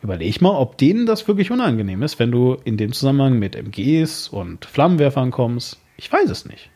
[0.00, 4.28] Überleg mal, ob denen das wirklich unangenehm ist, wenn du in dem Zusammenhang mit MGs
[4.28, 5.82] und Flammenwerfern kommst.
[5.98, 6.70] Ich weiß es nicht.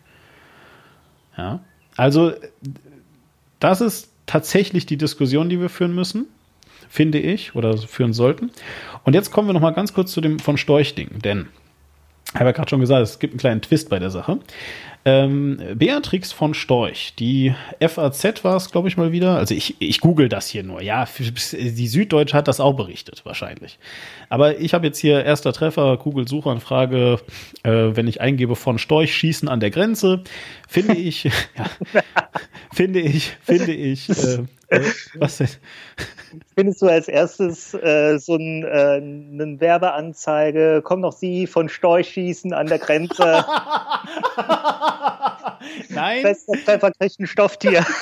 [1.39, 1.65] Ja.
[1.97, 2.35] Also,
[3.59, 6.27] das ist tatsächlich die Diskussion, die wir führen müssen,
[6.89, 8.53] finde ich, oder führen sollten.
[9.05, 11.49] Und jetzt kommen wir noch mal ganz kurz zu dem von Storch-Ding, denn
[12.35, 14.39] habe ja gerade schon gesagt, es gibt einen kleinen Twist bei der Sache.
[15.07, 19.37] Ähm, Beatrix von Storch, die FAZ war es, glaube ich, mal wieder.
[19.37, 20.83] Also ich, ich google das hier nur.
[20.83, 23.79] Ja, die Süddeutsche hat das auch berichtet, wahrscheinlich.
[24.29, 27.19] Aber ich habe jetzt hier erster Treffer, Google-Suchanfrage,
[27.63, 30.23] äh, wenn ich eingebe von Storch schießen an der Grenze,
[30.69, 31.33] finde ich, ja,
[32.73, 34.45] finde ich, finde ich, äh,
[35.15, 35.49] was denn?
[36.55, 42.53] Findest du als erstes äh, so ein, äh, eine Werbeanzeige, komm doch Sie von Storchschießen
[42.53, 43.45] an der Grenze.
[45.89, 46.23] Nein.
[46.23, 47.85] Bester Treffer kriegt ein Stofftier.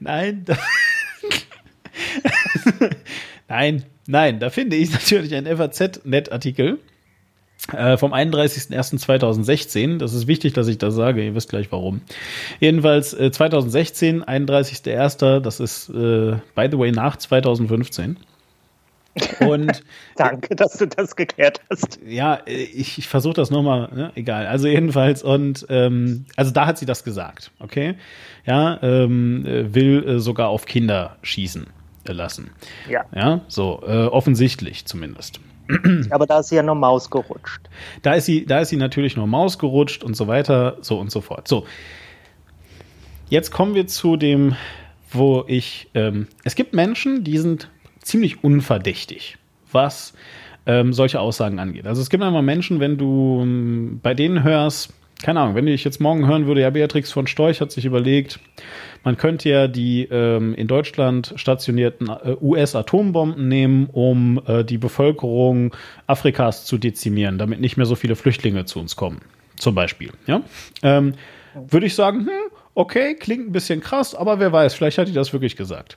[0.00, 0.44] nein.
[3.48, 6.78] nein, nein, da finde ich natürlich einen FAZ-Net-Artikel
[7.72, 9.98] äh, vom 31.01.2016.
[9.98, 11.24] Das ist wichtig, dass ich das sage.
[11.24, 12.00] Ihr wisst gleich warum.
[12.58, 15.40] Jedenfalls äh, 2016, 31.01.
[15.40, 18.16] Das ist, äh, by the way, nach 2015.
[19.40, 19.82] Und
[20.16, 21.98] danke, dass du das geklärt hast.
[22.06, 24.12] Ja, äh, ich, ich versuche das nochmal, ne?
[24.14, 24.46] egal.
[24.46, 27.96] Also jedenfalls, und ähm, also da hat sie das gesagt, okay?
[28.46, 31.66] Ja, ähm, äh, will äh, sogar auf Kinder schießen
[32.06, 32.50] lassen.
[32.88, 33.04] Ja.
[33.14, 35.38] Ja, so, äh, offensichtlich zumindest.
[36.10, 37.62] Aber da ist sie ja nur Maus gerutscht.
[38.02, 41.10] Da ist sie, da ist sie natürlich nur Maus gerutscht und so weiter, so und
[41.10, 41.48] so fort.
[41.48, 41.66] So.
[43.28, 44.56] Jetzt kommen wir zu dem,
[45.12, 49.38] wo ich, ähm, es gibt Menschen, die sind ziemlich unverdächtig,
[49.70, 50.14] was
[50.66, 51.86] ähm, solche Aussagen angeht.
[51.86, 54.92] Also es gibt einmal Menschen, wenn du ähm, bei denen hörst,
[55.22, 58.40] keine Ahnung, wenn ich jetzt morgen hören würde, ja, Beatrix von Storch hat sich überlegt,
[59.04, 65.74] man könnte ja die ähm, in Deutschland stationierten äh, US-Atombomben nehmen, um äh, die Bevölkerung
[66.06, 69.20] Afrikas zu dezimieren, damit nicht mehr so viele Flüchtlinge zu uns kommen.
[69.56, 70.10] Zum Beispiel.
[70.26, 70.42] Ja?
[70.82, 71.14] Ähm,
[71.54, 75.12] würde ich sagen, hm, okay, klingt ein bisschen krass, aber wer weiß, vielleicht hat die
[75.12, 75.96] das wirklich gesagt.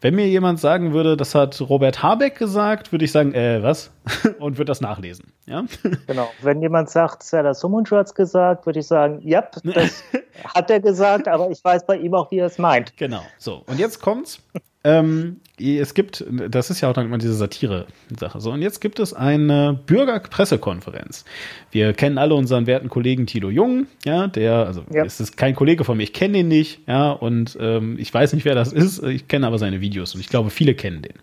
[0.00, 3.90] Wenn mir jemand sagen würde, das hat Robert Habeck gesagt, würde ich sagen, äh, was?
[4.38, 5.32] Und würde das nachlesen.
[5.46, 5.64] Ja?
[6.06, 6.30] Genau.
[6.42, 10.04] Wenn jemand sagt, Sarah Sumuncu hat es gesagt, würde ich sagen, ja, das
[10.54, 12.96] hat er gesagt, aber ich weiß bei ihm auch, wie er es meint.
[12.96, 13.22] Genau.
[13.38, 14.42] So, und jetzt kommt's.
[14.84, 18.40] Ähm, es gibt, das ist ja auch dann immer diese Satire-Sache.
[18.40, 21.24] So, und jetzt gibt es eine Bürgerpressekonferenz.
[21.70, 25.04] Wir kennen alle unseren werten Kollegen Tilo Jung, ja, der, also ja.
[25.04, 28.32] es ist kein Kollege von mir, ich kenne ihn nicht, ja, und ähm, ich weiß
[28.32, 31.14] nicht, wer das ist, ich kenne aber seine Videos und ich glaube, viele kennen den.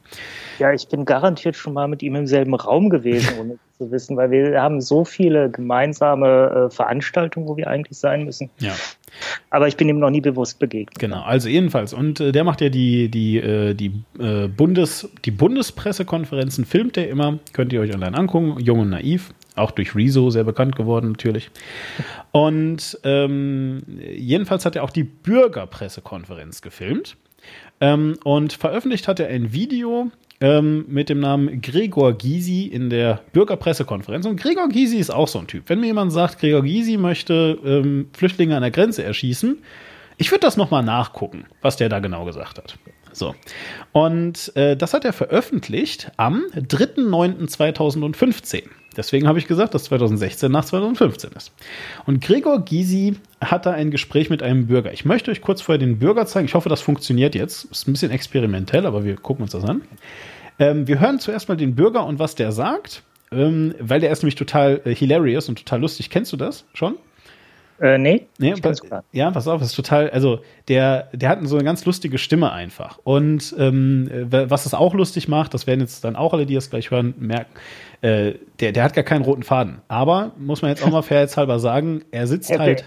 [0.59, 4.15] Ja, ich bin garantiert schon mal mit ihm im selben Raum gewesen, ohne zu wissen,
[4.15, 8.49] weil wir haben so viele gemeinsame äh, Veranstaltungen, wo wir eigentlich sein müssen.
[8.59, 8.73] Ja.
[9.49, 10.99] Aber ich bin ihm noch nie bewusst begegnet.
[10.99, 11.93] Genau, also jedenfalls.
[11.93, 17.09] Und äh, der macht ja die, die, äh, die, äh, Bundes, die Bundespressekonferenzen, filmt er
[17.09, 17.39] immer.
[17.53, 18.59] Könnt ihr euch online angucken.
[18.59, 19.33] Jung und naiv.
[19.55, 21.51] Auch durch Rezo sehr bekannt geworden, natürlich.
[22.31, 27.17] Und ähm, jedenfalls hat er auch die Bürgerpressekonferenz gefilmt.
[27.81, 30.11] Ähm, und veröffentlicht hat er ein Video,
[30.41, 34.25] ähm, mit dem Namen Gregor Gysi in der Bürgerpressekonferenz.
[34.25, 35.65] Und Gregor Gysi ist auch so ein Typ.
[35.67, 39.59] Wenn mir jemand sagt, Gregor Gysi möchte ähm, Flüchtlinge an der Grenze erschießen,
[40.17, 42.77] ich würde das nochmal nachgucken, was der da genau gesagt hat.
[43.13, 43.35] So.
[43.91, 48.63] Und äh, das hat er veröffentlicht am 3.9.2015.
[48.97, 51.53] Deswegen habe ich gesagt, dass 2016 nach 2015 ist.
[52.05, 54.91] Und Gregor Gysi hatte ein Gespräch mit einem Bürger.
[54.91, 56.45] Ich möchte euch kurz vorher den Bürger zeigen.
[56.45, 57.65] Ich hoffe, das funktioniert jetzt.
[57.65, 59.81] Ist ein bisschen experimentell, aber wir gucken uns das an.
[60.59, 64.23] Ähm, wir hören zuerst mal den Bürger und was der sagt, ähm, weil der ist
[64.23, 66.09] nämlich total äh, hilarious und total lustig.
[66.09, 66.95] Kennst du das schon?
[67.81, 68.79] Äh, nee, nee pass,
[69.11, 72.51] ja, pass auf, das ist total, also der, der hat so eine ganz lustige Stimme
[72.51, 72.99] einfach.
[73.03, 76.69] Und ähm, was es auch lustig macht, das werden jetzt dann auch alle, die es
[76.69, 77.51] gleich hören, merken,
[78.01, 79.81] äh, der, der hat gar keinen roten Faden.
[79.87, 82.59] Aber, muss man jetzt auch mal fairheitshalber sagen, er sitzt okay.
[82.59, 82.85] halt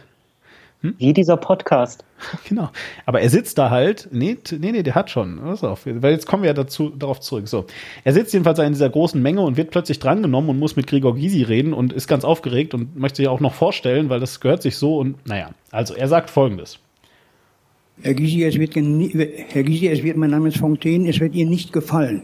[0.85, 0.94] hm?
[0.98, 2.05] Wie dieser Podcast.
[2.48, 2.70] Genau.
[3.06, 4.09] Aber er sitzt da halt.
[4.11, 5.39] Nee, nee, nee, der hat schon.
[5.39, 5.86] Pass auf.
[5.86, 7.48] Weil jetzt kommen wir ja dazu, darauf zurück.
[7.48, 7.66] So.
[8.02, 11.16] Er sitzt jedenfalls in dieser großen Menge und wird plötzlich drangenommen und muss mit Gregor
[11.16, 14.62] Gysi reden und ist ganz aufgeregt und möchte sich auch noch vorstellen, weil das gehört
[14.62, 15.51] sich so und naja.
[15.70, 16.78] Also er sagt folgendes.
[18.02, 21.51] Herr Gysi, es wird, Herr Gysi, es wird, mein Name ist Fontaine, es wird Ihnen
[21.51, 22.23] nicht gefallen.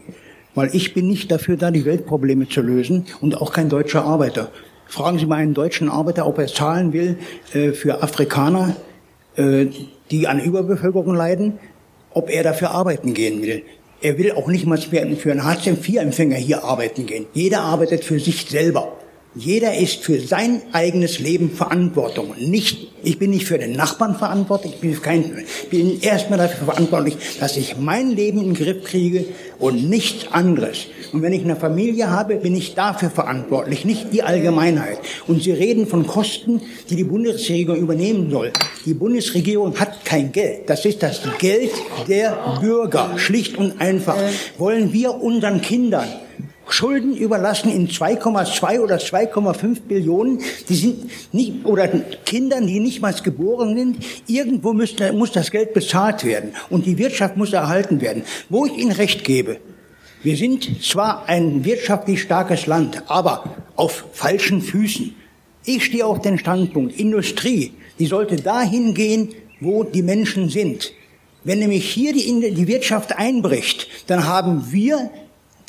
[0.53, 4.51] Weil ich bin nicht dafür da, die Weltprobleme zu lösen und auch kein deutscher Arbeiter.
[4.91, 7.17] Fragen Sie mal einen deutschen Arbeiter, ob er zahlen will
[7.53, 8.75] äh, für Afrikaner,
[9.37, 9.67] äh,
[10.11, 11.59] die an Überbevölkerung leiden,
[12.13, 13.63] ob er dafür arbeiten gehen will.
[14.01, 17.25] Er will auch nicht mal für einen Hartz-IV-Empfänger hier arbeiten gehen.
[17.33, 18.91] Jeder arbeitet für sich selber.
[19.33, 22.35] Jeder ist für sein eigenes Leben Verantwortung.
[22.37, 27.15] Nicht, ich bin nicht für den Nachbarn verantwortlich, ich bin, kein, bin erstmal dafür verantwortlich,
[27.39, 29.23] dass ich mein Leben in den Griff kriege
[29.57, 30.87] und nichts anderes.
[31.13, 34.99] Und wenn ich eine Familie habe, bin ich dafür verantwortlich, nicht die Allgemeinheit.
[35.27, 38.51] Und Sie reden von Kosten, die die Bundesregierung übernehmen soll.
[38.85, 40.69] Die Bundesregierung hat kein Geld.
[40.69, 41.71] Das ist das Geld
[42.09, 43.17] der Bürger.
[43.17, 44.17] Schlicht und einfach.
[44.57, 46.09] Wollen wir unseren Kindern
[46.73, 50.39] Schulden überlassen in 2,2 oder 2,5 Billionen,
[50.69, 55.73] die sind nicht, oder Kindern, die nicht mal geboren sind, irgendwo muss, muss das Geld
[55.73, 58.23] bezahlt werden und die Wirtschaft muss erhalten werden.
[58.49, 59.57] Wo ich Ihnen recht gebe,
[60.23, 65.15] wir sind zwar ein wirtschaftlich starkes Land, aber auf falschen Füßen.
[65.65, 69.29] Ich stehe auf den Standpunkt, Industrie, die sollte dahin gehen,
[69.59, 70.93] wo die Menschen sind.
[71.43, 75.09] Wenn nämlich hier die, die Wirtschaft einbricht, dann haben wir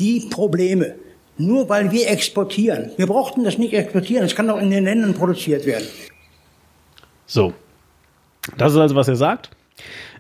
[0.03, 0.97] die Probleme.
[1.39, 2.91] Nur weil wir exportieren.
[2.97, 4.25] Wir brauchten das nicht exportieren.
[4.25, 5.87] Es kann doch in den Ländern produziert werden.
[7.27, 7.55] So.
[8.59, 9.51] Das ist also, was er sagt.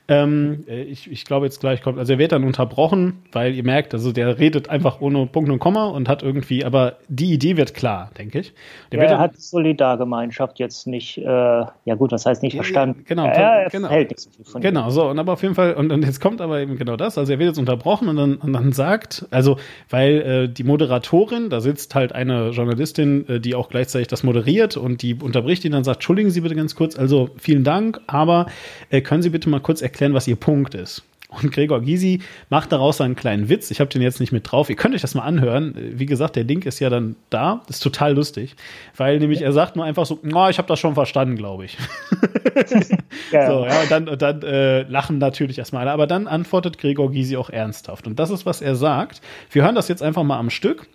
[0.09, 3.63] Ähm, äh, ich, ich glaube jetzt gleich kommt, also er wird dann unterbrochen, weil ihr
[3.63, 7.57] merkt, also der redet einfach ohne Punkt und Komma und hat irgendwie, aber die Idee
[7.57, 8.53] wird klar, denke ich.
[8.91, 13.05] Der ja, er hat Solidargemeinschaft jetzt nicht, äh, ja gut, das heißt nicht verstanden.
[13.07, 15.55] Genau, er, er genau, hält nicht so viel von genau, so und aber auf jeden
[15.55, 18.17] Fall und, und jetzt kommt aber eben genau das, also er wird jetzt unterbrochen und
[18.17, 19.57] dann, und dann sagt, also
[19.89, 24.77] weil äh, die Moderatorin, da sitzt halt eine Journalistin, äh, die auch gleichzeitig das moderiert
[24.77, 28.47] und die unterbricht ihn dann sagt, entschuldigen Sie bitte ganz kurz, also vielen Dank, aber
[28.91, 31.05] äh, können Sie bitte mal kurz erklären, erklären, was ihr Punkt ist.
[31.41, 32.21] Und Gregor Gysi
[32.51, 33.71] macht daraus einen kleinen Witz.
[33.71, 34.69] Ich habe den jetzt nicht mit drauf.
[34.69, 35.75] Ihr könnt euch das mal anhören.
[35.95, 37.63] Wie gesagt, der Link ist ja dann da.
[37.67, 38.55] Das ist total lustig,
[38.97, 41.79] weil nämlich er sagt nur einfach so, oh, ich habe das schon verstanden, glaube ich.
[43.33, 43.47] ja.
[43.47, 45.93] So, ja, und dann, und dann äh, lachen natürlich erstmal alle.
[45.93, 48.07] Aber dann antwortet Gregor Gysi auch ernsthaft.
[48.07, 49.23] Und das ist, was er sagt.
[49.51, 50.87] Wir hören das jetzt einfach mal am Stück.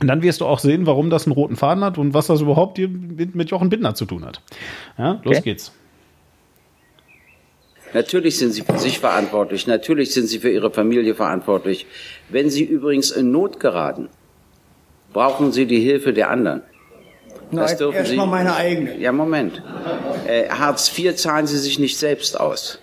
[0.00, 2.40] Und dann wirst du auch sehen, warum das einen roten Faden hat und was das
[2.40, 4.40] überhaupt mit Jochen Bindner zu tun hat.
[4.96, 5.42] Ja, los okay.
[5.42, 5.72] geht's.
[7.92, 11.86] Natürlich sind Sie für sich verantwortlich, natürlich sind Sie für Ihre Familie verantwortlich.
[12.28, 14.08] Wenn Sie übrigens in Not geraten,
[15.12, 16.62] brauchen Sie die Hilfe der anderen.
[17.52, 18.96] Das Nein, erstmal meine eigene.
[18.98, 19.60] Ja, Moment.
[20.26, 22.78] Äh, Hartz IV zahlen Sie sich nicht selbst aus.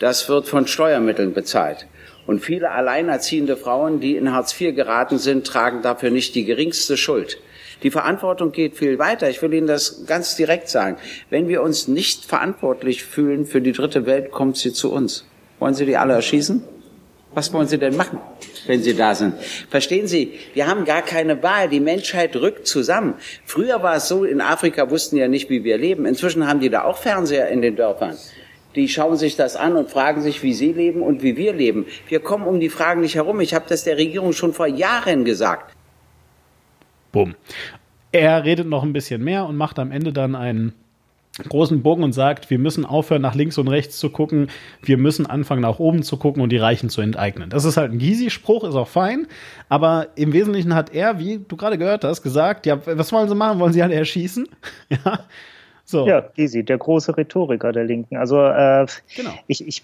[0.00, 1.86] Das wird von Steuermitteln bezahlt.
[2.26, 6.96] Und viele alleinerziehende Frauen, die in Hartz IV geraten sind, tragen dafür nicht die geringste
[6.96, 7.38] Schuld.
[7.82, 9.28] Die Verantwortung geht viel weiter.
[9.28, 10.96] Ich will Ihnen das ganz direkt sagen.
[11.30, 15.26] Wenn wir uns nicht verantwortlich fühlen für die dritte Welt, kommt sie zu uns.
[15.58, 16.62] Wollen Sie die alle erschießen?
[17.34, 18.18] Was wollen Sie denn machen,
[18.66, 19.34] wenn Sie da sind?
[19.70, 21.68] Verstehen Sie, wir haben gar keine Wahl.
[21.68, 23.14] Die Menschheit rückt zusammen.
[23.46, 26.04] Früher war es so, in Afrika wussten ja nicht, wie wir leben.
[26.04, 28.16] Inzwischen haben die da auch Fernseher in den Dörfern.
[28.74, 31.86] Die schauen sich das an und fragen sich, wie sie leben und wie wir leben.
[32.08, 33.40] Wir kommen um die Fragen nicht herum.
[33.40, 35.74] Ich habe das der Regierung schon vor Jahren gesagt.
[37.12, 37.34] Bumm.
[38.10, 40.74] Er redet noch ein bisschen mehr und macht am Ende dann einen
[41.48, 44.48] großen Bogen und sagt, wir müssen aufhören, nach links und rechts zu gucken,
[44.82, 47.48] wir müssen anfangen, nach oben zu gucken und die Reichen zu enteignen.
[47.48, 49.26] Das ist halt ein Gysi-Spruch, ist auch fein,
[49.68, 53.34] aber im Wesentlichen hat er, wie du gerade gehört hast, gesagt, ja, was wollen sie
[53.34, 53.60] machen?
[53.60, 54.46] Wollen sie alle erschießen?
[54.90, 55.20] ja.
[55.84, 56.06] So.
[56.06, 58.16] Ja, Gysi, der große Rhetoriker der Linken.
[58.16, 58.86] Also äh,
[59.16, 59.30] genau.
[59.48, 59.82] ich, ich,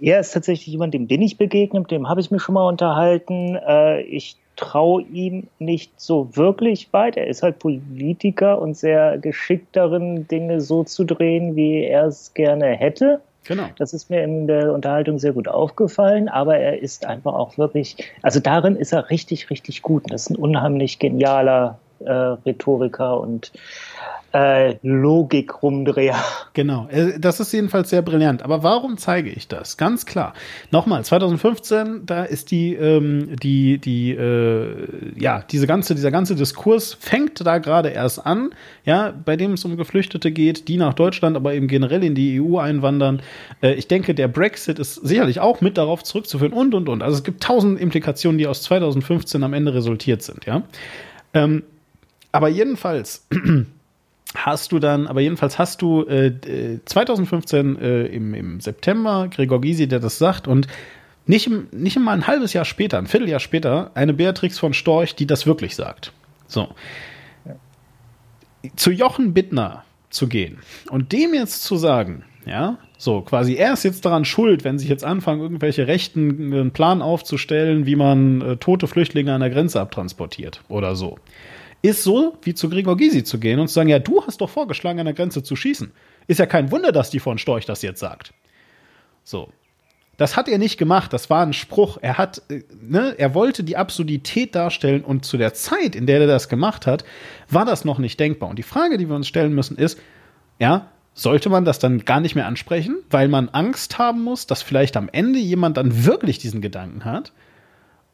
[0.00, 3.56] er ist tatsächlich jemand, dem bin ich begegnet, dem habe ich mich schon mal unterhalten.
[3.56, 7.16] Äh, ich traue ihm nicht so wirklich weit.
[7.16, 12.34] Er ist halt Politiker und sehr geschickt darin, Dinge so zu drehen, wie er es
[12.34, 13.20] gerne hätte.
[13.44, 13.64] Genau.
[13.76, 17.96] Das ist mir in der Unterhaltung sehr gut aufgefallen, aber er ist einfach auch wirklich,
[18.22, 20.04] also darin ist er richtig, richtig gut.
[20.10, 23.52] Das ist ein unheimlich genialer äh, Rhetoriker und
[24.32, 26.16] äh, Logik-Rumdreher.
[26.54, 28.42] Genau, äh, das ist jedenfalls sehr brillant.
[28.42, 29.76] Aber warum zeige ich das?
[29.76, 30.32] Ganz klar.
[30.70, 34.88] Nochmal, 2015, da ist die, ähm, die, die, äh,
[35.18, 38.50] ja, diese ganze, dieser ganze Diskurs fängt da gerade erst an,
[38.84, 42.40] ja, bei dem es um Geflüchtete geht, die nach Deutschland, aber eben generell in die
[42.40, 43.20] EU einwandern.
[43.62, 47.02] Äh, ich denke, der Brexit ist sicherlich auch mit darauf zurückzuführen und, und, und.
[47.02, 50.62] Also es gibt tausend Implikationen, die aus 2015 am Ende resultiert sind, ja.
[51.34, 51.62] Ähm,
[52.32, 53.28] aber jedenfalls,
[54.34, 59.86] hast du dann, aber jedenfalls hast du äh, 2015 äh, im, im September Gregor Gysi,
[59.86, 60.66] der das sagt und
[61.26, 65.26] nicht, nicht mal ein halbes Jahr später, ein Vierteljahr später, eine Beatrix von Storch, die
[65.26, 66.12] das wirklich sagt.
[66.48, 66.74] So.
[68.76, 70.58] Zu Jochen Bittner zu gehen
[70.90, 74.88] und dem jetzt zu sagen, ja, so quasi er ist jetzt daran schuld, wenn sich
[74.88, 79.80] jetzt anfangen, irgendwelche Rechten einen Plan aufzustellen, wie man äh, tote Flüchtlinge an der Grenze
[79.80, 81.18] abtransportiert oder so
[81.82, 84.48] ist so, wie zu Gregor Gysi zu gehen und zu sagen, ja, du hast doch
[84.48, 85.92] vorgeschlagen, an der Grenze zu schießen.
[86.28, 88.32] Ist ja kein Wunder, dass die von Storch das jetzt sagt.
[89.24, 89.52] So.
[90.18, 91.98] Das hat er nicht gemacht, das war ein Spruch.
[92.00, 96.20] Er hat, äh, ne, er wollte die Absurdität darstellen und zu der Zeit, in der
[96.20, 97.04] er das gemacht hat,
[97.48, 98.50] war das noch nicht denkbar.
[98.50, 99.98] Und die Frage, die wir uns stellen müssen, ist,
[100.60, 104.62] ja, sollte man das dann gar nicht mehr ansprechen, weil man Angst haben muss, dass
[104.62, 107.32] vielleicht am Ende jemand dann wirklich diesen Gedanken hat?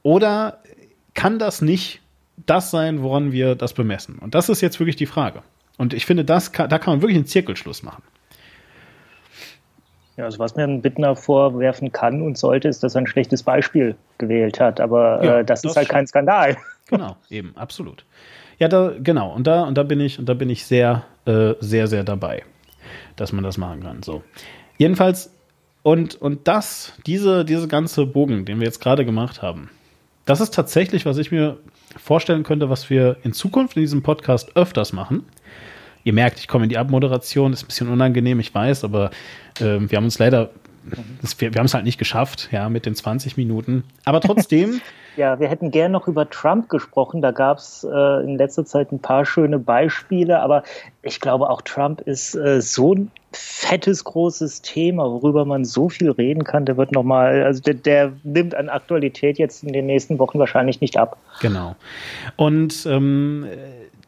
[0.03, 0.63] Oder
[1.15, 2.01] kann das nicht
[2.47, 4.19] das sein, woran wir das bemessen?
[4.19, 5.43] Und das ist jetzt wirklich die Frage.
[5.77, 8.03] Und ich finde, das kann, da kann man wirklich einen Zirkelschluss machen.
[10.17, 13.95] Ja, also was man Bittner vorwerfen kann und sollte, ist, dass er ein schlechtes Beispiel
[14.19, 14.81] gewählt hat.
[14.81, 15.95] Aber ja, äh, das, das, ist halt schon.
[15.95, 16.57] kein Skandal.
[16.91, 18.07] Genau, eben, absolut.
[18.59, 21.53] Ja, da, genau, und da, und da bin ich, und da bin ich sehr, äh,
[21.61, 22.45] sehr, sehr dabei,
[23.15, 24.03] dass man das machen kann.
[24.03, 24.23] So.
[24.79, 25.31] Jedenfalls,
[25.83, 29.69] und, und das, diese, diese ganze Bogen, den wir jetzt gerade gemacht haben,
[30.29, 31.57] das ist tatsächlich, was ich mir
[31.97, 35.25] vorstellen könnte, was wir in Zukunft in diesem Podcast öfters machen.
[36.05, 39.11] Ihr merkt, ich komme in die Abmoderation, ist ein bisschen unangenehm, ich weiß, aber
[39.59, 40.51] äh, wir haben uns leider,
[41.21, 43.85] das, wir, wir haben es halt nicht geschafft, ja, mit den 20 Minuten.
[44.05, 44.81] Aber trotzdem.
[45.17, 47.23] ja, wir hätten gern noch über Trump gesprochen.
[47.23, 50.63] Da gab es äh, in letzter Zeit ein paar schöne Beispiele, aber
[51.03, 56.11] ich glaube, auch Trump ist äh, so ein fettes, großes Thema, worüber man so viel
[56.11, 56.65] reden kann.
[56.65, 60.81] Der wird nochmal, also der, der, nimmt an Aktualität jetzt in den nächsten Wochen wahrscheinlich
[60.81, 61.19] nicht ab.
[61.41, 61.77] Genau.
[62.37, 63.47] Und ähm,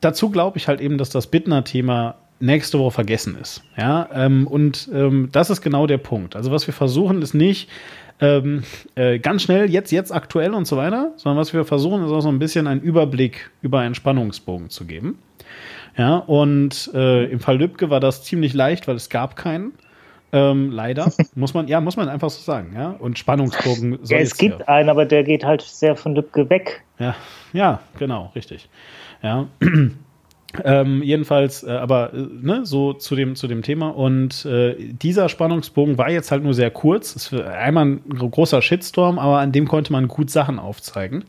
[0.00, 3.62] dazu glaube ich halt eben, dass das Bittner-Thema nächste Woche vergessen ist.
[3.76, 6.36] Ja, ähm, und ähm, das ist genau der Punkt.
[6.36, 7.68] Also was wir versuchen, ist nicht
[8.20, 8.62] ähm,
[8.96, 12.20] äh, ganz schnell jetzt, jetzt aktuell und so weiter, sondern was wir versuchen, ist auch
[12.20, 15.18] so ein bisschen einen Überblick über einen Spannungsbogen zu geben.
[15.96, 19.72] Ja, und äh, im Fall Lübcke war das ziemlich leicht, weil es gab keinen.
[20.32, 22.90] Ähm, leider, muss man, ja, muss man einfach so sagen, ja.
[22.90, 24.68] Und Spannungsbogen soll Ja, es gibt hier.
[24.68, 26.84] einen, aber der geht halt sehr von Lübcke weg.
[26.98, 27.16] Ja,
[27.52, 28.68] ja, genau, richtig.
[29.22, 29.48] Ja.
[30.64, 33.88] Ähm, jedenfalls, äh, aber äh, ne, so zu dem, zu dem Thema.
[33.88, 37.14] Und äh, dieser Spannungsbogen war jetzt halt nur sehr kurz.
[37.14, 41.24] Es war einmal ein großer Shitstorm, aber an dem konnte man gut Sachen aufzeigen.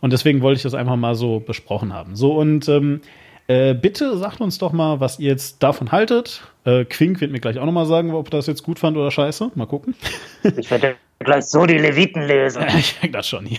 [0.00, 2.16] Und deswegen wollte ich das einfach mal so besprochen haben.
[2.16, 3.00] So, und ähm,
[3.46, 6.42] äh, bitte sagt uns doch mal, was ihr jetzt davon haltet.
[6.64, 9.10] Äh, Quink wird mir gleich auch noch mal sagen, ob das jetzt gut fand oder
[9.10, 9.52] scheiße.
[9.54, 9.94] Mal gucken.
[10.56, 12.64] Ich werde gleich so die Leviten lesen.
[12.78, 13.58] ich denke das schon hier.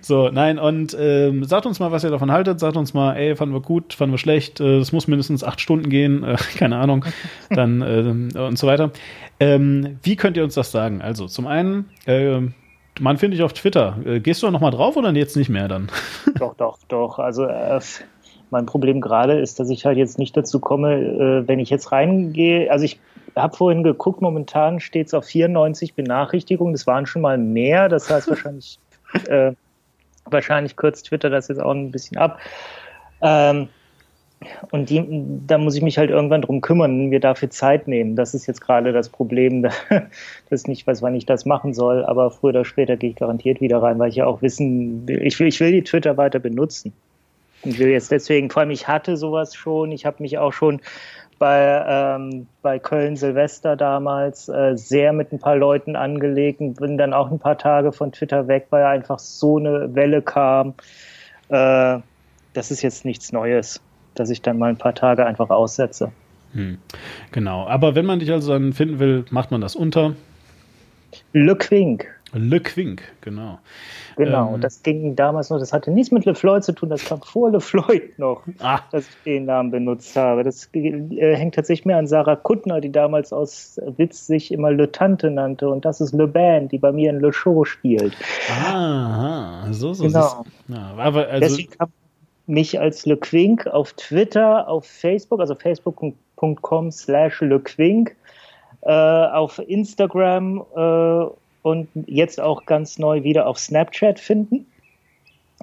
[0.00, 2.60] so, nein, und ähm, sagt uns mal, was ihr davon haltet.
[2.60, 4.60] Sagt uns mal, ey, fanden wir gut, fanden wir schlecht.
[4.60, 6.24] Äh, es muss mindestens acht Stunden gehen.
[6.24, 7.04] Äh, keine Ahnung.
[7.50, 8.90] Dann äh, und so weiter.
[9.38, 11.02] Ähm, wie könnt ihr uns das sagen?
[11.02, 12.40] Also, zum einen, äh,
[13.00, 13.98] man finde ich auf Twitter.
[14.04, 15.88] Äh, gehst du da noch mal drauf oder jetzt nicht mehr dann?
[16.38, 17.18] doch, doch, doch.
[17.18, 17.80] Also äh,
[18.50, 21.92] mein Problem gerade ist, dass ich halt jetzt nicht dazu komme, äh, wenn ich jetzt
[21.92, 23.00] reingehe, also ich
[23.36, 28.10] habe vorhin geguckt, momentan steht es auf 94 Benachrichtigungen, das waren schon mal mehr, das
[28.10, 28.78] heißt wahrscheinlich,
[29.28, 29.52] äh,
[30.26, 32.38] wahrscheinlich kürzt Twitter das jetzt auch ein bisschen ab.
[33.20, 33.68] Ähm,
[34.70, 35.04] und die,
[35.46, 38.16] da muss ich mich halt irgendwann drum kümmern, mir dafür Zeit nehmen.
[38.16, 39.62] Das ist jetzt gerade das Problem,
[40.50, 43.16] dass ich nicht weiß, wann ich das machen soll, aber früher oder später gehe ich
[43.16, 46.16] garantiert wieder rein, weil ich ja auch wissen will, ich will, ich will die Twitter
[46.16, 46.92] weiter benutzen.
[47.64, 50.80] Ich will jetzt deswegen, vor allem ich hatte sowas schon, ich habe mich auch schon
[51.42, 56.96] bei, ähm, bei Köln Silvester damals äh, sehr mit ein paar Leuten angelegt und bin
[56.96, 60.74] dann auch ein paar Tage von Twitter weg, weil einfach so eine Welle kam.
[61.48, 61.98] Äh,
[62.52, 63.80] das ist jetzt nichts Neues,
[64.14, 66.12] dass ich dann mal ein paar Tage einfach aussetze.
[66.52, 66.78] Hm.
[67.32, 70.14] Genau, aber wenn man dich also dann finden will, macht man das unter
[71.32, 72.06] Le Quink.
[72.34, 73.58] Le Quink, genau.
[74.16, 77.20] Genau, ähm, das ging damals noch, das hatte nichts mit LeFloid zu tun, das kam
[77.20, 78.80] vor LeFloid noch, ah.
[78.90, 80.42] dass ich den Namen benutzt habe.
[80.42, 84.90] Das äh, hängt tatsächlich mehr an Sarah Kuttner, die damals aus Witz sich immer Le
[84.90, 88.16] Tante nannte und das ist Le Band, die bei mir in Le Show spielt.
[88.50, 90.04] Aha, so, so.
[90.04, 90.46] Genau.
[90.68, 91.90] Ja, aber also, Deswegen kam
[92.46, 98.16] mich als Le Quink auf Twitter, auf Facebook, also facebook.com slash Le Quink,
[98.82, 104.66] äh, auf Instagram äh, und jetzt auch ganz neu wieder auf Snapchat finden.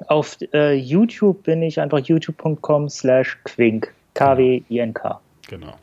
[0.08, 5.20] Auf äh, YouTube bin ich einfach youtube.com slash Quink, K-W-I-N-K.
[5.48, 5.74] Genau.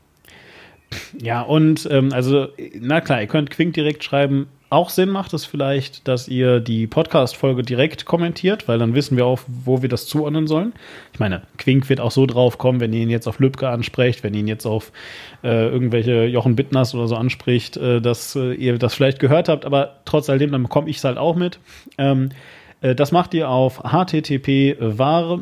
[1.20, 2.48] Ja, und ähm, also,
[2.78, 4.48] na klar, ihr könnt Quink direkt schreiben.
[4.68, 9.24] Auch Sinn macht es vielleicht, dass ihr die Podcast-Folge direkt kommentiert, weil dann wissen wir
[9.24, 10.72] auch, wo wir das zuordnen sollen.
[11.12, 14.24] Ich meine, Quink wird auch so drauf kommen, wenn ihr ihn jetzt auf Lübcke ansprecht,
[14.24, 14.90] wenn ihr ihn jetzt auf
[15.44, 19.64] äh, irgendwelche Jochen Bittners oder so anspricht, äh, dass äh, ihr das vielleicht gehört habt,
[19.64, 21.60] aber trotz alledem, dann bekomme ich es halt auch mit.
[21.96, 22.30] Ähm,
[22.80, 25.38] äh, das macht ihr auf http war-klar.de.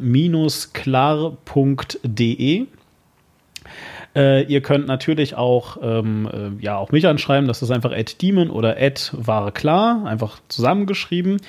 [4.14, 6.28] Äh, ihr könnt natürlich auch, ähm,
[6.60, 10.38] äh, ja, auch mich anschreiben, das ist einfach at demon oder at ware klar, einfach
[10.48, 11.40] zusammengeschrieben.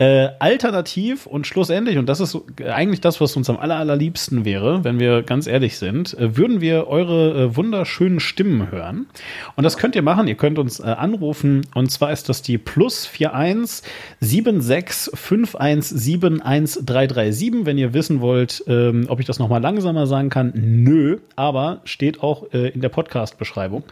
[0.00, 2.34] Äh, alternativ und schlussendlich, und das ist
[2.66, 6.62] eigentlich das, was uns am aller, allerliebsten wäre, wenn wir ganz ehrlich sind, äh, würden
[6.62, 9.08] wir eure äh, wunderschönen Stimmen hören.
[9.56, 10.26] Und das könnt ihr machen.
[10.26, 11.66] Ihr könnt uns äh, anrufen.
[11.74, 13.86] Und zwar ist das die plus 41
[14.20, 17.66] 76 517 1337.
[17.66, 22.22] Wenn ihr wissen wollt, ähm, ob ich das nochmal langsamer sagen kann, nö, aber steht
[22.22, 23.84] auch äh, in der Podcast-Beschreibung.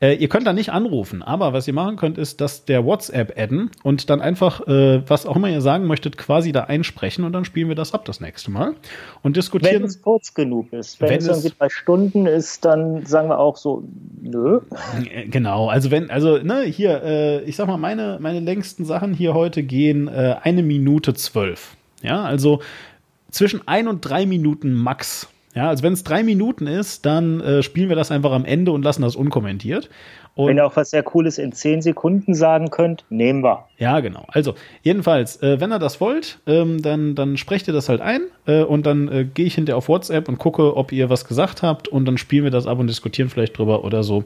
[0.00, 3.70] Ihr könnt da nicht anrufen, aber was ihr machen könnt, ist, dass der WhatsApp adden
[3.84, 7.66] und dann einfach, was auch immer ihr sagen möchtet, quasi da einsprechen und dann spielen
[7.66, 8.76] wir das ab das nächste Mal
[9.22, 9.82] und diskutieren.
[9.82, 11.00] Wenn es kurz genug ist.
[11.00, 13.82] Wenn, wenn es irgendwie drei Stunden ist, dann sagen wir auch so,
[14.20, 14.60] nö.
[15.10, 19.14] Äh, genau, also wenn, also, ne, hier, äh, ich sag mal, meine, meine längsten Sachen
[19.14, 21.76] hier heute gehen äh, eine Minute zwölf.
[22.02, 22.60] Ja, also
[23.30, 25.28] zwischen ein und drei Minuten max.
[25.54, 28.72] Ja, also wenn es drei Minuten ist, dann äh, spielen wir das einfach am Ende
[28.72, 29.90] und lassen das unkommentiert.
[30.34, 33.66] Und wenn ihr auch was sehr Cooles in zehn Sekunden sagen könnt, nehmen wir.
[33.76, 34.24] Ja, genau.
[34.28, 38.22] Also, jedenfalls, äh, wenn ihr das wollt, ähm, dann, dann sprecht ihr das halt ein
[38.46, 41.62] äh, und dann äh, gehe ich hinterher auf WhatsApp und gucke, ob ihr was gesagt
[41.62, 44.24] habt und dann spielen wir das ab und diskutieren vielleicht drüber oder so.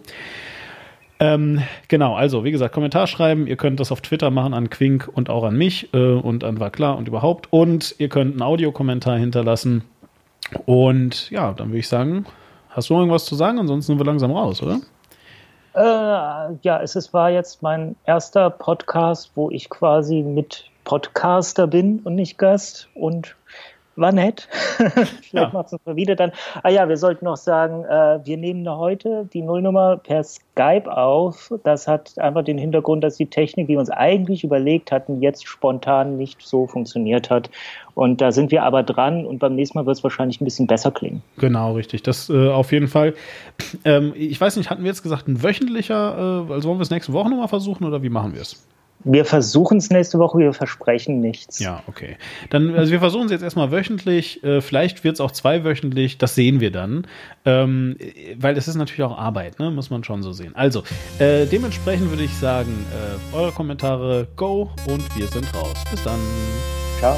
[1.19, 3.47] Ähm, genau, also wie gesagt, Kommentar schreiben.
[3.47, 6.61] Ihr könnt das auf Twitter machen an Quink und auch an mich äh, und an
[6.61, 7.49] War klar und überhaupt.
[7.51, 9.83] Und ihr könnt einen Audiokommentar hinterlassen
[10.67, 12.27] und ja, dann würde ich sagen,
[12.71, 13.59] hast du irgendwas zu sagen?
[13.59, 14.81] Ansonsten sind wir langsam raus, oder?
[15.75, 22.01] Äh, ja, es ist, war jetzt mein erster Podcast, wo ich quasi mit Podcaster bin
[22.05, 22.89] und nicht Gast.
[22.95, 23.37] Und
[23.97, 24.49] war nett.
[24.77, 25.51] Vielleicht ja.
[25.53, 26.33] macht es mal wieder dann.
[26.63, 31.53] Ah ja, wir sollten noch sagen, äh, wir nehmen heute die Nullnummer per Skype auf.
[31.65, 35.47] Das hat einfach den Hintergrund, dass die Technik, die wir uns eigentlich überlegt hatten, jetzt
[35.47, 37.51] spontan nicht so funktioniert hat.
[37.97, 40.67] Und da sind wir aber dran und beim nächsten Mal wird es wahrscheinlich ein bisschen
[40.67, 41.23] besser klingen.
[41.39, 42.03] Genau, richtig.
[42.03, 43.15] Das äh, auf jeden Fall.
[43.87, 46.91] Ähm, ich weiß nicht, hatten wir jetzt gesagt, ein wöchentlicher, äh, also wollen wir es
[46.91, 48.67] nächste Woche nochmal versuchen oder wie machen wir es?
[49.05, 51.59] Wir versuchen es nächste Woche, wir versprechen nichts.
[51.59, 52.17] Ja, okay.
[52.51, 56.35] Dann, also wir versuchen es jetzt erstmal wöchentlich, äh, vielleicht wird es auch zweiwöchentlich, das
[56.35, 57.07] sehen wir dann.
[57.47, 57.97] Ähm,
[58.37, 59.71] weil es ist natürlich auch Arbeit, ne?
[59.71, 60.55] Muss man schon so sehen.
[60.55, 60.83] Also,
[61.19, 62.85] äh, dementsprechend würde ich sagen,
[63.33, 65.83] äh, eure Kommentare go und wir sind raus.
[65.91, 66.19] Bis dann.
[66.99, 67.17] Ciao.